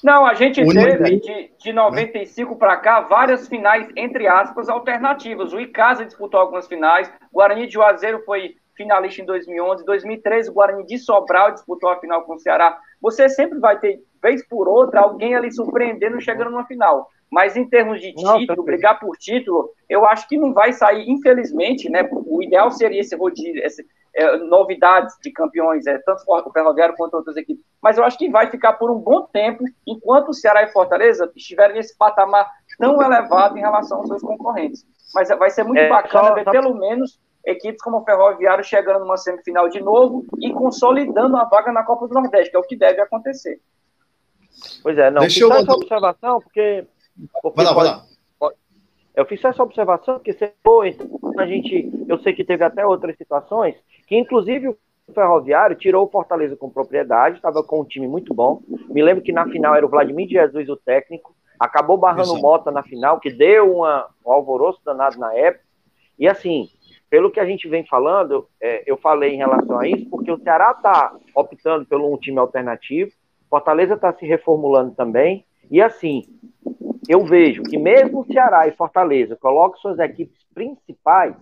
Não, 0.02 0.26
a 0.26 0.34
gente 0.34 0.64
teve 0.64 1.20
de, 1.20 1.50
de 1.58 1.72
95 1.72 2.56
para 2.56 2.76
cá 2.76 3.00
várias 3.02 3.46
finais, 3.46 3.88
entre 3.96 4.26
aspas, 4.26 4.68
alternativas. 4.68 5.52
O 5.52 5.60
Icasa 5.60 6.04
disputou 6.04 6.40
algumas 6.40 6.66
finais, 6.66 7.12
Guarani 7.32 7.66
de 7.66 7.74
Juazeiro 7.74 8.22
foi 8.24 8.56
finalista 8.76 9.22
em 9.22 9.26
2011, 9.26 9.84
2013 9.84 10.50
o 10.50 10.52
Guarani 10.52 10.86
de 10.86 10.98
Sobral 10.98 11.52
disputou 11.52 11.90
a 11.90 11.98
final 11.98 12.22
com 12.22 12.34
o 12.34 12.38
Ceará. 12.38 12.78
Você 13.00 13.28
sempre 13.28 13.58
vai 13.58 13.78
ter, 13.78 14.00
vez 14.22 14.46
por 14.46 14.68
outra, 14.68 15.00
alguém 15.00 15.34
ali 15.34 15.52
surpreendendo 15.52 16.20
chegando 16.20 16.50
numa 16.50 16.66
final. 16.66 17.08
Mas 17.30 17.56
em 17.56 17.66
termos 17.66 18.00
de 18.00 18.12
título, 18.12 18.56
não, 18.58 18.64
brigar 18.64 19.00
por 19.00 19.16
título, 19.16 19.70
eu 19.88 20.04
acho 20.04 20.28
que 20.28 20.36
não 20.36 20.52
vai 20.52 20.72
sair, 20.72 21.08
infelizmente, 21.08 21.88
né? 21.88 22.06
O 22.12 22.42
ideal 22.42 22.70
seria 22.70 23.00
esse 23.00 23.16
rodízio, 23.16 23.64
esse, 23.64 23.86
é, 24.14 24.36
novidades 24.36 25.16
de 25.22 25.30
campeões, 25.30 25.86
é, 25.86 25.98
tanto 25.98 26.22
o 26.28 26.52
Ferroviário 26.52 26.94
quanto 26.94 27.14
outras 27.14 27.36
equipes. 27.36 27.64
Mas 27.80 27.96
eu 27.96 28.04
acho 28.04 28.18
que 28.18 28.28
vai 28.28 28.50
ficar 28.50 28.74
por 28.74 28.90
um 28.90 28.98
bom 28.98 29.22
tempo, 29.32 29.64
enquanto 29.86 30.28
o 30.28 30.34
Ceará 30.34 30.62
e 30.62 30.72
Fortaleza 30.72 31.30
estiverem 31.34 31.76
nesse 31.76 31.96
patamar 31.96 32.46
tão 32.78 33.00
elevado 33.00 33.56
em 33.56 33.62
relação 33.62 33.98
aos 33.98 34.08
seus 34.08 34.22
concorrentes. 34.22 34.84
Mas 35.14 35.28
vai 35.30 35.48
ser 35.48 35.64
muito 35.64 35.80
é, 35.80 35.88
bacana 35.88 36.28
só, 36.28 36.34
ver, 36.34 36.44
só... 36.44 36.50
pelo 36.50 36.74
menos, 36.74 37.18
equipes 37.44 37.82
como 37.82 37.98
o 37.98 38.04
Ferroviário 38.04 38.64
chegando 38.64 39.00
numa 39.00 39.16
semifinal 39.16 39.68
de 39.68 39.80
novo 39.80 40.24
e 40.40 40.52
consolidando 40.52 41.36
a 41.36 41.44
vaga 41.44 41.72
na 41.72 41.82
Copa 41.82 42.06
do 42.06 42.14
Nordeste, 42.14 42.50
que 42.50 42.56
é 42.56 42.60
o 42.60 42.64
que 42.64 42.76
deve 42.76 43.00
acontecer. 43.00 43.60
Pois 44.82 44.96
é, 44.98 45.10
não. 45.10 45.20
Deixa 45.20 45.44
eu... 45.44 45.52
essa 45.52 45.72
observação, 45.72 46.40
porque 46.40 46.86
vai 47.54 47.64
lá, 47.64 47.72
vai 47.72 47.84
lá. 47.84 48.04
Eu 49.14 49.26
fiz 49.26 49.44
essa 49.44 49.62
observação 49.62 50.14
porque 50.14 50.32
você 50.32 50.52
foi, 50.64 50.96
a 51.38 51.44
gente, 51.44 51.90
eu 52.08 52.18
sei 52.20 52.32
que 52.32 52.44
teve 52.44 52.64
até 52.64 52.86
outras 52.86 53.16
situações, 53.16 53.74
que 54.06 54.16
inclusive 54.16 54.68
o 54.68 54.78
Ferroviário 55.12 55.76
tirou 55.76 56.06
o 56.06 56.10
Fortaleza 56.10 56.56
com 56.56 56.70
propriedade, 56.70 57.36
estava 57.36 57.62
com 57.62 57.80
um 57.82 57.84
time 57.84 58.08
muito 58.08 58.32
bom. 58.32 58.62
Me 58.88 59.02
lembro 59.02 59.22
que 59.22 59.32
na 59.32 59.46
final 59.46 59.74
era 59.74 59.84
o 59.84 59.88
Vladimir 59.88 60.28
Jesus 60.28 60.66
o 60.70 60.76
técnico, 60.76 61.34
acabou 61.60 61.98
barrando 61.98 62.32
o 62.32 62.40
Mota 62.40 62.70
na 62.70 62.82
final, 62.82 63.20
que 63.20 63.30
deu 63.30 63.76
uma, 63.76 64.08
um 64.24 64.32
alvoroço 64.32 64.80
danado 64.82 65.18
na 65.18 65.34
época. 65.34 65.64
E 66.18 66.26
assim, 66.26 66.70
pelo 67.12 67.30
que 67.30 67.38
a 67.38 67.44
gente 67.44 67.68
vem 67.68 67.84
falando, 67.84 68.48
é, 68.58 68.84
eu 68.86 68.96
falei 68.96 69.34
em 69.34 69.36
relação 69.36 69.78
a 69.78 69.86
isso, 69.86 70.08
porque 70.08 70.32
o 70.32 70.38
Ceará 70.38 70.70
está 70.70 71.14
optando 71.34 71.84
por 71.84 72.00
um 72.00 72.16
time 72.16 72.38
alternativo, 72.38 73.12
Fortaleza 73.50 73.96
está 73.96 74.14
se 74.14 74.24
reformulando 74.24 74.94
também, 74.94 75.44
e 75.70 75.82
assim, 75.82 76.22
eu 77.06 77.22
vejo 77.22 77.64
que 77.64 77.76
mesmo 77.76 78.20
o 78.20 78.24
Ceará 78.24 78.66
e 78.66 78.72
Fortaleza 78.72 79.36
colocam 79.36 79.78
suas 79.78 79.98
equipes 79.98 80.42
principais, 80.54 81.36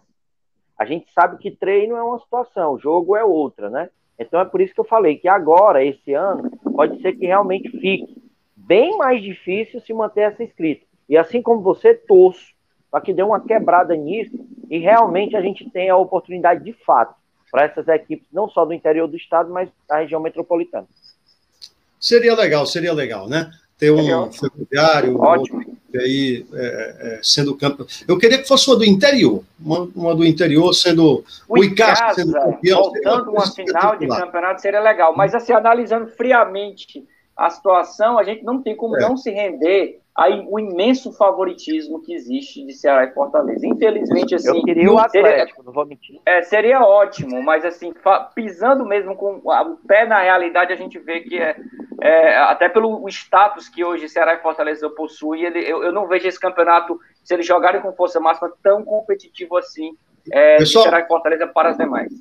a 0.77 0.85
gente 0.85 1.09
sabe 1.13 1.39
que 1.39 1.53
treino 1.53 1.95
é 1.95 2.03
uma 2.03 2.19
situação, 2.19 2.77
jogo 2.77 3.15
é 3.15 3.23
outra, 3.23 3.71
né? 3.71 3.91
Então 4.19 4.41
é 4.41 4.45
por 4.45 4.61
isso 4.61 4.75
que 4.75 4.81
eu 4.81 4.85
falei 4.85 5.19
que 5.19 5.29
agora, 5.29 5.85
esse 5.85 6.13
ano, 6.13 6.51
pode 6.75 7.01
ser 7.01 7.13
que 7.13 7.27
realmente 7.27 7.71
fique 7.71 8.21
bem 8.57 8.99
mais 8.99 9.23
difícil 9.23 9.81
se 9.81 9.95
manter 9.95 10.33
essa 10.33 10.43
escrita. 10.43 10.85
E 11.09 11.17
assim 11.17 11.41
como 11.41 11.63
você, 11.63 11.95
torço 11.95 12.59
para 12.91 13.01
que 13.01 13.13
dê 13.13 13.23
uma 13.23 13.41
quebrada 13.41 13.95
nisso 13.95 14.39
e 14.69 14.79
realmente 14.79 15.37
a 15.37 15.41
gente 15.41 15.69
tenha 15.71 15.95
a 15.95 15.99
oportunidade 15.99 16.65
de 16.65 16.73
fato 16.85 17.15
para 17.51 17.65
essas 17.65 17.89
equipes, 17.89 18.27
não 18.33 18.49
só 18.49 18.65
do 18.65 18.73
interior 18.73 19.09
do 19.09 19.17
estado, 19.17 19.53
mas 19.53 19.69
da 19.89 19.99
região 19.99 20.21
metropolitana. 20.21 20.87
Seria 21.99 22.35
legal, 22.35 22.65
seria 22.65 22.93
legal, 22.93 23.29
né? 23.29 23.51
Ter 23.77 23.91
um 23.91 24.31
ferroviário, 24.31 25.19
aí 25.99 26.47
é, 26.53 27.17
é, 27.17 27.21
sendo 27.23 27.57
campeão. 27.57 27.87
Eu 28.07 28.19
queria 28.19 28.39
que 28.39 28.47
fosse 28.47 28.69
uma 28.71 28.77
do 28.77 28.85
interior, 28.85 29.43
uma, 29.59 29.91
uma 29.95 30.15
do 30.15 30.25
interior 30.25 30.73
sendo 30.73 31.25
o, 31.49 31.59
o 31.59 31.65
Icasa 31.65 32.15
sendo 32.15 32.33
campeão. 32.33 32.83
Voltando 32.83 33.31
uma 33.31 33.47
final 33.51 33.97
de 33.97 34.07
campeonato 34.07 34.61
seria 34.61 34.81
legal, 34.81 35.17
mas 35.17 35.35
assim, 35.35 35.53
analisando 35.53 36.09
friamente 36.09 37.05
a 37.41 37.49
situação, 37.49 38.19
a 38.19 38.23
gente 38.23 38.45
não 38.45 38.61
tem 38.61 38.77
como 38.77 38.99
é. 38.99 39.01
não 39.01 39.17
se 39.17 39.31
render 39.31 39.99
o 40.51 40.61
imenso 40.61 41.11
favoritismo 41.11 42.03
que 42.03 42.13
existe 42.13 42.63
de 42.67 42.75
Ceará 42.75 43.07
e 43.07 43.15
Fortaleza. 43.15 43.67
Infelizmente, 43.67 44.35
assim. 44.35 44.59
Eu 44.59 44.63
queria 44.63 44.93
o 44.93 44.99
Atlético, 44.99 45.57
seria, 45.57 45.65
não 45.65 45.73
vou 45.73 45.87
mentir. 45.87 46.21
É, 46.27 46.43
seria 46.43 46.83
ótimo, 46.83 47.43
mas 47.43 47.65
assim, 47.65 47.95
pisando 48.35 48.85
mesmo 48.85 49.17
com 49.17 49.41
o 49.43 49.77
pé 49.89 50.05
na 50.05 50.21
realidade, 50.21 50.71
a 50.71 50.77
gente 50.77 50.99
vê 50.99 51.21
que 51.21 51.39
é, 51.39 51.57
é 52.03 52.37
até 52.37 52.69
pelo 52.69 53.09
status 53.09 53.71
que 53.71 53.83
hoje 53.83 54.11
Ceará 54.11 54.35
e 54.35 54.43
Fortaleza 54.43 54.91
possuem, 54.91 55.45
ele, 55.45 55.61
eu, 55.61 55.83
eu, 55.83 55.93
não 55.93 56.07
vejo 56.07 56.29
esse 56.29 56.39
campeonato, 56.39 57.01
se 57.25 57.33
eles 57.33 57.47
jogarem 57.47 57.81
com 57.81 57.95
força 57.95 58.21
máxima, 58.21 58.53
tão 58.63 58.85
competitivo 58.85 59.57
assim 59.57 59.97
é, 60.31 60.59
Pessoal, 60.59 60.83
Ceará 60.83 61.01
e 61.01 61.09
Fortaleza 61.09 61.47
para 61.47 61.71
as 61.71 61.79
demais. 61.79 62.13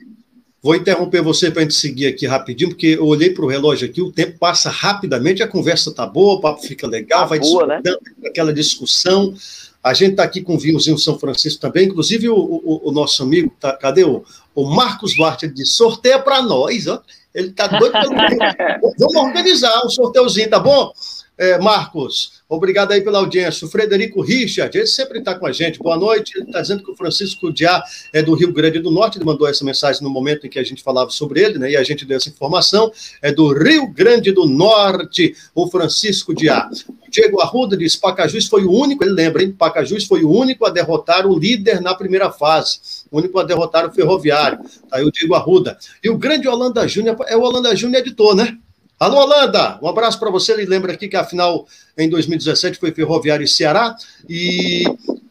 Vou 0.61 0.75
interromper 0.75 1.21
você 1.21 1.49
para 1.49 1.61
a 1.61 1.63
gente 1.63 1.75
seguir 1.75 2.07
aqui 2.07 2.27
rapidinho, 2.27 2.71
porque 2.71 2.87
eu 2.87 3.05
olhei 3.05 3.29
para 3.29 3.45
o 3.45 3.47
relógio 3.47 3.87
aqui, 3.87 4.01
o 4.01 4.11
tempo 4.11 4.37
passa 4.37 4.69
rapidamente, 4.69 5.41
a 5.41 5.47
conversa 5.47 5.93
tá 5.93 6.05
boa, 6.05 6.35
o 6.35 6.41
papo 6.41 6.61
fica 6.61 6.85
legal, 6.85 7.21
tá 7.21 7.25
vai 7.27 7.39
boa, 7.39 7.65
né? 7.65 7.81
aquela 8.25 8.53
discussão. 8.53 9.33
A 9.81 9.93
gente 9.93 10.11
está 10.11 10.23
aqui 10.23 10.41
com 10.41 10.55
o 10.55 10.59
Vinhozinho 10.59 10.97
São 10.97 11.17
Francisco 11.17 11.61
também, 11.61 11.87
inclusive 11.87 12.27
o, 12.27 12.35
o, 12.35 12.89
o 12.89 12.91
nosso 12.91 13.23
amigo, 13.23 13.55
tá, 13.57 13.71
cadê 13.71 14.03
o, 14.03 14.25
o 14.53 14.65
Marcos 14.65 15.15
Duarte? 15.15 15.45
Ele 15.45 15.53
disse: 15.53 15.75
sorteia 15.75 16.19
para 16.19 16.41
nós, 16.41 16.87
ó. 16.87 17.01
Ele 17.33 17.49
está 17.49 17.67
doido 17.67 17.93
pelo. 17.93 18.11
Vamos 18.99 19.15
organizar 19.15 19.85
um 19.85 19.89
sorteiozinho, 19.89 20.49
tá 20.49 20.59
bom? 20.59 20.91
É, 21.39 21.57
Marcos, 21.57 22.43
obrigado 22.49 22.91
aí 22.91 22.99
pela 22.99 23.19
audiência. 23.19 23.65
O 23.65 23.69
Frederico 23.69 24.19
Richard, 24.19 24.77
ele 24.77 24.85
sempre 24.85 25.19
está 25.19 25.33
com 25.35 25.47
a 25.47 25.53
gente. 25.53 25.79
Boa 25.79 25.95
noite. 25.95 26.33
Ele 26.35 26.47
está 26.47 26.59
dizendo 26.59 26.83
que 26.83 26.91
o 26.91 26.95
Francisco 26.97 27.49
Diá 27.49 27.81
é 28.11 28.21
do 28.21 28.33
Rio 28.33 28.51
Grande 28.51 28.79
do 28.79 28.91
Norte. 28.91 29.17
Ele 29.17 29.23
mandou 29.23 29.47
essa 29.47 29.63
mensagem 29.63 30.03
no 30.03 30.09
momento 30.09 30.45
em 30.45 30.49
que 30.49 30.59
a 30.59 30.63
gente 30.63 30.83
falava 30.83 31.09
sobre 31.11 31.41
ele, 31.41 31.57
né? 31.57 31.71
E 31.71 31.77
a 31.77 31.83
gente 31.83 32.03
deu 32.03 32.17
essa 32.17 32.27
informação. 32.27 32.91
É 33.21 33.31
do 33.31 33.53
Rio 33.53 33.87
Grande 33.87 34.33
do 34.33 34.45
Norte, 34.45 35.33
o 35.55 35.69
Francisco 35.69 36.35
Diá. 36.35 36.69
Diego 37.09 37.39
Arruda 37.39 37.77
diz: 37.77 37.95
Pacajus 37.95 38.45
foi 38.45 38.65
o 38.65 38.71
único, 38.73 39.01
ele 39.05 39.13
lembra, 39.13 39.41
hein? 39.41 39.53
Pacajus 39.57 40.03
foi 40.03 40.25
o 40.25 40.29
único 40.29 40.65
a 40.65 40.69
derrotar 40.69 41.25
o 41.25 41.39
líder 41.39 41.79
na 41.79 41.95
primeira 41.95 42.29
fase. 42.29 42.79
O 43.09 43.17
único 43.17 43.39
a 43.39 43.45
derrotar 43.45 43.87
o 43.87 43.93
Ferroviário. 43.93 44.59
Tá 44.89 44.97
aí 44.97 45.05
o 45.05 45.11
Diego 45.11 45.35
Arruda. 45.35 45.77
E 46.03 46.09
o 46.09 46.17
grande 46.17 46.49
Holanda 46.49 46.85
Júnior, 46.85 47.15
é 47.29 47.37
o 47.37 47.41
Holanda 47.43 47.73
Júnior 47.77 48.01
editor, 48.01 48.35
né? 48.35 48.57
Alô, 48.99 49.21
Holanda, 49.21 49.79
um 49.81 49.87
abraço 49.87 50.19
para 50.19 50.29
você. 50.29 50.51
Ele 50.51 50.65
lembra 50.65 50.91
aqui 50.91 51.07
que 51.07 51.15
a 51.15 51.23
final 51.23 51.65
em 51.97 52.09
2017 52.09 52.77
foi 52.77 52.91
Ferroviário 52.91 53.45
e 53.45 53.47
Ceará 53.47 53.95
e 54.27 54.83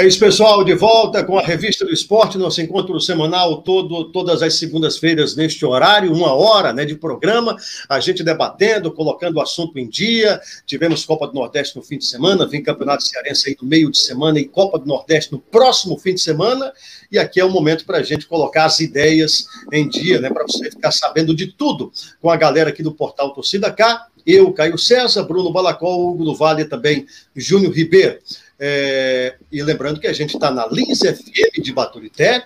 É 0.00 0.06
isso, 0.06 0.18
pessoal, 0.18 0.64
de 0.64 0.72
volta 0.72 1.22
com 1.22 1.38
a 1.38 1.42
Revista 1.42 1.84
do 1.84 1.92
Esporte, 1.92 2.38
nosso 2.38 2.58
encontro 2.62 2.98
semanal 2.98 3.60
todo, 3.60 4.06
todas 4.06 4.40
as 4.40 4.54
segundas-feiras 4.54 5.36
neste 5.36 5.62
horário, 5.66 6.10
uma 6.10 6.32
hora 6.32 6.72
né, 6.72 6.86
de 6.86 6.94
programa, 6.94 7.54
a 7.86 8.00
gente 8.00 8.24
debatendo, 8.24 8.90
colocando 8.90 9.36
o 9.36 9.42
assunto 9.42 9.78
em 9.78 9.86
dia. 9.86 10.40
Tivemos 10.64 11.04
Copa 11.04 11.26
do 11.26 11.34
Nordeste 11.34 11.76
no 11.76 11.82
fim 11.82 11.98
de 11.98 12.06
semana, 12.06 12.46
vem 12.46 12.62
Campeonato 12.62 13.02
Cearense 13.02 13.50
aí 13.50 13.56
no 13.60 13.68
meio 13.68 13.90
de 13.90 13.98
semana 13.98 14.40
e 14.40 14.46
Copa 14.46 14.78
do 14.78 14.86
Nordeste 14.86 15.32
no 15.32 15.38
próximo 15.38 15.98
fim 15.98 16.14
de 16.14 16.22
semana. 16.22 16.72
E 17.12 17.18
aqui 17.18 17.38
é 17.38 17.44
o 17.44 17.50
momento 17.50 17.84
para 17.84 17.98
a 17.98 18.02
gente 18.02 18.26
colocar 18.26 18.64
as 18.64 18.80
ideias 18.80 19.44
em 19.70 19.86
dia, 19.86 20.18
né, 20.18 20.30
para 20.30 20.44
você 20.44 20.70
ficar 20.70 20.92
sabendo 20.92 21.36
de 21.36 21.48
tudo 21.48 21.92
com 22.22 22.30
a 22.30 22.36
galera 22.36 22.70
aqui 22.70 22.82
do 22.82 22.94
Portal 22.94 23.34
Torcida 23.34 23.70
K. 23.70 24.06
Eu, 24.26 24.50
Caio 24.52 24.78
César, 24.78 25.24
Bruno 25.24 25.52
Balacol, 25.52 26.10
Hugo 26.10 26.24
do 26.24 26.34
Vale 26.34 26.64
também 26.64 27.06
Júnior 27.36 27.72
Ribeiro. 27.74 28.18
É, 28.62 29.36
e 29.50 29.62
lembrando 29.62 29.98
que 29.98 30.06
a 30.06 30.12
gente 30.12 30.34
está 30.34 30.50
na 30.50 30.66
Lins 30.66 30.98
FM 30.98 31.62
de 31.62 31.72
Baturité. 31.72 32.44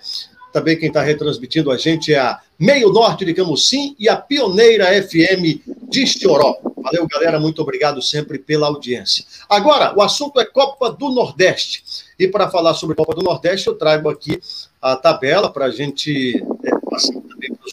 Também 0.53 0.79
quem 0.79 0.87
está 0.87 1.03
retransmitindo 1.03 1.73
a 1.73 1.77
gente 1.77 2.15
é 2.15 2.19
a 2.21 2.41
Meio 2.57 2.93
Norte 2.93 3.25
de 3.25 3.35
Camusim 3.35 3.97
e 3.99 4.09
a 4.09 4.17
Pioneira 4.17 4.87
FM 5.03 5.61
de 5.91 6.05
Estioró. 6.05 6.57
Valeu, 6.77 7.09
galera. 7.09 7.41
Muito 7.41 7.61
obrigado 7.61 8.01
sempre 8.01 8.39
pela 8.39 8.69
audiência. 8.69 9.25
Agora, 9.49 9.93
o 9.97 10.01
assunto 10.01 10.39
é 10.39 10.45
Copa 10.45 10.93
do 10.93 11.11
Nordeste. 11.11 11.83
E 12.17 12.29
para 12.29 12.49
falar 12.49 12.75
sobre 12.75 12.95
Copa 12.95 13.17
do 13.17 13.23
Nordeste, 13.23 13.67
eu 13.67 13.75
trago 13.75 14.09
aqui 14.09 14.41
a 14.81 14.95
tabela 14.95 15.51
para 15.51 15.65
a 15.65 15.71
gente 15.71 16.41
é, 16.65 16.71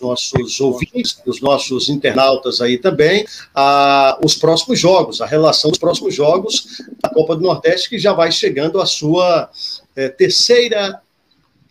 nossos 0.01 0.59
ouvintes, 0.59 1.13
para 1.13 1.29
os 1.29 1.39
nossos 1.39 1.87
internautas 1.89 2.59
aí 2.59 2.77
também, 2.77 3.25
a, 3.55 4.17
os 4.23 4.35
próximos 4.35 4.79
jogos, 4.79 5.21
a 5.21 5.25
relação 5.25 5.69
dos 5.69 5.79
próximos 5.79 6.13
jogos 6.13 6.81
da 7.01 7.09
Copa 7.09 7.35
do 7.35 7.41
Nordeste, 7.41 7.89
que 7.89 7.99
já 7.99 8.11
vai 8.11 8.31
chegando 8.31 8.81
à 8.81 8.85
sua 8.85 9.49
é, 9.95 10.09
terceira 10.09 10.99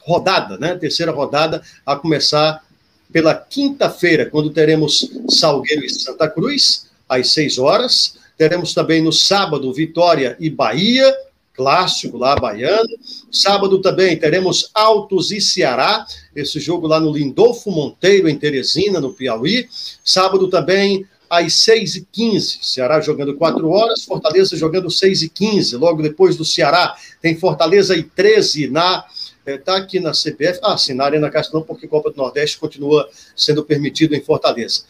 rodada, 0.01 0.57
né? 0.57 0.75
Terceira 0.77 1.13
rodada 1.13 1.63
a 1.85 1.97
começar 1.97 2.65
pela 3.13 3.35
quinta-feira, 3.35 4.27
quando 4.27 4.51
teremos 4.51 5.11
Salgueiro 5.29 5.85
e 5.85 5.91
Santa 5.91 6.29
Cruz, 6.29 6.89
às 7.09 7.33
seis 7.33 7.59
horas. 7.59 8.17
Teremos 8.39 8.73
também 8.73 9.03
no 9.03 9.13
sábado 9.13 9.73
Vitória 9.73 10.37
e 10.41 10.49
Bahia, 10.49 11.15
clássico 11.61 12.17
lá 12.17 12.35
baiano. 12.37 12.89
Sábado 13.31 13.83
também 13.83 14.19
teremos 14.19 14.71
Altos 14.73 15.31
e 15.31 15.43
Ceará, 15.43 16.07
esse 16.35 16.59
jogo 16.59 16.87
lá 16.87 16.99
no 16.99 17.13
Lindolfo 17.13 17.71
Monteiro, 17.71 18.31
em 18.31 18.39
Teresina, 18.39 18.99
no 18.99 19.13
Piauí. 19.13 19.69
Sábado 20.03 20.49
também 20.49 21.07
às 21.29 21.53
6h15. 21.53 22.63
Ceará 22.63 22.99
jogando 23.03 23.37
4 23.37 23.69
horas, 23.69 24.05
Fortaleza 24.05 24.57
jogando 24.57 24.89
6h15. 24.89 25.79
Logo 25.79 26.03
depois 26.03 26.35
do 26.35 26.47
Ceará, 26.47 26.97
tem 27.21 27.37
Fortaleza 27.37 27.95
e 27.95 28.03
13 28.03 28.69
na. 28.69 29.05
Está 29.45 29.75
eh, 29.75 29.79
aqui 29.79 30.01
na 30.01 30.13
CBF, 30.13 30.61
ah, 30.63 30.79
sim, 30.79 30.95
na 30.95 31.05
Arena 31.05 31.31
Castelão, 31.31 31.63
porque 31.63 31.89
Copa 31.89 32.11
do 32.11 32.17
Nordeste 32.17 32.59
continua 32.59 33.09
sendo 33.37 33.65
permitido 33.65 34.15
em 34.15 34.21
Fortaleza. 34.21 34.83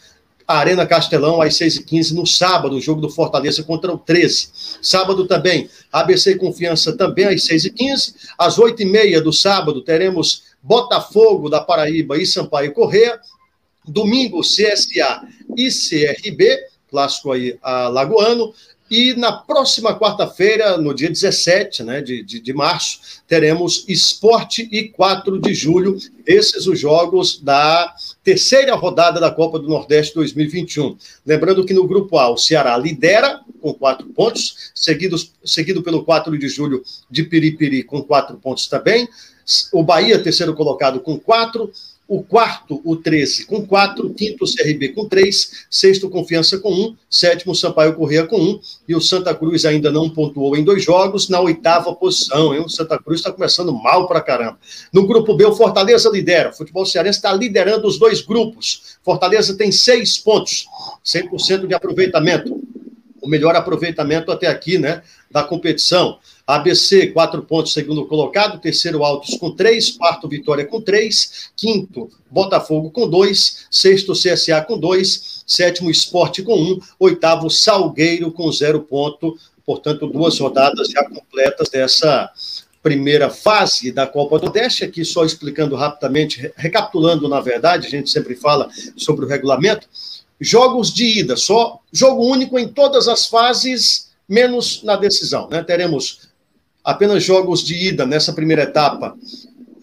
Arena 0.53 0.85
Castelão, 0.85 1.41
às 1.41 1.55
6h15, 1.55 2.13
no 2.13 2.25
sábado, 2.25 2.75
o 2.75 2.81
jogo 2.81 3.01
do 3.01 3.09
Fortaleza 3.09 3.63
contra 3.63 3.91
o 3.93 3.97
13. 3.97 4.49
Sábado 4.81 5.27
também, 5.27 5.69
ABC 5.91 6.35
Confiança 6.35 6.95
também 6.95 7.25
às 7.25 7.41
6h15. 7.41 8.13
Às 8.37 8.57
8h30 8.57 9.21
do 9.21 9.33
sábado, 9.33 9.81
teremos 9.81 10.43
Botafogo 10.61 11.49
da 11.49 11.59
Paraíba 11.59 12.17
e 12.17 12.25
Sampaio 12.25 12.73
Correia. 12.73 13.19
Domingo, 13.87 14.41
CSA 14.41 15.27
e 15.57 15.69
CRB, 15.69 16.59
clássico 16.89 17.31
aí 17.31 17.57
alagoano. 17.61 18.53
E 18.91 19.13
na 19.13 19.31
próxima 19.31 19.97
quarta-feira, 19.97 20.77
no 20.77 20.93
dia 20.93 21.07
17 21.07 21.81
né, 21.81 22.01
de, 22.01 22.21
de, 22.21 22.41
de, 22.41 22.53
março, 22.53 22.99
teremos 23.25 23.85
Esporte 23.87 24.67
e 24.69 24.89
4 24.89 25.39
de 25.39 25.53
julho. 25.53 25.97
Esses 26.27 26.67
os 26.67 26.77
jogos 26.77 27.39
da 27.41 27.95
terceira 28.21 28.75
rodada 28.75 29.17
da 29.17 29.31
Copa 29.31 29.57
do 29.57 29.69
Nordeste 29.69 30.13
2021. 30.15 30.97
Lembrando 31.25 31.65
que 31.65 31.73
no 31.73 31.87
grupo 31.87 32.17
A, 32.17 32.29
o 32.29 32.35
Ceará 32.35 32.75
lidera 32.75 33.39
com 33.61 33.73
quatro 33.73 34.07
pontos, 34.07 34.71
seguido, 34.75 35.15
seguido 35.45 35.81
pelo 35.81 36.03
4 36.03 36.37
de 36.37 36.49
julho 36.49 36.83
de 37.09 37.23
Piripiri 37.23 37.83
com 37.83 38.03
quatro 38.03 38.35
pontos 38.35 38.67
também. 38.67 39.07
O 39.71 39.83
Bahia, 39.83 40.21
terceiro 40.21 40.53
colocado, 40.53 40.99
com 40.99 41.17
quatro 41.17 41.71
o 42.11 42.21
quarto, 42.21 42.81
o 42.83 42.97
13, 42.97 43.45
com 43.45 43.65
4, 43.65 44.13
quinto, 44.13 44.43
o 44.43 44.45
CRB 44.45 44.89
com 44.89 45.07
3, 45.07 45.65
sexto, 45.69 46.09
Confiança 46.09 46.59
com 46.59 46.69
1, 46.69 46.97
sétimo, 47.09 47.55
Sampaio 47.55 47.95
Correia 47.95 48.25
com 48.25 48.35
1, 48.35 48.59
e 48.89 48.93
o 48.93 48.99
Santa 48.99 49.33
Cruz 49.33 49.63
ainda 49.63 49.89
não 49.89 50.09
pontuou 50.09 50.57
em 50.57 50.61
dois 50.61 50.83
jogos, 50.83 51.29
na 51.29 51.39
oitava 51.39 51.95
posição, 51.95 52.53
hein? 52.53 52.65
O 52.65 52.67
Santa 52.67 52.99
Cruz 52.99 53.21
está 53.21 53.31
começando 53.31 53.71
mal 53.71 54.09
para 54.09 54.19
caramba. 54.19 54.59
No 54.91 55.07
grupo 55.07 55.33
B, 55.33 55.45
o 55.45 55.55
Fortaleza 55.55 56.09
lidera, 56.09 56.49
o 56.49 56.53
futebol 56.53 56.85
cearense 56.85 57.19
está 57.19 57.31
liderando 57.31 57.87
os 57.87 57.97
dois 57.97 58.19
grupos. 58.19 58.97
Fortaleza 59.01 59.55
tem 59.55 59.71
seis 59.71 60.17
pontos, 60.17 60.65
100% 61.05 61.65
de 61.65 61.73
aproveitamento, 61.73 62.61
o 63.21 63.27
melhor 63.29 63.55
aproveitamento 63.55 64.33
até 64.33 64.47
aqui, 64.47 64.77
né, 64.77 65.01
da 65.31 65.43
competição. 65.43 66.19
ABC, 66.55 67.07
quatro 67.07 67.41
pontos, 67.43 67.73
segundo 67.73 68.05
colocado. 68.05 68.59
Terceiro, 68.59 69.03
Altos 69.03 69.35
com 69.37 69.51
três. 69.51 69.91
Quarto, 69.91 70.27
Vitória 70.27 70.65
com 70.65 70.81
três. 70.81 71.49
Quinto, 71.55 72.09
Botafogo 72.29 72.91
com 72.91 73.09
dois. 73.09 73.65
Sexto, 73.71 74.13
CSA 74.13 74.61
com 74.61 74.77
dois. 74.77 75.43
Sétimo, 75.47 75.89
Esporte 75.89 76.43
com 76.43 76.55
um. 76.55 76.79
Oitavo, 76.99 77.49
Salgueiro 77.49 78.31
com 78.31 78.51
zero 78.51 78.81
ponto. 78.81 79.37
Portanto, 79.65 80.07
duas 80.07 80.37
rodadas 80.39 80.89
já 80.89 81.03
completas 81.07 81.69
dessa 81.69 82.29
primeira 82.83 83.29
fase 83.29 83.91
da 83.91 84.07
Copa 84.07 84.39
do 84.39 84.45
Nordeste. 84.45 84.83
Aqui, 84.83 85.05
só 85.05 85.23
explicando 85.23 85.75
rapidamente, 85.75 86.51
recapitulando, 86.55 87.29
na 87.29 87.39
verdade, 87.39 87.87
a 87.87 87.89
gente 87.89 88.09
sempre 88.09 88.35
fala 88.35 88.69
sobre 88.97 89.25
o 89.25 89.27
regulamento. 89.27 89.87
Jogos 90.39 90.91
de 90.93 91.19
ida, 91.19 91.37
só 91.37 91.79
jogo 91.93 92.25
único 92.25 92.57
em 92.57 92.67
todas 92.67 93.07
as 93.07 93.27
fases, 93.27 94.09
menos 94.27 94.81
na 94.83 94.95
decisão. 94.95 95.47
Né? 95.47 95.63
Teremos 95.63 96.30
apenas 96.83 97.23
jogos 97.23 97.63
de 97.63 97.75
ida 97.75 98.05
nessa 98.05 98.33
primeira 98.33 98.63
etapa, 98.63 99.15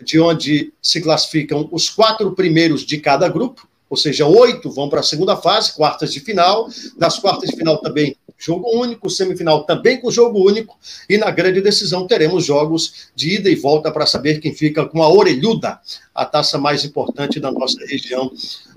de 0.05 0.19
onde 0.19 0.73
se 0.81 1.01
classificam 1.01 1.69
os 1.71 1.91
quatro 1.91 2.33
primeiros 2.33 2.85
de 2.85 2.99
cada 2.99 3.29
grupo, 3.29 3.69
ou 3.91 3.97
seja, 3.97 4.27
oito 4.27 4.71
vão 4.71 4.89
para 4.89 5.01
a 5.01 5.03
segunda 5.03 5.37
fase, 5.37 5.75
quartas 5.75 6.13
de 6.13 6.21
final. 6.21 6.69
Nas 6.99 7.19
quartas 7.19 7.51
de 7.51 7.57
final 7.57 7.79
também 7.79 8.17
jogo 8.39 8.71
único, 8.71 9.11
semifinal 9.11 9.65
também 9.65 10.01
com 10.01 10.11
jogo 10.11 10.47
único, 10.47 10.79
e 11.09 11.19
na 11.19 11.31
grande 11.31 11.61
decisão 11.61 12.07
teremos 12.07 12.45
jogos 12.45 13.09
de 13.15 13.35
ida 13.35 13.51
e 13.51 13.57
volta 13.57 13.91
para 13.91 14.07
saber 14.07 14.39
quem 14.39 14.55
fica 14.55 14.87
com 14.87 15.03
a 15.03 15.09
orelhuda, 15.09 15.81
a 16.15 16.25
taça 16.25 16.57
mais 16.57 16.85
importante 16.85 17.41
da 17.41 17.51
nossa 17.51 17.85
região 17.85 18.31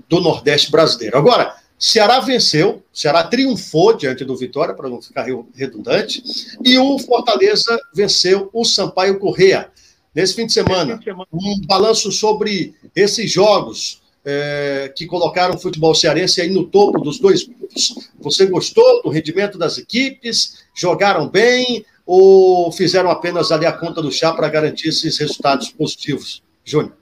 do 0.08 0.20
Nordeste 0.20 0.70
brasileiro. 0.70 1.16
Agora, 1.16 1.54
Ceará 1.82 2.20
venceu, 2.20 2.80
Ceará 2.92 3.24
triunfou 3.24 3.92
diante 3.96 4.24
do 4.24 4.36
Vitória, 4.36 4.72
para 4.72 4.88
não 4.88 5.02
ficar 5.02 5.26
redundante, 5.52 6.22
e 6.64 6.78
o 6.78 6.96
Fortaleza 6.96 7.76
venceu 7.92 8.48
o 8.52 8.64
Sampaio 8.64 9.18
Correa. 9.18 9.68
Nesse 10.14 10.36
fim 10.36 10.46
de 10.46 10.52
semana, 10.52 11.00
um 11.32 11.60
balanço 11.66 12.12
sobre 12.12 12.72
esses 12.94 13.28
jogos 13.28 14.00
é, 14.24 14.92
que 14.96 15.06
colocaram 15.06 15.56
o 15.56 15.58
futebol 15.58 15.92
cearense 15.92 16.40
aí 16.40 16.50
no 16.50 16.66
topo 16.68 17.00
dos 17.00 17.18
dois 17.18 17.42
grupos. 17.42 17.96
Você 18.20 18.46
gostou 18.46 19.02
do 19.02 19.10
rendimento 19.10 19.58
das 19.58 19.76
equipes? 19.76 20.58
Jogaram 20.72 21.28
bem 21.28 21.84
ou 22.06 22.70
fizeram 22.70 23.10
apenas 23.10 23.50
ali 23.50 23.66
a 23.66 23.72
conta 23.72 24.00
do 24.00 24.12
chá 24.12 24.32
para 24.32 24.48
garantir 24.48 24.90
esses 24.90 25.18
resultados 25.18 25.70
positivos? 25.70 26.44
Júnior. 26.64 27.01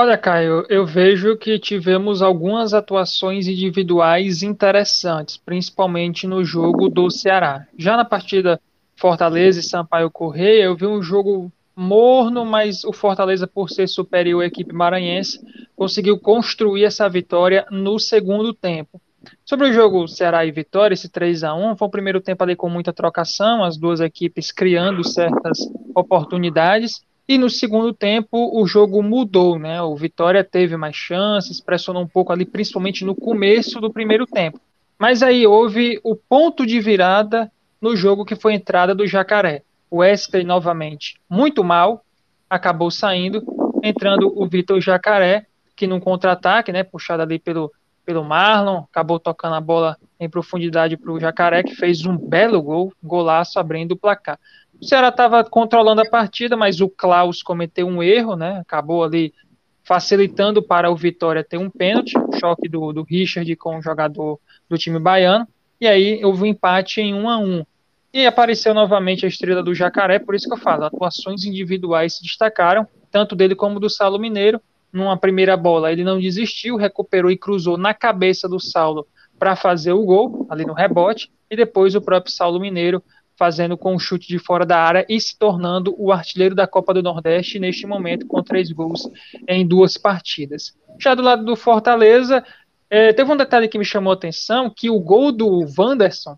Olha, 0.00 0.16
Caio, 0.16 0.64
eu 0.68 0.86
vejo 0.86 1.36
que 1.36 1.58
tivemos 1.58 2.22
algumas 2.22 2.72
atuações 2.72 3.48
individuais 3.48 4.44
interessantes, 4.44 5.36
principalmente 5.36 6.24
no 6.24 6.44
jogo 6.44 6.88
do 6.88 7.10
Ceará. 7.10 7.66
Já 7.76 7.96
na 7.96 8.04
partida 8.04 8.60
Fortaleza 8.94 9.58
e 9.58 9.62
Sampaio 9.64 10.08
Correia, 10.08 10.62
eu 10.62 10.76
vi 10.76 10.86
um 10.86 11.02
jogo 11.02 11.50
morno, 11.74 12.44
mas 12.44 12.84
o 12.84 12.92
Fortaleza, 12.92 13.48
por 13.48 13.70
ser 13.70 13.88
superior 13.88 14.44
à 14.44 14.46
equipe 14.46 14.72
maranhense, 14.72 15.40
conseguiu 15.74 16.16
construir 16.16 16.84
essa 16.84 17.08
vitória 17.08 17.66
no 17.68 17.98
segundo 17.98 18.54
tempo. 18.54 19.02
Sobre 19.44 19.68
o 19.68 19.72
jogo 19.72 20.06
Ceará 20.06 20.46
e 20.46 20.52
Vitória, 20.52 20.94
esse 20.94 21.08
3 21.08 21.42
a 21.42 21.56
1 21.56 21.76
foi 21.76 21.88
um 21.88 21.90
primeiro 21.90 22.20
tempo 22.20 22.44
ali 22.44 22.54
com 22.54 22.68
muita 22.68 22.92
trocação, 22.92 23.64
as 23.64 23.76
duas 23.76 23.98
equipes 23.98 24.52
criando 24.52 25.02
certas 25.02 25.58
oportunidades, 25.92 27.02
e 27.28 27.36
no 27.36 27.50
segundo 27.50 27.92
tempo 27.92 28.58
o 28.58 28.66
jogo 28.66 29.02
mudou, 29.02 29.58
né? 29.58 29.82
O 29.82 29.94
Vitória 29.94 30.42
teve 30.42 30.76
mais 30.78 30.96
chances, 30.96 31.60
pressionou 31.60 32.02
um 32.02 32.08
pouco 32.08 32.32
ali, 32.32 32.46
principalmente 32.46 33.04
no 33.04 33.14
começo 33.14 33.80
do 33.80 33.92
primeiro 33.92 34.26
tempo. 34.26 34.58
Mas 34.98 35.22
aí 35.22 35.46
houve 35.46 36.00
o 36.02 36.16
ponto 36.16 36.64
de 36.66 36.80
virada 36.80 37.52
no 37.80 37.94
jogo 37.94 38.24
que 38.24 38.34
foi 38.34 38.54
a 38.54 38.56
entrada 38.56 38.94
do 38.94 39.06
Jacaré. 39.06 39.62
O 39.90 39.98
Wesley 39.98 40.42
novamente 40.42 41.20
muito 41.28 41.62
mal, 41.62 42.02
acabou 42.48 42.90
saindo, 42.90 43.44
entrando 43.82 44.32
o 44.34 44.46
Vitor 44.46 44.80
Jacaré, 44.80 45.46
que 45.76 45.86
num 45.86 46.00
contra-ataque, 46.00 46.72
né, 46.72 46.82
puxado 46.82 47.22
ali 47.22 47.38
pelo, 47.38 47.70
pelo 48.04 48.24
Marlon, 48.24 48.84
acabou 48.90 49.20
tocando 49.20 49.54
a 49.54 49.60
bola 49.60 49.96
em 50.18 50.28
profundidade 50.28 50.96
para 50.96 51.12
o 51.12 51.20
Jacaré, 51.20 51.62
que 51.62 51.74
fez 51.74 52.04
um 52.06 52.16
belo 52.16 52.60
gol, 52.62 52.92
golaço 53.02 53.58
abrindo 53.58 53.92
o 53.92 53.96
placar. 53.96 54.38
O 54.80 54.84
Ceará 54.84 55.08
estava 55.08 55.42
controlando 55.44 56.00
a 56.00 56.08
partida, 56.08 56.56
mas 56.56 56.80
o 56.80 56.88
Klaus 56.88 57.42
cometeu 57.42 57.86
um 57.86 58.02
erro, 58.02 58.36
né? 58.36 58.58
Acabou 58.60 59.02
ali 59.02 59.34
facilitando 59.82 60.62
para 60.62 60.90
o 60.90 60.96
Vitória 60.96 61.42
ter 61.42 61.56
um 61.56 61.70
pênalti, 61.70 62.16
um 62.16 62.38
choque 62.38 62.68
do, 62.68 62.92
do 62.92 63.02
Richard 63.02 63.56
com 63.56 63.78
o 63.78 63.82
jogador 63.82 64.38
do 64.68 64.78
time 64.78 64.98
baiano. 64.98 65.48
E 65.80 65.86
aí 65.86 66.24
houve 66.24 66.42
um 66.42 66.46
empate 66.46 67.00
em 67.00 67.14
1 67.14 67.28
a 67.28 67.38
1 67.38 67.66
E 68.12 68.26
apareceu 68.26 68.74
novamente 68.74 69.24
a 69.24 69.28
estrela 69.28 69.62
do 69.62 69.74
Jacaré, 69.74 70.18
por 70.18 70.34
isso 70.34 70.46
que 70.46 70.54
eu 70.54 70.58
falo, 70.58 70.84
atuações 70.84 71.44
individuais 71.44 72.16
se 72.16 72.22
destacaram, 72.22 72.86
tanto 73.10 73.34
dele 73.34 73.54
como 73.54 73.80
do 73.80 73.88
Saulo 73.88 74.18
Mineiro. 74.18 74.60
Numa 74.92 75.16
primeira 75.16 75.56
bola, 75.56 75.92
ele 75.92 76.04
não 76.04 76.20
desistiu, 76.20 76.76
recuperou 76.76 77.30
e 77.30 77.36
cruzou 77.36 77.76
na 77.76 77.92
cabeça 77.92 78.48
do 78.48 78.60
Saulo 78.60 79.06
para 79.38 79.54
fazer 79.54 79.92
o 79.92 80.04
gol, 80.04 80.46
ali 80.50 80.64
no 80.64 80.72
rebote, 80.72 81.30
e 81.50 81.56
depois 81.56 81.94
o 81.94 82.00
próprio 82.00 82.32
Saulo 82.32 82.58
Mineiro 82.58 83.02
fazendo 83.38 83.78
com 83.78 83.94
um 83.94 83.98
chute 83.98 84.26
de 84.26 84.38
fora 84.38 84.66
da 84.66 84.78
área 84.78 85.06
e 85.08 85.20
se 85.20 85.38
tornando 85.38 85.94
o 85.96 86.12
artilheiro 86.12 86.54
da 86.54 86.66
Copa 86.66 86.92
do 86.92 87.02
Nordeste 87.02 87.60
neste 87.60 87.86
momento, 87.86 88.26
com 88.26 88.42
três 88.42 88.72
gols 88.72 89.08
em 89.46 89.66
duas 89.66 89.96
partidas. 89.96 90.74
Já 90.98 91.14
do 91.14 91.22
lado 91.22 91.44
do 91.44 91.54
Fortaleza, 91.54 92.44
é, 92.90 93.12
teve 93.12 93.30
um 93.30 93.36
detalhe 93.36 93.68
que 93.68 93.78
me 93.78 93.84
chamou 93.84 94.10
a 94.10 94.16
atenção, 94.16 94.68
que 94.74 94.90
o 94.90 94.98
gol 94.98 95.30
do 95.30 95.64
Wanderson, 95.78 96.36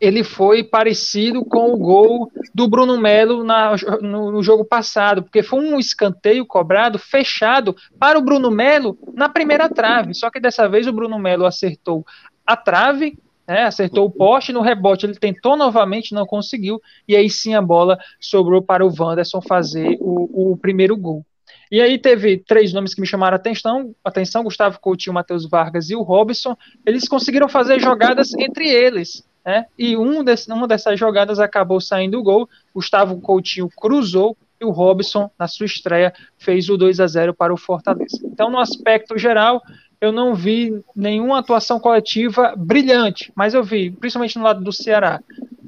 ele 0.00 0.24
foi 0.24 0.64
parecido 0.64 1.44
com 1.44 1.72
o 1.72 1.76
gol 1.76 2.30
do 2.54 2.68
Bruno 2.68 2.98
Melo 2.98 3.44
na, 3.44 3.74
no, 4.00 4.32
no, 4.32 4.42
jogo 4.42 4.64
passado, 4.64 5.22
porque 5.22 5.42
foi 5.42 5.60
um 5.60 5.78
escanteio 5.78 6.46
cobrado 6.46 6.98
fechado 6.98 7.76
para 7.98 8.18
o 8.18 8.22
Bruno 8.22 8.50
Melo 8.50 8.96
na 9.12 9.28
primeira 9.28 9.68
trave. 9.68 10.14
Só 10.14 10.30
que 10.30 10.40
dessa 10.40 10.68
vez 10.68 10.86
o 10.86 10.92
Bruno 10.92 11.18
Melo 11.18 11.46
acertou 11.46 12.04
a 12.46 12.56
trave 12.56 13.18
né, 13.48 13.64
acertou 13.64 14.04
o 14.04 14.10
poste, 14.10 14.52
no 14.52 14.60
rebote 14.60 15.06
ele 15.06 15.14
tentou 15.14 15.56
novamente, 15.56 16.12
não 16.12 16.26
conseguiu, 16.26 16.80
e 17.08 17.16
aí 17.16 17.30
sim 17.30 17.54
a 17.54 17.62
bola 17.62 17.98
sobrou 18.20 18.60
para 18.60 18.84
o 18.84 18.92
Wanderson 18.96 19.40
fazer 19.40 19.96
o, 20.00 20.52
o 20.52 20.56
primeiro 20.58 20.94
gol. 20.94 21.24
E 21.72 21.80
aí 21.80 21.98
teve 21.98 22.38
três 22.38 22.72
nomes 22.72 22.94
que 22.94 23.00
me 23.00 23.06
chamaram 23.06 23.36
atenção, 23.36 23.94
atenção 24.04 24.44
Gustavo 24.44 24.78
Coutinho, 24.80 25.14
Matheus 25.14 25.48
Vargas 25.48 25.88
e 25.90 25.96
o 25.96 26.02
Robson. 26.02 26.56
Eles 26.84 27.08
conseguiram 27.08 27.48
fazer 27.48 27.80
jogadas 27.80 28.34
entre 28.34 28.68
eles, 28.68 29.26
né? 29.44 29.66
E 29.78 29.96
um 29.96 30.24
desse, 30.24 30.50
uma 30.50 30.66
dessas 30.66 30.98
jogadas 30.98 31.38
acabou 31.38 31.80
saindo 31.80 32.18
o 32.18 32.22
gol. 32.22 32.48
Gustavo 32.74 33.20
Coutinho 33.20 33.68
cruzou 33.68 34.36
e 34.60 34.64
o 34.64 34.70
Robson, 34.70 35.30
na 35.38 35.46
sua 35.46 35.66
estreia, 35.66 36.12
fez 36.38 36.68
o 36.68 36.76
2 36.76 37.00
a 37.00 37.06
0 37.06 37.34
para 37.34 37.52
o 37.52 37.56
Fortaleza. 37.56 38.18
Então, 38.24 38.50
no 38.50 38.58
aspecto 38.58 39.16
geral, 39.16 39.62
eu 40.00 40.12
não 40.12 40.34
vi 40.34 40.82
nenhuma 40.94 41.38
atuação 41.38 41.80
coletiva 41.80 42.54
brilhante, 42.56 43.32
mas 43.34 43.54
eu 43.54 43.62
vi, 43.62 43.90
principalmente 43.90 44.38
no 44.38 44.44
lado 44.44 44.62
do 44.62 44.72
Ceará, 44.72 45.20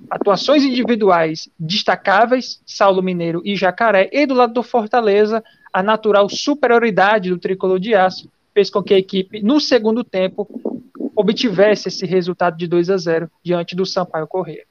atuações 0.08 0.62
individuais 0.62 1.48
destacáveis, 1.58 2.60
Saulo 2.64 3.02
Mineiro 3.02 3.42
e 3.44 3.56
Jacaré, 3.56 4.08
e 4.12 4.26
do 4.26 4.34
lado 4.34 4.52
do 4.52 4.62
Fortaleza, 4.62 5.42
a 5.72 5.82
natural 5.82 6.28
superioridade 6.28 7.30
do 7.30 7.38
tricolor 7.38 7.78
de 7.78 7.94
aço 7.94 8.28
fez 8.52 8.70
com 8.70 8.82
que 8.82 8.94
a 8.94 8.98
equipe, 8.98 9.42
no 9.42 9.60
segundo 9.60 10.02
tempo, 10.02 10.48
obtivesse 11.14 11.88
esse 11.88 12.06
resultado 12.06 12.56
de 12.56 12.66
2 12.66 12.90
a 12.90 12.96
0 12.96 13.30
diante 13.44 13.76
do 13.76 13.86
Sampaio 13.86 14.26
Corrêa. 14.26 14.64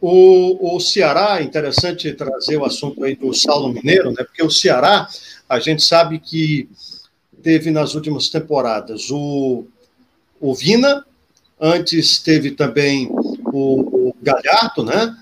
O, 0.00 0.76
o 0.76 0.80
Ceará, 0.80 1.40
interessante 1.42 2.12
trazer 2.12 2.56
o 2.56 2.64
assunto 2.64 3.04
aí 3.04 3.14
do 3.14 3.32
Saulo 3.32 3.72
Mineiro, 3.72 4.10
né? 4.10 4.24
Porque 4.24 4.42
o 4.42 4.50
Ceará, 4.50 5.08
a 5.48 5.60
gente 5.60 5.82
sabe 5.82 6.18
que 6.18 6.68
teve 7.42 7.70
nas 7.70 7.94
últimas 7.94 8.28
temporadas 8.28 9.10
o, 9.10 9.64
o 10.40 10.54
Vina, 10.54 11.04
antes 11.60 12.18
teve 12.18 12.52
também 12.52 13.08
o, 13.52 14.08
o 14.08 14.16
Galhardo, 14.22 14.84
né? 14.84 15.16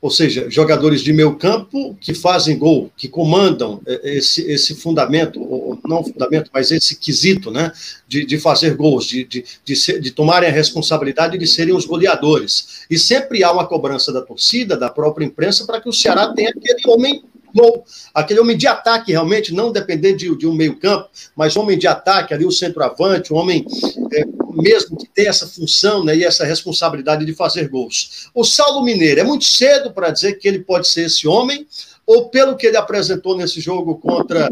ou 0.00 0.10
seja, 0.10 0.48
jogadores 0.48 1.02
de 1.02 1.12
meio 1.12 1.36
campo 1.36 1.94
que 2.00 2.14
fazem 2.14 2.56
gol, 2.56 2.90
que 2.96 3.06
comandam 3.06 3.82
é, 3.86 4.16
esse, 4.16 4.50
esse 4.50 4.74
fundamento, 4.74 5.38
ou 5.42 5.78
não 5.86 6.02
fundamento, 6.02 6.50
mas 6.54 6.70
esse 6.70 6.96
quesito, 6.96 7.50
né, 7.50 7.70
de, 8.08 8.24
de 8.24 8.38
fazer 8.38 8.74
gols, 8.74 9.06
de, 9.06 9.24
de, 9.24 9.44
de, 9.62 9.76
ser, 9.76 10.00
de 10.00 10.10
tomarem 10.10 10.48
a 10.48 10.52
responsabilidade 10.52 11.36
de 11.36 11.46
serem 11.46 11.74
os 11.74 11.84
goleadores. 11.84 12.86
E 12.88 12.98
sempre 12.98 13.44
há 13.44 13.52
uma 13.52 13.66
cobrança 13.66 14.10
da 14.10 14.22
torcida, 14.22 14.74
da 14.74 14.88
própria 14.88 15.26
imprensa, 15.26 15.66
para 15.66 15.80
que 15.80 15.88
o 15.88 15.92
Ceará 15.92 16.32
tenha 16.32 16.48
aquele 16.48 16.80
homem 16.88 17.22
gol. 17.54 17.84
Aquele 18.14 18.40
homem 18.40 18.56
de 18.56 18.66
ataque, 18.66 19.12
realmente, 19.12 19.52
não 19.52 19.72
depender 19.72 20.14
de, 20.14 20.34
de 20.36 20.46
um 20.46 20.54
meio-campo, 20.54 21.08
mas 21.36 21.56
homem 21.56 21.78
de 21.78 21.86
ataque, 21.86 22.34
ali 22.34 22.44
o 22.44 22.50
centroavante, 22.50 23.32
um 23.32 23.36
homem 23.36 23.66
é, 24.12 24.24
mesmo 24.54 24.96
que 24.96 25.08
tem 25.08 25.28
essa 25.28 25.46
função 25.46 26.04
né, 26.04 26.16
e 26.16 26.24
essa 26.24 26.44
responsabilidade 26.44 27.24
de 27.24 27.34
fazer 27.34 27.68
gols. 27.68 28.28
O 28.34 28.44
Saulo 28.44 28.82
Mineiro, 28.82 29.20
é 29.20 29.24
muito 29.24 29.44
cedo 29.44 29.92
para 29.92 30.10
dizer 30.10 30.34
que 30.34 30.48
ele 30.48 30.60
pode 30.60 30.88
ser 30.88 31.06
esse 31.06 31.26
homem, 31.26 31.66
ou 32.06 32.28
pelo 32.28 32.56
que 32.56 32.66
ele 32.66 32.76
apresentou 32.76 33.36
nesse 33.36 33.60
jogo 33.60 33.96
contra, 33.98 34.48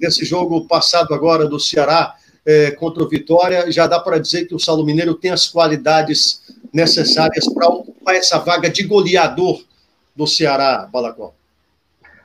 nesse 0.00 0.24
jogo 0.24 0.66
passado 0.66 1.12
agora 1.12 1.46
do 1.46 1.60
Ceará, 1.60 2.16
é, 2.44 2.70
contra 2.72 3.02
o 3.02 3.08
Vitória, 3.08 3.70
já 3.70 3.86
dá 3.86 4.00
para 4.00 4.18
dizer 4.18 4.46
que 4.46 4.54
o 4.54 4.58
Saulo 4.58 4.84
Mineiro 4.84 5.14
tem 5.14 5.30
as 5.30 5.48
qualidades 5.48 6.42
necessárias 6.72 7.46
para 7.52 7.68
ocupar 7.68 8.14
essa 8.16 8.38
vaga 8.38 8.68
de 8.68 8.82
goleador 8.82 9.62
do 10.16 10.26
Ceará, 10.26 10.88
Balacó. 10.90 11.34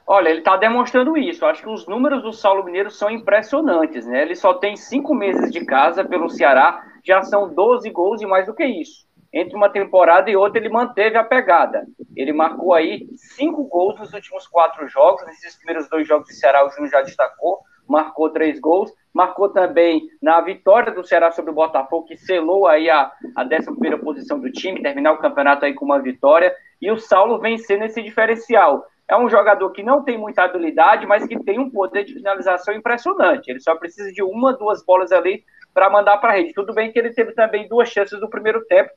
Olha, 0.10 0.30
ele 0.30 0.40
está 0.40 0.56
demonstrando 0.56 1.18
isso. 1.18 1.46
Acho 1.46 1.64
que 1.64 1.70
os 1.70 1.86
números 1.86 2.24
do 2.24 2.32
Saulo 2.32 2.64
Mineiro 2.64 2.90
são 2.90 3.12
impressionantes, 3.12 4.08
né? 4.08 4.22
Ele 4.22 4.36
só 4.36 4.54
tem 4.54 4.78
cinco 4.78 5.14
meses 5.14 5.52
de 5.52 5.66
casa 5.66 6.06
pelo 6.06 6.30
Ceará, 6.30 6.82
já 7.04 7.22
são 7.24 7.54
12 7.54 7.90
gols 7.90 8.22
e 8.22 8.26
mais 8.26 8.46
do 8.46 8.54
que 8.54 8.66
isso. 8.66 9.06
Entre 9.34 9.54
uma 9.54 9.70
temporada 9.70 10.30
e 10.30 10.38
outra, 10.38 10.60
ele 10.60 10.70
manteve 10.70 11.18
a 11.18 11.26
pegada. 11.26 11.86
Ele 12.16 12.32
marcou 12.32 12.74
aí 12.74 13.06
cinco 13.36 13.66
gols 13.66 14.00
nos 14.00 14.14
últimos 14.14 14.48
quatro 14.48 14.88
jogos. 14.88 15.26
Nesses 15.26 15.58
primeiros 15.58 15.90
dois 15.90 16.08
jogos 16.08 16.30
do 16.30 16.34
Ceará, 16.34 16.66
o 16.66 16.70
Júnior 16.70 16.90
já 16.90 17.02
destacou, 17.02 17.60
marcou 17.86 18.30
três 18.30 18.62
gols. 18.62 18.90
Marcou 19.14 19.50
também 19.50 20.04
na 20.22 20.40
vitória 20.40 20.94
do 20.94 21.04
Ceará 21.06 21.32
sobre 21.32 21.52
o 21.52 21.56
Botafogo, 21.56 22.06
que 22.06 22.16
selou 22.16 22.66
aí 22.66 22.90
a, 22.90 23.12
a 23.36 23.44
11 23.44 23.98
posição 23.98 24.40
do 24.40 24.50
time, 24.52 24.82
terminar 24.82 25.12
o 25.12 25.18
campeonato 25.18 25.66
aí 25.66 25.74
com 25.74 25.84
uma 25.84 26.00
vitória. 26.00 26.56
E 26.82 26.90
o 26.90 26.98
Saulo 26.98 27.40
vencendo 27.40 27.84
esse 27.84 28.02
diferencial 28.02 28.86
é 29.08 29.16
um 29.16 29.30
jogador 29.30 29.72
que 29.72 29.82
não 29.82 30.04
tem 30.04 30.18
muita 30.18 30.44
habilidade, 30.44 31.06
mas 31.06 31.26
que 31.26 31.42
tem 31.42 31.60
um 31.60 31.70
poder 31.70 32.04
de 32.04 32.14
finalização 32.14 32.74
impressionante. 32.74 33.50
Ele 33.50 33.60
só 33.60 33.76
precisa 33.76 34.12
de 34.12 34.22
uma, 34.22 34.54
duas 34.54 34.84
bolas 34.84 35.12
ali 35.12 35.44
para 35.74 35.90
mandar 35.90 36.18
para 36.18 36.32
a 36.32 36.36
rede. 36.36 36.54
Tudo 36.54 36.74
bem 36.74 36.92
que 36.92 37.00
ele 37.00 37.14
teve 37.14 37.32
também 37.34 37.68
duas 37.68 37.88
chances 37.88 38.20
no 38.20 38.30
primeiro 38.30 38.66
tempo, 38.66 38.90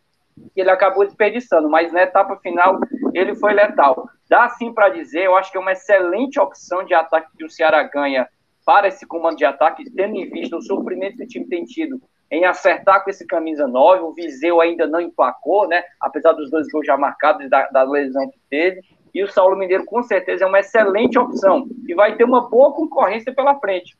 que 0.53 0.61
ele 0.61 0.71
acabou 0.71 1.05
desperdiçando, 1.05 1.69
mas 1.69 1.93
na 1.93 2.03
etapa 2.03 2.37
final 2.39 2.81
ele 3.15 3.35
foi 3.37 3.53
letal. 3.53 4.09
Dá 4.29 4.49
sim 4.49 4.73
para 4.73 4.89
dizer, 4.89 5.25
eu 5.25 5.37
acho 5.37 5.53
que 5.53 5.59
é 5.59 5.61
uma 5.61 5.73
excelente 5.73 6.41
opção 6.41 6.85
de 6.85 6.95
ataque 6.95 7.37
que 7.37 7.45
o 7.45 7.51
Ceará 7.51 7.83
ganha 7.85 8.29
para 8.65 8.89
esse 8.89 9.07
comando 9.07 9.37
de 9.37 9.45
ataque, 9.45 9.91
tendo 9.91 10.17
em 10.17 10.29
vista 10.29 10.57
o 10.57 10.63
sofrimento 10.63 11.17
que 11.17 11.25
o 11.25 11.29
time 11.29 11.47
tem 11.47 11.65
tido 11.65 12.01
em 12.31 12.45
acertar 12.45 13.03
com 13.03 13.11
esse 13.11 13.27
camisa 13.27 13.67
9. 13.67 14.03
O 14.03 14.13
Viseu 14.13 14.61
ainda 14.61 14.87
não 14.87 15.01
emplacou, 15.01 15.67
né? 15.67 15.83
Apesar 16.01 16.33
dos 16.33 16.51
dois 16.51 16.69
gols 16.69 16.87
já 16.87 16.97
marcados 16.97 17.49
da, 17.51 17.67
da 17.69 17.83
lesão 17.83 18.31
que 18.31 18.39
teve. 18.49 18.81
E 19.15 19.23
o 19.23 19.31
Saulo 19.31 19.57
Mineiro, 19.57 19.85
com 19.85 20.03
certeza, 20.03 20.45
é 20.45 20.47
uma 20.47 20.61
excelente 20.61 21.19
opção. 21.19 21.67
E 21.87 21.95
vai 21.95 22.17
ter 22.17 22.25
uma 22.25 22.49
boa 22.49 22.73
concorrência 22.73 23.35
pela 23.35 23.59
frente. 23.59 23.97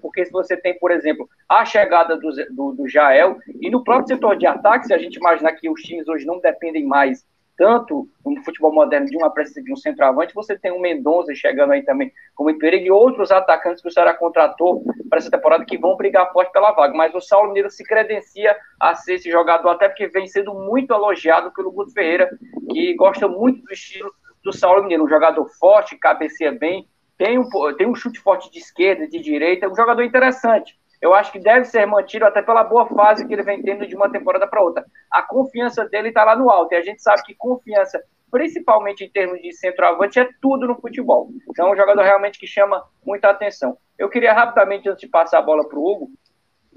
Porque 0.00 0.24
se 0.24 0.32
você 0.32 0.56
tem, 0.56 0.78
por 0.78 0.90
exemplo, 0.90 1.28
a 1.48 1.64
chegada 1.64 2.16
do, 2.16 2.30
do, 2.50 2.72
do 2.72 2.88
Jael, 2.88 3.38
e 3.60 3.70
no 3.70 3.82
próprio 3.82 4.08
setor 4.08 4.36
de 4.36 4.46
ataque, 4.46 4.86
se 4.86 4.94
a 4.94 4.98
gente 4.98 5.16
imaginar 5.16 5.52
que 5.52 5.68
os 5.68 5.80
times 5.82 6.08
hoje 6.08 6.24
não 6.24 6.40
dependem 6.40 6.86
mais 6.86 7.26
tanto 7.58 8.08
no 8.24 8.40
futebol 8.44 8.72
moderno 8.72 9.08
de 9.08 9.16
uma 9.16 9.30
presença 9.30 9.60
de 9.60 9.72
um 9.72 9.76
centroavante, 9.76 10.32
você 10.32 10.56
tem 10.56 10.70
o 10.70 10.80
Mendonça 10.80 11.34
chegando 11.34 11.72
aí 11.72 11.82
também 11.82 12.12
como 12.36 12.56
perigo 12.56 12.86
e 12.86 12.90
outros 12.90 13.32
atacantes 13.32 13.82
que 13.82 13.88
o 13.88 13.90
Ceará 13.90 14.14
contratou 14.14 14.84
para 15.10 15.18
essa 15.18 15.28
temporada 15.28 15.64
que 15.64 15.76
vão 15.76 15.96
brigar 15.96 16.32
forte 16.32 16.52
pela 16.52 16.70
vaga. 16.70 16.94
Mas 16.94 17.12
o 17.16 17.20
Saulo 17.20 17.48
Mineiro 17.48 17.68
se 17.68 17.82
credencia 17.82 18.56
a 18.78 18.94
ser 18.94 19.14
esse 19.14 19.28
jogador, 19.28 19.70
até 19.70 19.88
porque 19.88 20.06
vem 20.06 20.28
sendo 20.28 20.54
muito 20.54 20.94
elogiado 20.94 21.50
pelo 21.50 21.72
Guto 21.72 21.92
Ferreira, 21.92 22.30
que 22.70 22.94
gosta 22.94 23.26
muito 23.26 23.60
do 23.62 23.72
estilo 23.72 24.12
do 24.42 24.52
Saulo 24.52 24.82
Mineiro, 24.82 25.04
um 25.04 25.08
jogador 25.08 25.46
forte, 25.58 25.96
cabeceia 25.96 26.52
bem, 26.52 26.88
tem 27.16 27.38
um, 27.38 27.48
tem 27.76 27.86
um 27.86 27.94
chute 27.94 28.20
forte 28.20 28.50
de 28.50 28.58
esquerda, 28.58 29.08
de 29.08 29.18
direita, 29.18 29.68
um 29.68 29.74
jogador 29.74 30.02
interessante. 30.02 30.78
Eu 31.00 31.14
acho 31.14 31.30
que 31.30 31.38
deve 31.38 31.64
ser 31.64 31.86
mantido 31.86 32.24
até 32.24 32.42
pela 32.42 32.64
boa 32.64 32.86
fase 32.86 33.26
que 33.26 33.32
ele 33.32 33.42
vem 33.42 33.62
tendo 33.62 33.86
de 33.86 33.94
uma 33.94 34.10
temporada 34.10 34.46
para 34.46 34.62
outra. 34.62 34.84
A 35.10 35.22
confiança 35.22 35.84
dele 35.88 36.08
está 36.08 36.24
lá 36.24 36.36
no 36.36 36.50
alto, 36.50 36.72
e 36.72 36.76
a 36.76 36.82
gente 36.82 37.02
sabe 37.02 37.22
que 37.22 37.34
confiança, 37.34 38.02
principalmente 38.30 39.04
em 39.04 39.10
termos 39.10 39.40
de 39.40 39.52
centroavante, 39.52 40.18
é 40.18 40.28
tudo 40.40 40.66
no 40.66 40.80
futebol. 40.80 41.28
Então, 41.48 41.68
é 41.68 41.72
um 41.72 41.76
jogador 41.76 42.02
realmente 42.02 42.38
que 42.38 42.46
chama 42.46 42.84
muita 43.04 43.30
atenção. 43.30 43.76
Eu 43.96 44.08
queria 44.08 44.32
rapidamente, 44.32 44.88
antes 44.88 45.00
de 45.00 45.08
passar 45.08 45.38
a 45.38 45.42
bola 45.42 45.68
para 45.68 45.78
o 45.78 45.84
Hugo, 45.84 46.10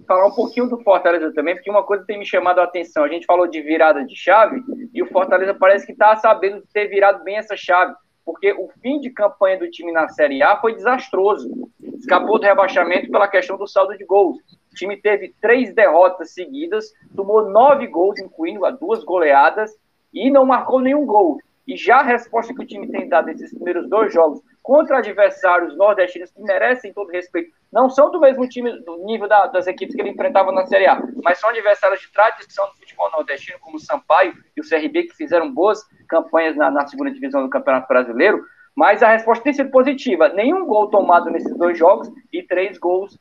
falar 0.08 0.28
um 0.28 0.36
pouquinho 0.36 0.68
do 0.68 0.82
Fortaleza 0.82 1.34
também, 1.34 1.56
porque 1.56 1.70
uma 1.70 1.84
coisa 1.84 2.06
tem 2.06 2.20
me 2.20 2.26
chamado 2.26 2.60
a 2.60 2.64
atenção. 2.64 3.04
A 3.04 3.08
gente 3.08 3.26
falou 3.26 3.47
de 3.47 3.62
virada 3.62 4.06
de 4.06 4.16
chave 4.16 4.62
e 4.93 5.02
o 5.02 5.08
Fortaleza 5.08 5.54
parece 5.54 5.86
que 5.86 5.91
está 5.91 6.16
sabendo 6.16 6.64
ter 6.74 6.88
virado 6.88 7.24
bem 7.24 7.38
essa 7.38 7.56
chave, 7.56 7.93
porque 8.26 8.52
o 8.54 8.70
fim 8.82 8.99
de 8.99 9.10
campanha 9.10 9.60
do 9.60 9.70
time 9.70 9.91
na 9.91 10.08
Série 10.10 10.41
A 10.43 10.58
foi 10.58 10.76
desastroso. 10.76 11.49
Escapou 11.97 12.39
do 12.39 12.45
rebaixamento 12.45 13.12
pela 13.12 13.28
questão 13.28 13.58
do 13.58 13.68
saldo 13.68 13.97
de 13.97 14.06
gols. 14.06 14.38
O 14.72 14.76
time 14.76 14.97
teve 14.97 15.36
três 15.41 15.74
derrotas 15.74 16.34
seguidas, 16.34 16.91
tomou 17.16 17.49
nove 17.49 17.88
gols, 17.88 18.20
incluindo 18.20 18.62
duas 18.80 19.04
goleadas, 19.04 19.72
e 20.14 20.30
não 20.32 20.45
marcou 20.45 20.80
nenhum 20.80 21.06
gol. 21.06 21.39
E 21.68 21.78
já 21.78 21.97
a 21.97 22.03
resposta 22.03 22.53
que 22.53 22.62
o 22.62 22.66
time 22.66 22.88
tem 22.89 23.07
dado 23.07 23.28
nesses 23.28 23.53
primeiros 23.53 23.89
dois 23.89 24.14
jogos 24.14 24.41
contra 24.62 24.97
adversários 24.97 25.76
nordestinos 25.76 26.32
que 26.32 26.41
merecem 26.41 26.93
todo 26.93 27.12
respeito, 27.12 27.51
não 27.72 27.89
são 27.89 28.12
do 28.12 28.20
mesmo 28.20 28.47
time, 28.47 28.80
do 28.82 28.97
nível 29.05 29.28
da, 29.28 29.47
das 29.47 29.66
equipes 29.68 29.95
que 29.95 30.01
ele 30.01 30.12
enfrentava 30.12 30.51
na 30.51 30.66
Série 30.66 30.88
A, 30.88 31.01
mas 31.24 31.39
são 31.39 31.49
adversários 31.49 32.01
de 32.01 32.12
tradição 32.12 32.66
do 32.68 32.74
futebol 32.74 33.09
nordestino, 33.12 33.59
como 33.59 33.78
o 33.78 33.80
Sampaio 33.80 34.34
e 34.55 34.62
o 34.62 34.68
CRB, 34.68 35.03
que 35.03 35.16
fizeram 35.16 35.51
boas 35.51 35.82
campanhas 36.07 36.55
na, 36.55 36.70
na 36.70 36.86
segunda 36.86 37.12
divisão 37.12 37.41
do 37.41 37.49
Campeonato 37.49 37.88
Brasileiro, 37.88 38.43
mas 38.76 39.01
a 39.01 39.09
resposta 39.09 39.43
tem 39.43 39.53
sido 39.53 39.72
positiva. 39.72 40.30
Nenhum 40.30 40.66
gol 40.66 40.89
tomado 40.89 41.30
nesses 41.30 41.55
dois 41.57 41.78
jogos 41.78 42.12
e 42.32 42.43
três 42.43 42.78
gols 42.78 43.18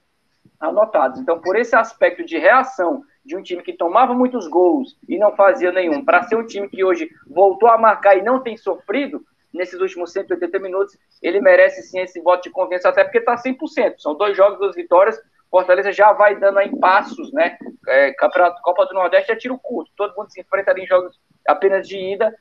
anotados. 0.59 1.21
Então, 1.21 1.41
por 1.41 1.57
esse 1.57 1.75
aspecto 1.75 2.25
de 2.25 2.39
reação 2.39 3.03
de 3.25 3.37
um 3.37 3.43
time 3.43 3.63
que 3.63 3.73
tomava 3.73 4.15
muitos 4.15 4.49
gols 4.49 4.97
e 5.09 5.19
não 5.19 5.35
fazia 5.37 5.71
nenhum, 5.71 6.05
para 6.05 6.23
ser 6.25 6.37
um 6.37 6.47
time 6.47 6.69
que 6.69 6.85
hoje 6.85 7.09
voltou 7.27 7.69
a 7.69 7.79
marcar 7.79 8.17
e 8.17 8.23
não 8.23 8.41
tem 8.41 8.57
sofrido, 8.57 9.25
nesses 9.53 9.81
últimos 9.81 10.13
180 10.13 10.59
minutos, 10.59 10.97
ele 11.23 11.41
merece 11.41 11.83
sim 11.83 12.01
esse 12.01 12.21
voto 12.21 12.45
de 12.45 12.51
confiança, 12.51 12.89
até 12.89 13.05
porque 13.05 13.19
está 13.19 13.37
100%. 13.37 13.99
São 13.99 14.15
dois 14.15 14.37
jogos, 14.37 14.59
duas 14.59 14.75
vitórias. 14.75 15.21
Fortaleza 15.51 15.93
já 15.93 16.13
vai 16.13 16.39
dando 16.39 16.59
aí 16.59 16.75
passos, 16.79 17.33
né? 17.33 17.59
É, 17.89 18.13
Campeonato 18.13 18.63
Copa 18.63 18.87
do 18.87 18.95
Nordeste 18.95 19.33
é 19.33 19.37
tiro 19.37 19.59
curto. 19.59 19.91
Todo 19.97 20.15
mundo 20.17 20.31
se 20.31 20.41
enfrenta 20.41 20.71
ali 20.71 20.85
em 20.85 20.87
jogos 20.87 21.19
apenas 21.47 21.89
de 21.89 21.99
ida, 21.99 22.35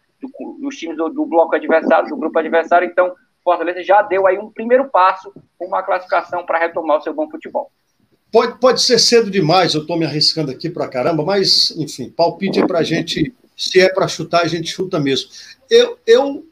nos 0.59 0.75
times 0.75 0.97
do, 0.97 1.09
do, 1.09 1.25
bloco 1.25 1.55
adversário, 1.55 2.09
do 2.09 2.17
grupo 2.17 2.37
adversário. 2.37 2.87
Então, 2.87 3.15
Fortaleza 3.43 3.81
já 3.81 4.03
deu 4.03 4.27
aí 4.27 4.37
um 4.37 4.51
primeiro 4.51 4.89
passo, 4.89 5.33
uma 5.59 5.81
classificação 5.81 6.45
para 6.45 6.59
retomar 6.59 6.97
o 6.97 7.01
seu 7.01 7.13
bom 7.13 7.29
futebol. 7.29 7.71
Pode, 8.31 8.59
pode 8.59 8.81
ser 8.81 8.99
cedo 8.99 9.31
demais, 9.31 9.73
eu 9.73 9.81
estou 9.81 9.97
me 9.97 10.05
arriscando 10.05 10.51
aqui 10.51 10.69
para 10.69 10.87
caramba, 10.87 11.23
mas, 11.23 11.71
enfim, 11.77 12.09
palpite 12.09 12.59
é 12.59 12.67
para 12.67 12.79
a 12.79 12.83
gente, 12.83 13.33
se 13.57 13.79
é 13.79 13.89
para 13.89 14.07
chutar, 14.07 14.43
a 14.43 14.47
gente 14.47 14.69
chuta 14.69 14.99
mesmo. 14.99 15.29
Eu, 15.69 15.97
eu 16.05 16.45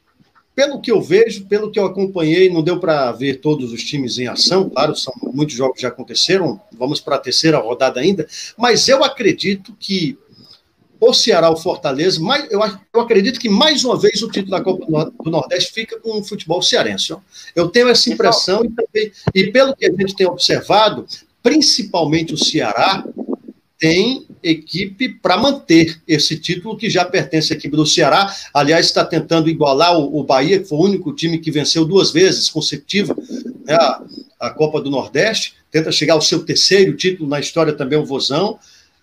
pelo 0.56 0.82
que 0.82 0.92
eu 0.92 1.00
vejo, 1.00 1.46
pelo 1.46 1.70
que 1.70 1.78
eu 1.78 1.86
acompanhei, 1.86 2.50
não 2.50 2.64
deu 2.64 2.80
para 2.80 3.12
ver 3.12 3.42
todos 3.42 3.72
os 3.72 3.84
times 3.84 4.18
em 4.18 4.26
ação, 4.28 4.68
claro, 4.72 4.96
são 4.96 5.14
muitos 5.32 5.56
jogos 5.56 5.80
já 5.80 5.90
aconteceram, 5.90 6.60
vamos 6.72 7.00
para 7.00 7.16
a 7.16 7.20
terceira 7.20 7.60
rodada 7.60 8.00
ainda, 8.00 8.28
mas 8.58 8.88
eu 8.88 9.04
acredito 9.04 9.76
que 9.80 10.18
o 11.00 11.14
Ceará, 11.14 11.52
o 11.52 11.56
Fortaleza, 11.56 12.20
mais, 12.20 12.52
eu, 12.52 12.60
eu, 12.60 13.02
acredito 13.02 13.40
que 13.40 13.50
mais 13.50 13.86
uma 13.86 14.00
vez 14.00 14.24
o 14.24 14.32
título 14.32 14.50
da 14.50 14.64
Copa 14.64 14.84
do 15.24 15.30
Nordeste 15.30 15.72
fica 15.72 16.00
com 16.00 16.18
o 16.18 16.24
futebol 16.24 16.60
cearense. 16.60 17.14
Ó. 17.14 17.20
Eu 17.56 17.70
tenho 17.70 17.88
essa 17.88 18.10
impressão 18.10 18.66
e, 18.66 18.70
também, 18.70 19.12
e 19.36 19.52
pelo 19.52 19.76
que 19.76 19.86
a 19.86 19.92
gente 19.92 20.16
tem 20.16 20.26
observado, 20.26 21.06
principalmente 21.48 22.34
o 22.34 22.38
Ceará 22.38 23.06
tem 23.80 24.26
equipe 24.44 25.08
para 25.08 25.38
manter 25.38 26.02
esse 26.06 26.38
título 26.38 26.76
que 26.76 26.90
já 26.90 27.06
pertence 27.06 27.54
à 27.54 27.56
equipe 27.56 27.74
do 27.74 27.86
Ceará. 27.86 28.36
Aliás, 28.54 28.88
está 28.88 29.06
tentando 29.06 29.50
igualar 29.50 29.98
o, 29.98 30.22
Bahia, 30.26 30.60
que 30.60 30.66
foi 30.66 30.78
o 30.78 30.82
único 30.82 31.14
time 31.14 31.38
que 31.38 31.50
venceu 31.50 31.86
duas 31.86 32.12
vezes 32.12 32.50
consecutiva 32.50 33.16
né, 33.66 33.76
a, 33.76 34.02
a 34.42 34.50
Copa 34.50 34.82
do 34.82 34.90
Nordeste. 34.90 35.54
Tenta 35.72 35.90
chegar 35.90 36.16
ao 36.16 36.22
seu 36.22 36.44
terceiro 36.44 36.98
título 36.98 37.30
na 37.30 37.40
história 37.40 37.72
também, 37.72 37.98
o 37.98 38.06
Vozão 38.06 38.60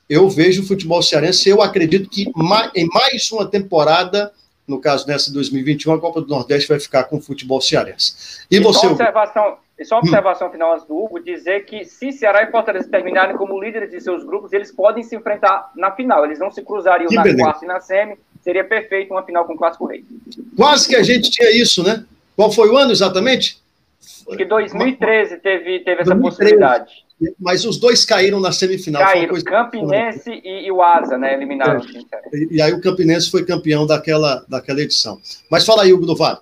eu 0.07 0.29
vejo 0.29 0.63
o 0.63 0.67
futebol 0.67 1.03
cearense, 1.03 1.49
eu 1.49 1.63
acredito 1.63 2.11
que 2.11 2.31
em 2.75 2.87
mais 2.89 3.33
uma 3.33 3.47
temporada, 3.47 4.31
no 4.69 4.79
caso 4.79 5.07
nessa 5.07 5.33
2021, 5.33 5.95
a 5.95 5.99
Copa 5.99 6.21
do 6.21 6.29
Nordeste 6.29 6.69
vai 6.69 6.79
ficar 6.79 7.05
com 7.05 7.17
o 7.17 7.23
futebol 7.23 7.59
cearense. 7.59 8.45
E, 8.51 8.57
e 8.57 8.61
você. 8.61 8.87
Só 8.87 8.95
observação, 9.83 9.85
só 9.85 9.97
uma 9.97 10.03
observação 10.03 10.51
final 10.51 10.73
antes 10.75 10.87
do 10.87 10.97
Hugo, 10.97 11.21
dizer 11.21 11.65
que 11.65 11.85
se 11.85 12.13
Ceará 12.13 12.43
e 12.43 12.51
Fortaleza 12.51 12.89
terminarem 12.89 13.37
como 13.37 13.61
líderes 13.61 13.91
de 13.91 14.01
seus 14.01 14.25
grupos, 14.25 14.53
eles 14.53 14.71
podem 14.71 15.03
se 15.03 15.17
enfrentar 15.17 15.71
na 15.75 15.91
final. 15.91 16.25
Eles 16.25 16.39
não 16.39 16.51
se 16.51 16.63
cruzariam 16.63 17.09
que 17.09 17.17
na 17.17 17.23
beleza. 17.23 17.43
quarta 17.43 17.65
e 17.65 17.69
na 17.69 17.81
semi. 17.81 18.17
Seria 18.41 18.65
perfeito 18.65 19.13
uma 19.13 19.23
final 19.23 19.45
com 19.47 19.55
o 19.55 19.57
Clássico 19.57 19.87
Rei. 19.87 20.05
Quase 20.57 20.89
que 20.89 20.95
a 20.95 21.03
gente 21.03 21.31
tinha 21.31 21.51
isso, 21.51 21.83
né? 21.83 22.05
Qual 22.37 22.53
foi 22.53 22.69
o 22.69 22.77
ano 22.77 22.93
exatamente? 22.93 23.59
Acho 24.29 24.37
que 24.37 24.45
2013 24.45 25.39
teve, 25.39 25.81
teve 25.81 26.03
essa 26.03 26.15
2013. 26.15 26.21
possibilidade 26.23 27.05
mas 27.39 27.65
os 27.65 27.79
dois 27.79 28.05
caíram 28.05 28.41
na 28.41 28.53
semifinal. 28.53 29.03
Caíram. 29.03 29.41
Campinense 29.43 30.31
e, 30.31 30.67
e, 30.67 30.73
o 30.73 30.83
Asa, 30.83 31.17
né? 31.17 31.35
Eliminaram. 31.35 31.81
É. 31.81 32.37
E, 32.37 32.49
e, 32.57 32.63
aí 32.63 32.73
o 32.73 32.81
Campinense 32.81 33.31
foi 33.31 33.45
campeão 33.45 33.87
daquela, 33.87 34.45
daquela 34.49 34.81
edição. 34.81 35.21
Mas 35.51 35.65
fala 35.65 35.83
aí, 35.83 35.93
Hugo 35.93 36.07
do 36.07 36.17
Vale. 36.17 36.39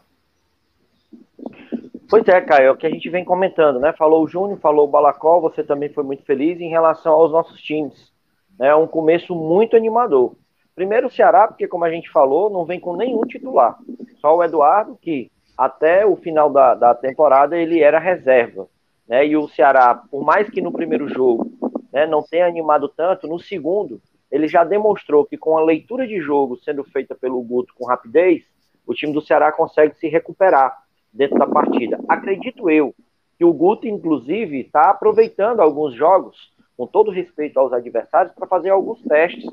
Pois 2.13 2.29
é, 2.29 2.43
Caio, 2.43 2.67
é 2.67 2.71
o 2.71 2.77
que 2.77 2.87
a 2.87 2.91
gente 2.91 3.09
vem 3.09 3.25
comentando, 3.25 3.81
né? 3.81 3.95
Falou 3.95 4.23
o 4.23 4.29
Júnior, 4.29 4.59
falou 4.59 4.87
o 4.87 4.91
Balacol, 4.91 5.41
você 5.41 5.65
também 5.65 5.89
foi 5.89 6.05
muito 6.05 6.23
feliz 6.25 6.61
em 6.61 6.69
relação 6.69 7.15
aos 7.15 7.33
nossos 7.33 7.59
times. 7.63 8.13
É 8.61 8.65
né? 8.65 8.75
um 8.75 8.87
começo 8.87 9.35
muito 9.35 9.79
animador. 9.79 10.37
Primeiro 10.75 11.07
o 11.07 11.11
Ceará, 11.11 11.49
porque 11.49 11.67
como 11.67 11.87
a 11.87 11.91
gente 11.91 12.11
falou, 12.11 12.51
não 12.51 12.67
vem 12.67 12.79
com 12.79 12.95
nenhum 12.95 13.23
titular. 13.23 13.79
Só 14.21 14.37
o 14.37 14.45
Eduardo, 14.45 14.99
que 15.01 15.31
até 15.57 16.05
o 16.05 16.15
final 16.15 16.51
da, 16.51 16.75
da 16.75 16.95
temporada 16.95 17.57
ele 17.57 17.81
era 17.81 17.99
reserva. 17.99 18.69
Né? 19.09 19.29
E 19.29 19.35
o 19.35 19.49
Ceará, 19.49 19.95
por 19.95 20.23
mais 20.23 20.51
que 20.51 20.61
no 20.61 20.71
primeiro 20.71 21.09
jogo 21.09 21.51
né, 21.91 22.05
não 22.05 22.23
tenha 22.23 22.45
animado 22.45 22.91
tanto, 22.91 23.27
no 23.27 23.39
segundo 23.39 24.03
ele 24.31 24.49
já 24.49 24.65
demonstrou 24.65 25.25
que 25.25 25.39
com 25.39 25.57
a 25.57 25.65
leitura 25.65 26.07
de 26.07 26.21
jogo 26.21 26.59
sendo 26.59 26.85
feita 26.85 27.15
pelo 27.15 27.41
Guto 27.41 27.73
com 27.73 27.87
rapidez, 27.87 28.43
o 28.87 28.93
time 28.93 29.15
do 29.15 29.23
Ceará 29.23 29.51
consegue 29.51 29.97
se 29.97 30.09
recuperar 30.09 30.82
dentro 31.13 31.39
da 31.39 31.47
partida. 31.47 31.99
Acredito 32.09 32.71
eu 32.71 32.95
que 33.39 33.45
o 33.45 33.53
Guto, 33.53 33.87
inclusive, 33.87 34.61
está 34.61 34.91
aproveitando 34.91 35.61
alguns 35.61 35.95
jogos, 35.95 36.53
com 36.77 36.87
todo 36.87 37.11
respeito 37.11 37.59
aos 37.59 37.73
adversários, 37.73 38.35
para 38.35 38.47
fazer 38.47 38.71
alguns 38.71 39.03
testes 39.03 39.51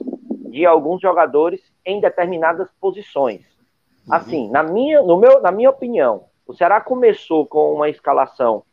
de 0.49 0.65
alguns 0.65 1.01
jogadores 1.01 1.61
em 1.85 1.99
determinadas 1.99 2.69
posições. 2.79 3.41
Uhum. 4.07 4.13
Assim, 4.13 4.49
na 4.49 4.63
minha, 4.63 5.01
no 5.01 5.17
meu, 5.17 5.41
na 5.41 5.51
minha 5.51 5.69
opinião, 5.69 6.25
o 6.47 6.53
Ceará 6.53 6.81
começou 6.81 7.45
com 7.45 7.73
uma 7.73 7.89
escalação 7.89 8.63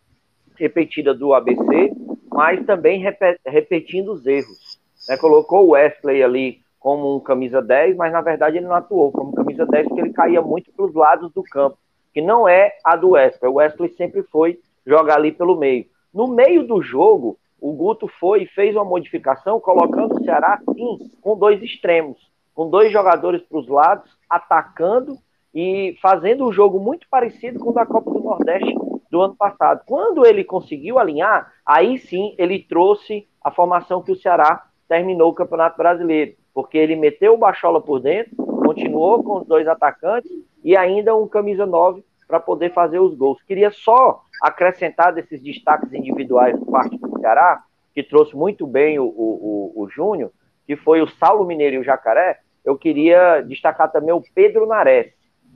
repetida 0.57 1.13
do 1.15 1.35
ABC, 1.35 1.93
mas 2.33 2.65
também 2.65 3.05
repetindo 3.45 4.13
os 4.13 4.27
erros. 4.27 4.81
Né? 5.09 5.17
Colocou 5.17 5.67
o 5.67 5.71
Wesley 5.71 6.23
ali 6.23 6.61
como 6.79 7.17
um 7.17 7.21
camisa 7.21 7.61
10, 7.61 7.97
mas 7.97 8.13
na 8.13 8.21
verdade 8.21 8.57
ele 8.59 8.67
não 8.67 8.75
atuou 8.75 9.11
como 9.11 9.35
camisa 9.35 9.67
10 9.67 9.89
porque 9.89 10.01
ele 10.01 10.13
caía 10.13 10.41
muito 10.41 10.73
para 10.73 10.85
os 10.85 10.95
lados 10.95 11.33
do 11.33 11.43
campo, 11.43 11.77
que 12.17 12.23
não 12.23 12.49
é 12.49 12.73
a 12.83 12.97
do 12.97 13.11
Wesley. 13.11 13.53
O 13.53 13.57
Wesley 13.57 13.91
sempre 13.91 14.23
foi 14.23 14.59
jogar 14.87 15.17
ali 15.17 15.33
pelo 15.33 15.55
meio. 15.55 15.85
No 16.15 16.27
meio 16.27 16.67
do 16.67 16.81
jogo, 16.81 17.37
o 17.61 17.75
Guto 17.75 18.09
foi 18.09 18.45
e 18.45 18.47
fez 18.47 18.75
uma 18.75 18.87
modificação, 18.87 19.61
colocando 19.61 20.15
o 20.15 20.25
Ceará, 20.25 20.59
sim, 20.75 21.11
com 21.21 21.37
dois 21.37 21.63
extremos, 21.63 22.17
com 22.55 22.71
dois 22.71 22.91
jogadores 22.91 23.43
para 23.43 23.59
os 23.59 23.69
lados, 23.69 24.11
atacando 24.31 25.19
e 25.55 25.95
fazendo 26.01 26.49
um 26.49 26.53
jogo 26.53 26.81
muito 26.81 27.07
parecido 27.11 27.59
com 27.59 27.69
o 27.69 27.75
da 27.75 27.85
Copa 27.85 28.11
do 28.11 28.21
Nordeste 28.21 28.75
do 29.11 29.21
ano 29.21 29.37
passado. 29.37 29.83
Quando 29.85 30.25
ele 30.25 30.43
conseguiu 30.43 30.99
alinhar, 30.99 31.53
aí 31.67 31.99
sim 31.99 32.35
ele 32.39 32.61
trouxe 32.61 33.29
a 33.45 33.51
formação 33.51 34.03
que 34.03 34.13
o 34.13 34.17
Ceará 34.17 34.65
terminou 34.89 35.33
o 35.33 35.35
Campeonato 35.35 35.77
Brasileiro, 35.77 36.35
porque 36.55 36.79
ele 36.79 36.97
meteu 36.97 37.35
o 37.35 37.39
Bachola 37.39 37.79
por 37.79 38.01
dentro, 38.01 38.46
continuou 38.67 39.23
com 39.23 39.39
os 39.39 39.47
dois 39.47 39.69
atacantes 39.69 40.31
e 40.65 40.77
ainda 40.77 41.15
um 41.15 41.29
camisa 41.29 41.65
9 41.65 42.05
para 42.27 42.41
poder 42.41 42.73
fazer 42.73 42.99
os 42.99 43.15
gols. 43.15 43.41
Queria 43.43 43.71
só 43.71 44.23
acrescentar 44.43 45.15
desses 45.15 45.41
destaques 45.41 45.93
individuais 45.93 46.59
por 46.59 46.73
parte 46.73 46.99
do 46.99 47.21
Ceará, 47.21 47.63
que 47.95 48.03
trouxe 48.03 48.35
muito 48.35 48.67
bem 48.67 48.99
o, 48.99 49.05
o, 49.05 49.73
o, 49.77 49.83
o 49.85 49.89
Júnior, 49.89 50.33
que 50.67 50.75
foi 50.75 51.01
o 51.01 51.07
Saulo 51.07 51.47
Mineiro 51.47 51.77
e 51.77 51.79
o 51.79 51.85
Jacaré, 51.85 52.41
eu 52.65 52.77
queria 52.77 53.41
destacar 53.43 53.91
também 53.93 54.13
o 54.13 54.23
Pedro 54.35 54.67
Nares. 54.67 55.13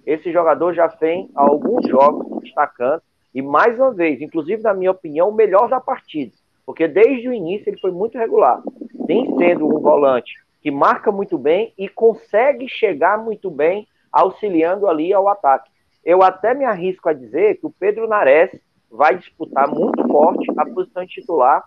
Esse 0.07 0.33
jogador 0.33 0.73
já 0.73 0.87
vem 0.87 1.29
alguns 1.35 1.87
jogos 1.89 2.41
destacando, 2.41 3.03
e 3.35 3.43
mais 3.43 3.77
uma 3.79 3.93
vez, 3.93 4.21
inclusive 4.21 4.63
na 4.63 4.73
minha 4.73 4.93
opinião, 4.93 5.29
o 5.29 5.35
melhor 5.35 5.69
da 5.69 5.81
partida, 5.81 6.33
porque 6.65 6.87
desde 6.87 7.29
o 7.29 7.33
início 7.33 7.69
ele 7.69 7.81
foi 7.81 7.91
muito 7.91 8.17
regular, 8.17 8.63
tem 9.07 9.37
sendo 9.37 9.67
um 9.67 9.81
volante 9.81 10.33
que 10.61 10.71
marca 10.71 11.11
muito 11.11 11.39
bem 11.39 11.73
e 11.77 11.89
consegue 11.89 12.69
chegar 12.69 13.19
muito 13.19 13.51
bem, 13.51 13.87
auxiliando 14.13 14.87
ali 14.87 15.13
ao 15.13 15.29
ataque. 15.29 15.71
Eu 16.05 16.23
até 16.23 16.55
me 16.55 16.65
arrisco 16.65 17.09
a 17.09 17.13
dizer 17.13 17.57
que 17.59 17.67
o 17.67 17.71
Pedro 17.71 18.09
Nares 18.09 18.51
vai 18.91 19.17
disputar 19.17 19.69
muito 19.69 20.07
forte 20.09 20.51
a 20.57 20.67
posição 20.67 21.05
de 21.05 21.13
titular 21.13 21.65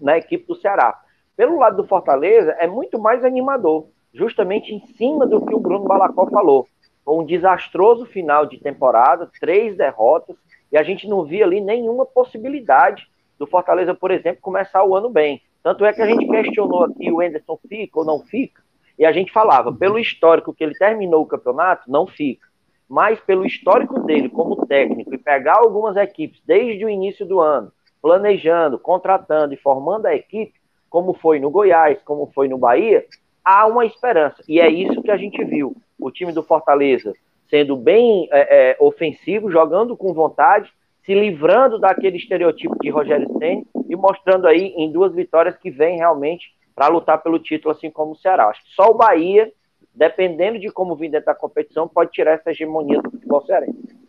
na 0.00 0.16
equipe 0.16 0.46
do 0.46 0.54
Ceará. 0.54 1.00
Pelo 1.36 1.58
lado 1.58 1.76
do 1.76 1.88
Fortaleza, 1.88 2.52
é 2.52 2.66
muito 2.66 2.98
mais 2.98 3.24
animador, 3.24 3.88
justamente 4.12 4.72
em 4.72 4.86
cima 4.96 5.26
do 5.26 5.44
que 5.44 5.54
o 5.54 5.60
Bruno 5.60 5.86
Balacó 5.86 6.26
falou. 6.26 6.68
Um 7.06 7.24
desastroso 7.24 8.06
final 8.06 8.46
de 8.46 8.58
temporada, 8.58 9.28
três 9.40 9.76
derrotas, 9.76 10.36
e 10.70 10.78
a 10.78 10.82
gente 10.82 11.08
não 11.08 11.24
via 11.24 11.44
ali 11.44 11.60
nenhuma 11.60 12.06
possibilidade 12.06 13.06
do 13.38 13.46
Fortaleza, 13.46 13.94
por 13.94 14.10
exemplo, 14.10 14.40
começar 14.40 14.84
o 14.84 14.94
ano 14.94 15.10
bem. 15.10 15.42
Tanto 15.64 15.82
é 15.86 15.94
que 15.94 16.02
a 16.02 16.06
gente 16.06 16.26
questionou 16.28 16.84
aqui 16.84 17.10
o 17.10 17.22
Enderson 17.22 17.58
fica 17.66 17.98
ou 17.98 18.04
não 18.04 18.20
fica, 18.20 18.62
e 18.98 19.04
a 19.06 19.10
gente 19.12 19.32
falava, 19.32 19.72
pelo 19.72 19.98
histórico 19.98 20.52
que 20.52 20.62
ele 20.62 20.74
terminou 20.74 21.22
o 21.22 21.26
campeonato, 21.26 21.90
não 21.90 22.06
fica. 22.06 22.46
Mas 22.86 23.18
pelo 23.20 23.46
histórico 23.46 23.98
dele 24.00 24.28
como 24.28 24.66
técnico 24.66 25.14
e 25.14 25.18
pegar 25.18 25.56
algumas 25.56 25.96
equipes 25.96 26.38
desde 26.46 26.84
o 26.84 26.88
início 26.88 27.24
do 27.24 27.40
ano, 27.40 27.72
planejando, 28.02 28.78
contratando 28.78 29.54
e 29.54 29.56
formando 29.56 30.04
a 30.04 30.14
equipe, 30.14 30.52
como 30.90 31.14
foi 31.14 31.40
no 31.40 31.50
Goiás, 31.50 31.98
como 32.04 32.30
foi 32.34 32.46
no 32.46 32.58
Bahia, 32.58 33.06
há 33.42 33.66
uma 33.66 33.86
esperança. 33.86 34.44
E 34.46 34.60
é 34.60 34.68
isso 34.68 35.02
que 35.02 35.10
a 35.10 35.16
gente 35.16 35.42
viu. 35.42 35.74
O 35.98 36.10
time 36.10 36.30
do 36.30 36.42
Fortaleza 36.42 37.14
sendo 37.48 37.74
bem 37.74 38.28
é, 38.30 38.72
é, 38.72 38.76
ofensivo, 38.78 39.50
jogando 39.50 39.96
com 39.96 40.12
vontade, 40.12 40.70
se 41.04 41.14
livrando 41.14 41.78
daquele 41.78 42.18
estereotipo 42.18 42.76
de 42.80 42.90
Rogério 42.90 43.28
Senna 43.38 43.64
e 43.88 43.96
mostrando 43.96 44.46
aí 44.46 44.74
em 44.76 44.90
duas 44.90 45.14
vitórias 45.14 45.56
que 45.56 45.70
vem 45.70 45.96
realmente 45.96 46.54
para 46.74 46.88
lutar 46.88 47.22
pelo 47.22 47.38
título, 47.38 47.72
assim 47.72 47.90
como 47.90 48.12
o 48.12 48.16
Ceará. 48.16 48.48
Acho 48.48 48.62
que 48.64 48.70
só 48.74 48.90
o 48.90 48.94
Bahia, 48.94 49.52
dependendo 49.94 50.58
de 50.58 50.70
como 50.70 50.96
vir 50.96 51.10
dentro 51.10 51.26
da 51.26 51.34
competição, 51.34 51.86
pode 51.86 52.10
tirar 52.10 52.32
essa 52.32 52.50
hegemonia 52.50 53.00
do 53.00 53.10
futebol 53.10 53.44
cearense. 53.46 54.03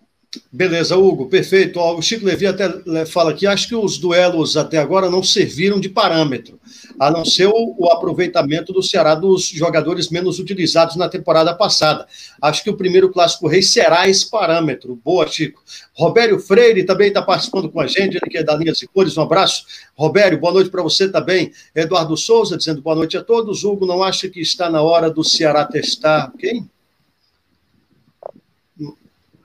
Beleza, 0.52 0.98
Hugo, 0.98 1.28
perfeito. 1.28 1.80
o 1.80 2.02
Chico 2.02 2.26
Levi 2.26 2.48
até 2.48 3.06
fala 3.06 3.34
que 3.34 3.46
acho 3.46 3.68
que 3.68 3.76
os 3.76 3.98
duelos 3.98 4.56
até 4.56 4.78
agora 4.78 5.10
não 5.10 5.22
serviram 5.22 5.80
de 5.80 5.90
parâmetro, 5.90 6.60
a 7.00 7.12
não 7.12 7.26
ser 7.26 7.48
o, 7.48 7.90
aproveitamento 7.92 8.74
do 8.74 8.82
Ceará 8.82 9.16
dos 9.16 9.48
jogadores 9.48 10.10
menos 10.10 10.40
utilizados 10.40 10.96
na 10.96 11.10
temporada 11.10 11.54
passada. 11.54 12.08
Acho 12.42 12.64
que 12.64 12.70
o 12.70 12.78
primeiro 12.78 13.12
Clássico 13.12 13.48
Rei 13.48 13.62
será 13.62 14.08
esse 14.08 14.30
parâmetro. 14.30 15.00
Boa, 15.04 15.28
Chico. 15.28 15.62
Robério 15.94 16.40
Freire 16.40 16.84
também 16.84 17.10
está 17.10 17.22
participando 17.22 17.70
com 17.70 17.80
a 17.80 17.88
gente, 17.88 18.18
ele 18.18 18.30
que 18.30 18.38
é 18.38 18.44
da 18.44 18.56
Linhas 18.56 18.82
e 18.82 18.88
Cores. 18.88 19.18
Um 19.18 19.22
abraço. 19.22 19.66
Robério, 19.96 20.40
boa 20.40 20.54
noite 20.54 20.70
para 20.70 20.84
você 20.84 21.10
também. 21.10 21.52
Eduardo 21.74 22.18
Souza 22.18 22.58
dizendo 22.58 22.82
boa 22.82 22.96
noite 22.96 23.18
a 23.18 23.24
todos. 23.24 23.64
Hugo, 23.64 23.86
não 23.86 24.04
acha 24.04 24.28
que 24.30 24.42
está 24.42 24.70
na 24.70 24.82
hora 24.82 25.10
do 25.10 25.24
Ceará 25.24 25.66
testar 25.66 26.32
quem? 26.38 26.70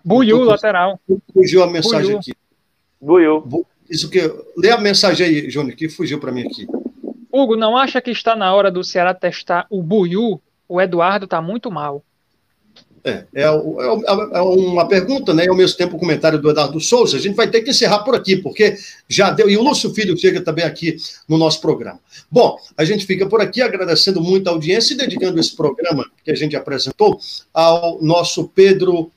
Buiu, 0.05 0.43
lateral. 0.45 0.99
Fugiu 1.33 1.63
a 1.63 1.67
mensagem 1.67 2.07
Buiu. 2.07 2.19
aqui. 2.19 2.33
Buiu. 3.01 3.67
Isso 3.89 4.09
que. 4.09 4.21
Lê 4.57 4.71
a 4.71 4.79
mensagem 4.79 5.27
aí, 5.27 5.51
Júnior, 5.51 5.77
que 5.77 5.89
fugiu 5.89 6.21
para 6.21 6.33
mim 6.33 6.47
aqui. 6.47 6.67
Hugo, 7.33 7.57
não 7.57 7.77
acha 7.77 8.01
que 8.01 8.11
está 8.11 8.35
na 8.35 8.53
hora 8.55 8.71
do 8.71 8.83
Ceará 8.83 9.15
testar 9.15 9.67
o 9.71 9.83
Buiu? 9.83 10.41
O 10.69 10.81
Eduardo 10.81 11.25
está 11.25 11.41
muito 11.41 11.71
mal. 11.71 12.03
É, 13.03 13.25
é, 13.35 13.43
é, 13.43 13.47
é, 13.47 14.41
uma 14.41 14.87
pergunta, 14.87 15.33
né? 15.33 15.47
E 15.47 15.49
ao 15.49 15.57
mesmo 15.57 15.77
tempo 15.77 15.95
o 15.95 15.97
um 15.97 15.99
comentário 15.99 16.39
do 16.39 16.51
Eduardo 16.51 16.79
Souza. 16.81 17.17
A 17.17 17.21
gente 17.21 17.35
vai 17.35 17.49
ter 17.49 17.63
que 17.63 17.71
encerrar 17.71 18.01
por 18.01 18.15
aqui, 18.15 18.37
porque 18.37 18.77
já 19.09 19.31
deu. 19.31 19.49
E 19.49 19.57
o 19.57 19.63
Lúcio 19.63 19.93
Filho 19.95 20.17
chega 20.17 20.41
também 20.43 20.65
aqui 20.65 20.97
no 21.27 21.39
nosso 21.39 21.61
programa. 21.61 21.99
Bom, 22.31 22.59
a 22.77 22.85
gente 22.85 23.07
fica 23.07 23.27
por 23.27 23.41
aqui 23.41 23.63
agradecendo 23.63 24.21
muito 24.21 24.49
a 24.49 24.53
audiência 24.53 24.95
e 24.95 24.97
dedicando 24.97 25.41
esse 25.41 25.57
programa 25.57 26.05
que 26.23 26.31
a 26.31 26.35
gente 26.35 26.55
apresentou 26.55 27.19
ao 27.55 28.03
nosso 28.03 28.49
Pedro 28.49 29.11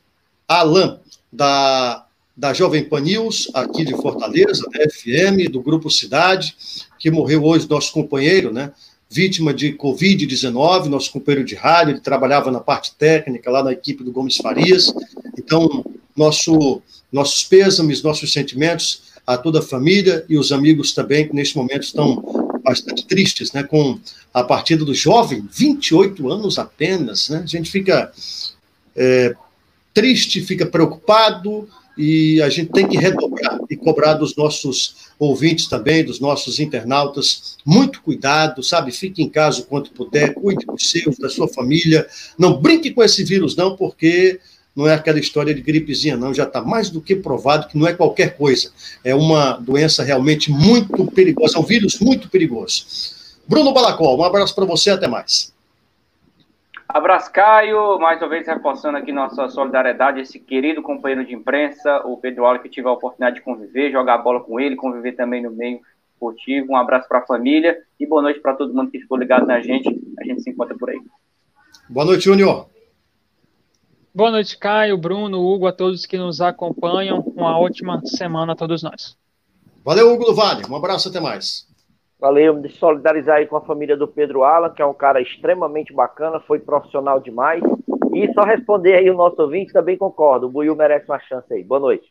Alain, 0.60 0.97
da, 1.32 2.06
da 2.36 2.54
Jovem 2.54 2.84
Pan 2.84 3.01
News, 3.01 3.49
aqui 3.54 3.84
de 3.84 3.93
Fortaleza, 3.93 4.64
da 4.72 4.89
FM, 4.89 5.51
do 5.51 5.62
Grupo 5.62 5.89
Cidade, 5.89 6.56
que 6.99 7.10
morreu 7.10 7.43
hoje, 7.43 7.70
nosso 7.70 7.91
companheiro, 7.91 8.51
né? 8.51 8.72
vítima 9.14 9.54
de 9.54 9.74
Covid-19, 9.74 10.86
nosso 10.86 11.12
companheiro 11.12 11.45
de 11.45 11.54
rádio, 11.54 11.93
ele 11.93 11.99
trabalhava 11.99 12.49
na 12.49 12.60
parte 12.60 12.95
técnica, 12.95 13.51
lá 13.51 13.64
na 13.64 13.72
equipe 13.72 14.04
do 14.04 14.12
Gomes 14.12 14.38
Farias. 14.38 14.91
Então, 15.38 15.86
nosso, 16.16 16.82
nossos 17.12 17.43
pêsames, 17.43 18.01
nossos 18.01 18.34
sentimentos 18.34 19.14
a 19.26 19.38
toda 19.38 19.60
a 19.60 19.62
família 19.62 20.26
e 20.28 20.36
os 20.36 20.51
amigos 20.51 20.93
também, 20.93 21.28
que 21.28 21.36
neste 21.36 21.56
momento 21.56 21.84
estão 21.84 22.22
bastante 22.64 23.06
tristes, 23.06 23.51
né, 23.54 23.64
com 23.64 23.99
a 24.34 24.43
partida 24.43 24.84
do 24.84 24.93
jovem, 24.93 25.47
28 25.51 26.30
anos 26.32 26.58
apenas, 26.58 27.30
né, 27.30 27.41
a 27.43 27.47
gente 27.47 27.70
fica 27.70 28.12
é, 28.95 29.36
triste, 29.93 30.41
fica 30.41 30.65
preocupado, 30.65 31.67
e 31.97 32.41
a 32.41 32.49
gente 32.49 32.71
tem 32.71 32.87
que 32.87 32.97
redobrar 32.97 33.59
e 33.69 33.75
cobrar 33.75 34.15
dos 34.15 34.35
nossos 34.35 34.95
ouvintes 35.19 35.67
também, 35.67 36.03
dos 36.03 36.19
nossos 36.19 36.59
internautas, 36.59 37.57
muito 37.63 38.01
cuidado, 38.01 38.63
sabe? 38.63 38.91
Fique 38.91 39.21
em 39.21 39.29
casa 39.29 39.61
o 39.61 39.65
quanto 39.65 39.91
puder, 39.91 40.33
cuide 40.33 40.65
dos 40.65 40.89
seus, 40.89 41.17
da 41.17 41.29
sua 41.29 41.47
família, 41.47 42.07
não 42.37 42.59
brinque 42.59 42.91
com 42.91 43.03
esse 43.03 43.23
vírus 43.23 43.55
não, 43.55 43.75
porque 43.75 44.39
não 44.75 44.87
é 44.87 44.93
aquela 44.95 45.19
história 45.19 45.53
de 45.53 45.61
gripezinha 45.61 46.17
não, 46.17 46.33
já 46.33 46.45
está 46.45 46.61
mais 46.61 46.89
do 46.89 46.99
que 46.99 47.15
provado 47.15 47.67
que 47.67 47.77
não 47.77 47.87
é 47.87 47.93
qualquer 47.93 48.35
coisa, 48.35 48.71
é 49.03 49.13
uma 49.13 49.53
doença 49.53 50.03
realmente 50.03 50.49
muito 50.49 51.05
perigosa, 51.11 51.57
é 51.57 51.59
um 51.59 51.63
vírus 51.63 51.99
muito 51.99 52.27
perigoso. 52.27 52.85
Bruno 53.47 53.71
Balacol, 53.71 54.17
um 54.17 54.23
abraço 54.23 54.55
para 54.55 54.65
você, 54.65 54.89
até 54.89 55.07
mais. 55.07 55.53
Abraço, 56.88 57.31
Caio. 57.31 57.97
Mais 57.99 58.21
uma 58.21 58.29
vez 58.29 58.47
reforçando 58.47 58.97
aqui 58.97 59.11
nossa 59.11 59.47
solidariedade, 59.49 60.21
esse 60.21 60.39
querido 60.39 60.81
companheiro 60.81 61.25
de 61.25 61.34
imprensa, 61.34 62.01
o 62.05 62.17
Pedro 62.17 62.45
Alves, 62.45 62.61
que 62.61 62.69
tive 62.69 62.88
a 62.88 62.91
oportunidade 62.91 63.38
de 63.38 63.41
conviver, 63.41 63.91
jogar 63.91 64.17
bola 64.19 64.41
com 64.41 64.59
ele, 64.59 64.75
conviver 64.75 65.13
também 65.13 65.41
no 65.41 65.51
meio 65.51 65.79
esportivo. 66.13 66.73
Um 66.73 66.77
abraço 66.77 67.07
para 67.07 67.19
a 67.19 67.25
família 67.25 67.77
e 67.99 68.05
boa 68.05 68.21
noite 68.21 68.39
para 68.39 68.53
todo 68.53 68.73
mundo 68.73 68.91
que 68.91 68.99
ficou 68.99 69.17
ligado 69.17 69.45
na 69.45 69.59
gente. 69.61 69.89
A 70.19 70.23
gente 70.23 70.41
se 70.41 70.49
encontra 70.49 70.77
por 70.77 70.89
aí. 70.89 71.01
Boa 71.89 72.05
noite, 72.05 72.25
Júnior. 72.25 72.67
Boa 74.15 74.29
noite, 74.29 74.57
Caio, 74.57 74.95
Bruno, 74.95 75.41
Hugo, 75.41 75.65
a 75.65 75.73
todos 75.73 76.05
que 76.05 76.17
nos 76.17 76.39
acompanham. 76.39 77.19
Uma 77.36 77.57
ótima 77.57 77.99
semana 78.05 78.53
a 78.53 78.55
todos 78.55 78.84
nós. 78.84 79.17
Valeu, 79.84 80.13
Hugo 80.13 80.25
do 80.25 80.36
Vale. 80.36 80.63
Um 80.69 80.75
abraço, 80.75 81.09
até 81.09 81.19
mais. 81.19 81.67
Valeu, 82.24 82.55
me 82.55 82.69
solidarizar 82.69 83.36
aí 83.36 83.45
com 83.45 83.57
a 83.57 83.65
família 83.65 83.97
do 83.97 84.07
Pedro 84.07 84.45
Alan, 84.45 84.69
que 84.69 84.82
é 84.82 84.86
um 84.86 84.93
cara 84.93 85.21
extremamente 85.21 85.91
bacana, 85.91 86.39
foi 86.39 86.57
profissional 86.57 87.19
demais. 87.19 87.61
E 88.15 88.32
só 88.32 88.43
responder 88.43 88.93
aí 88.93 89.09
o 89.09 89.13
nosso 89.13 89.41
ouvinte, 89.41 89.74
também 89.74 89.97
concordo. 89.97 90.47
O 90.47 90.49
Buiu 90.49 90.74
merece 90.74 91.05
uma 91.05 91.19
chance 91.19 91.53
aí. 91.53 91.61
Boa 91.61 91.82
noite. 91.82 92.05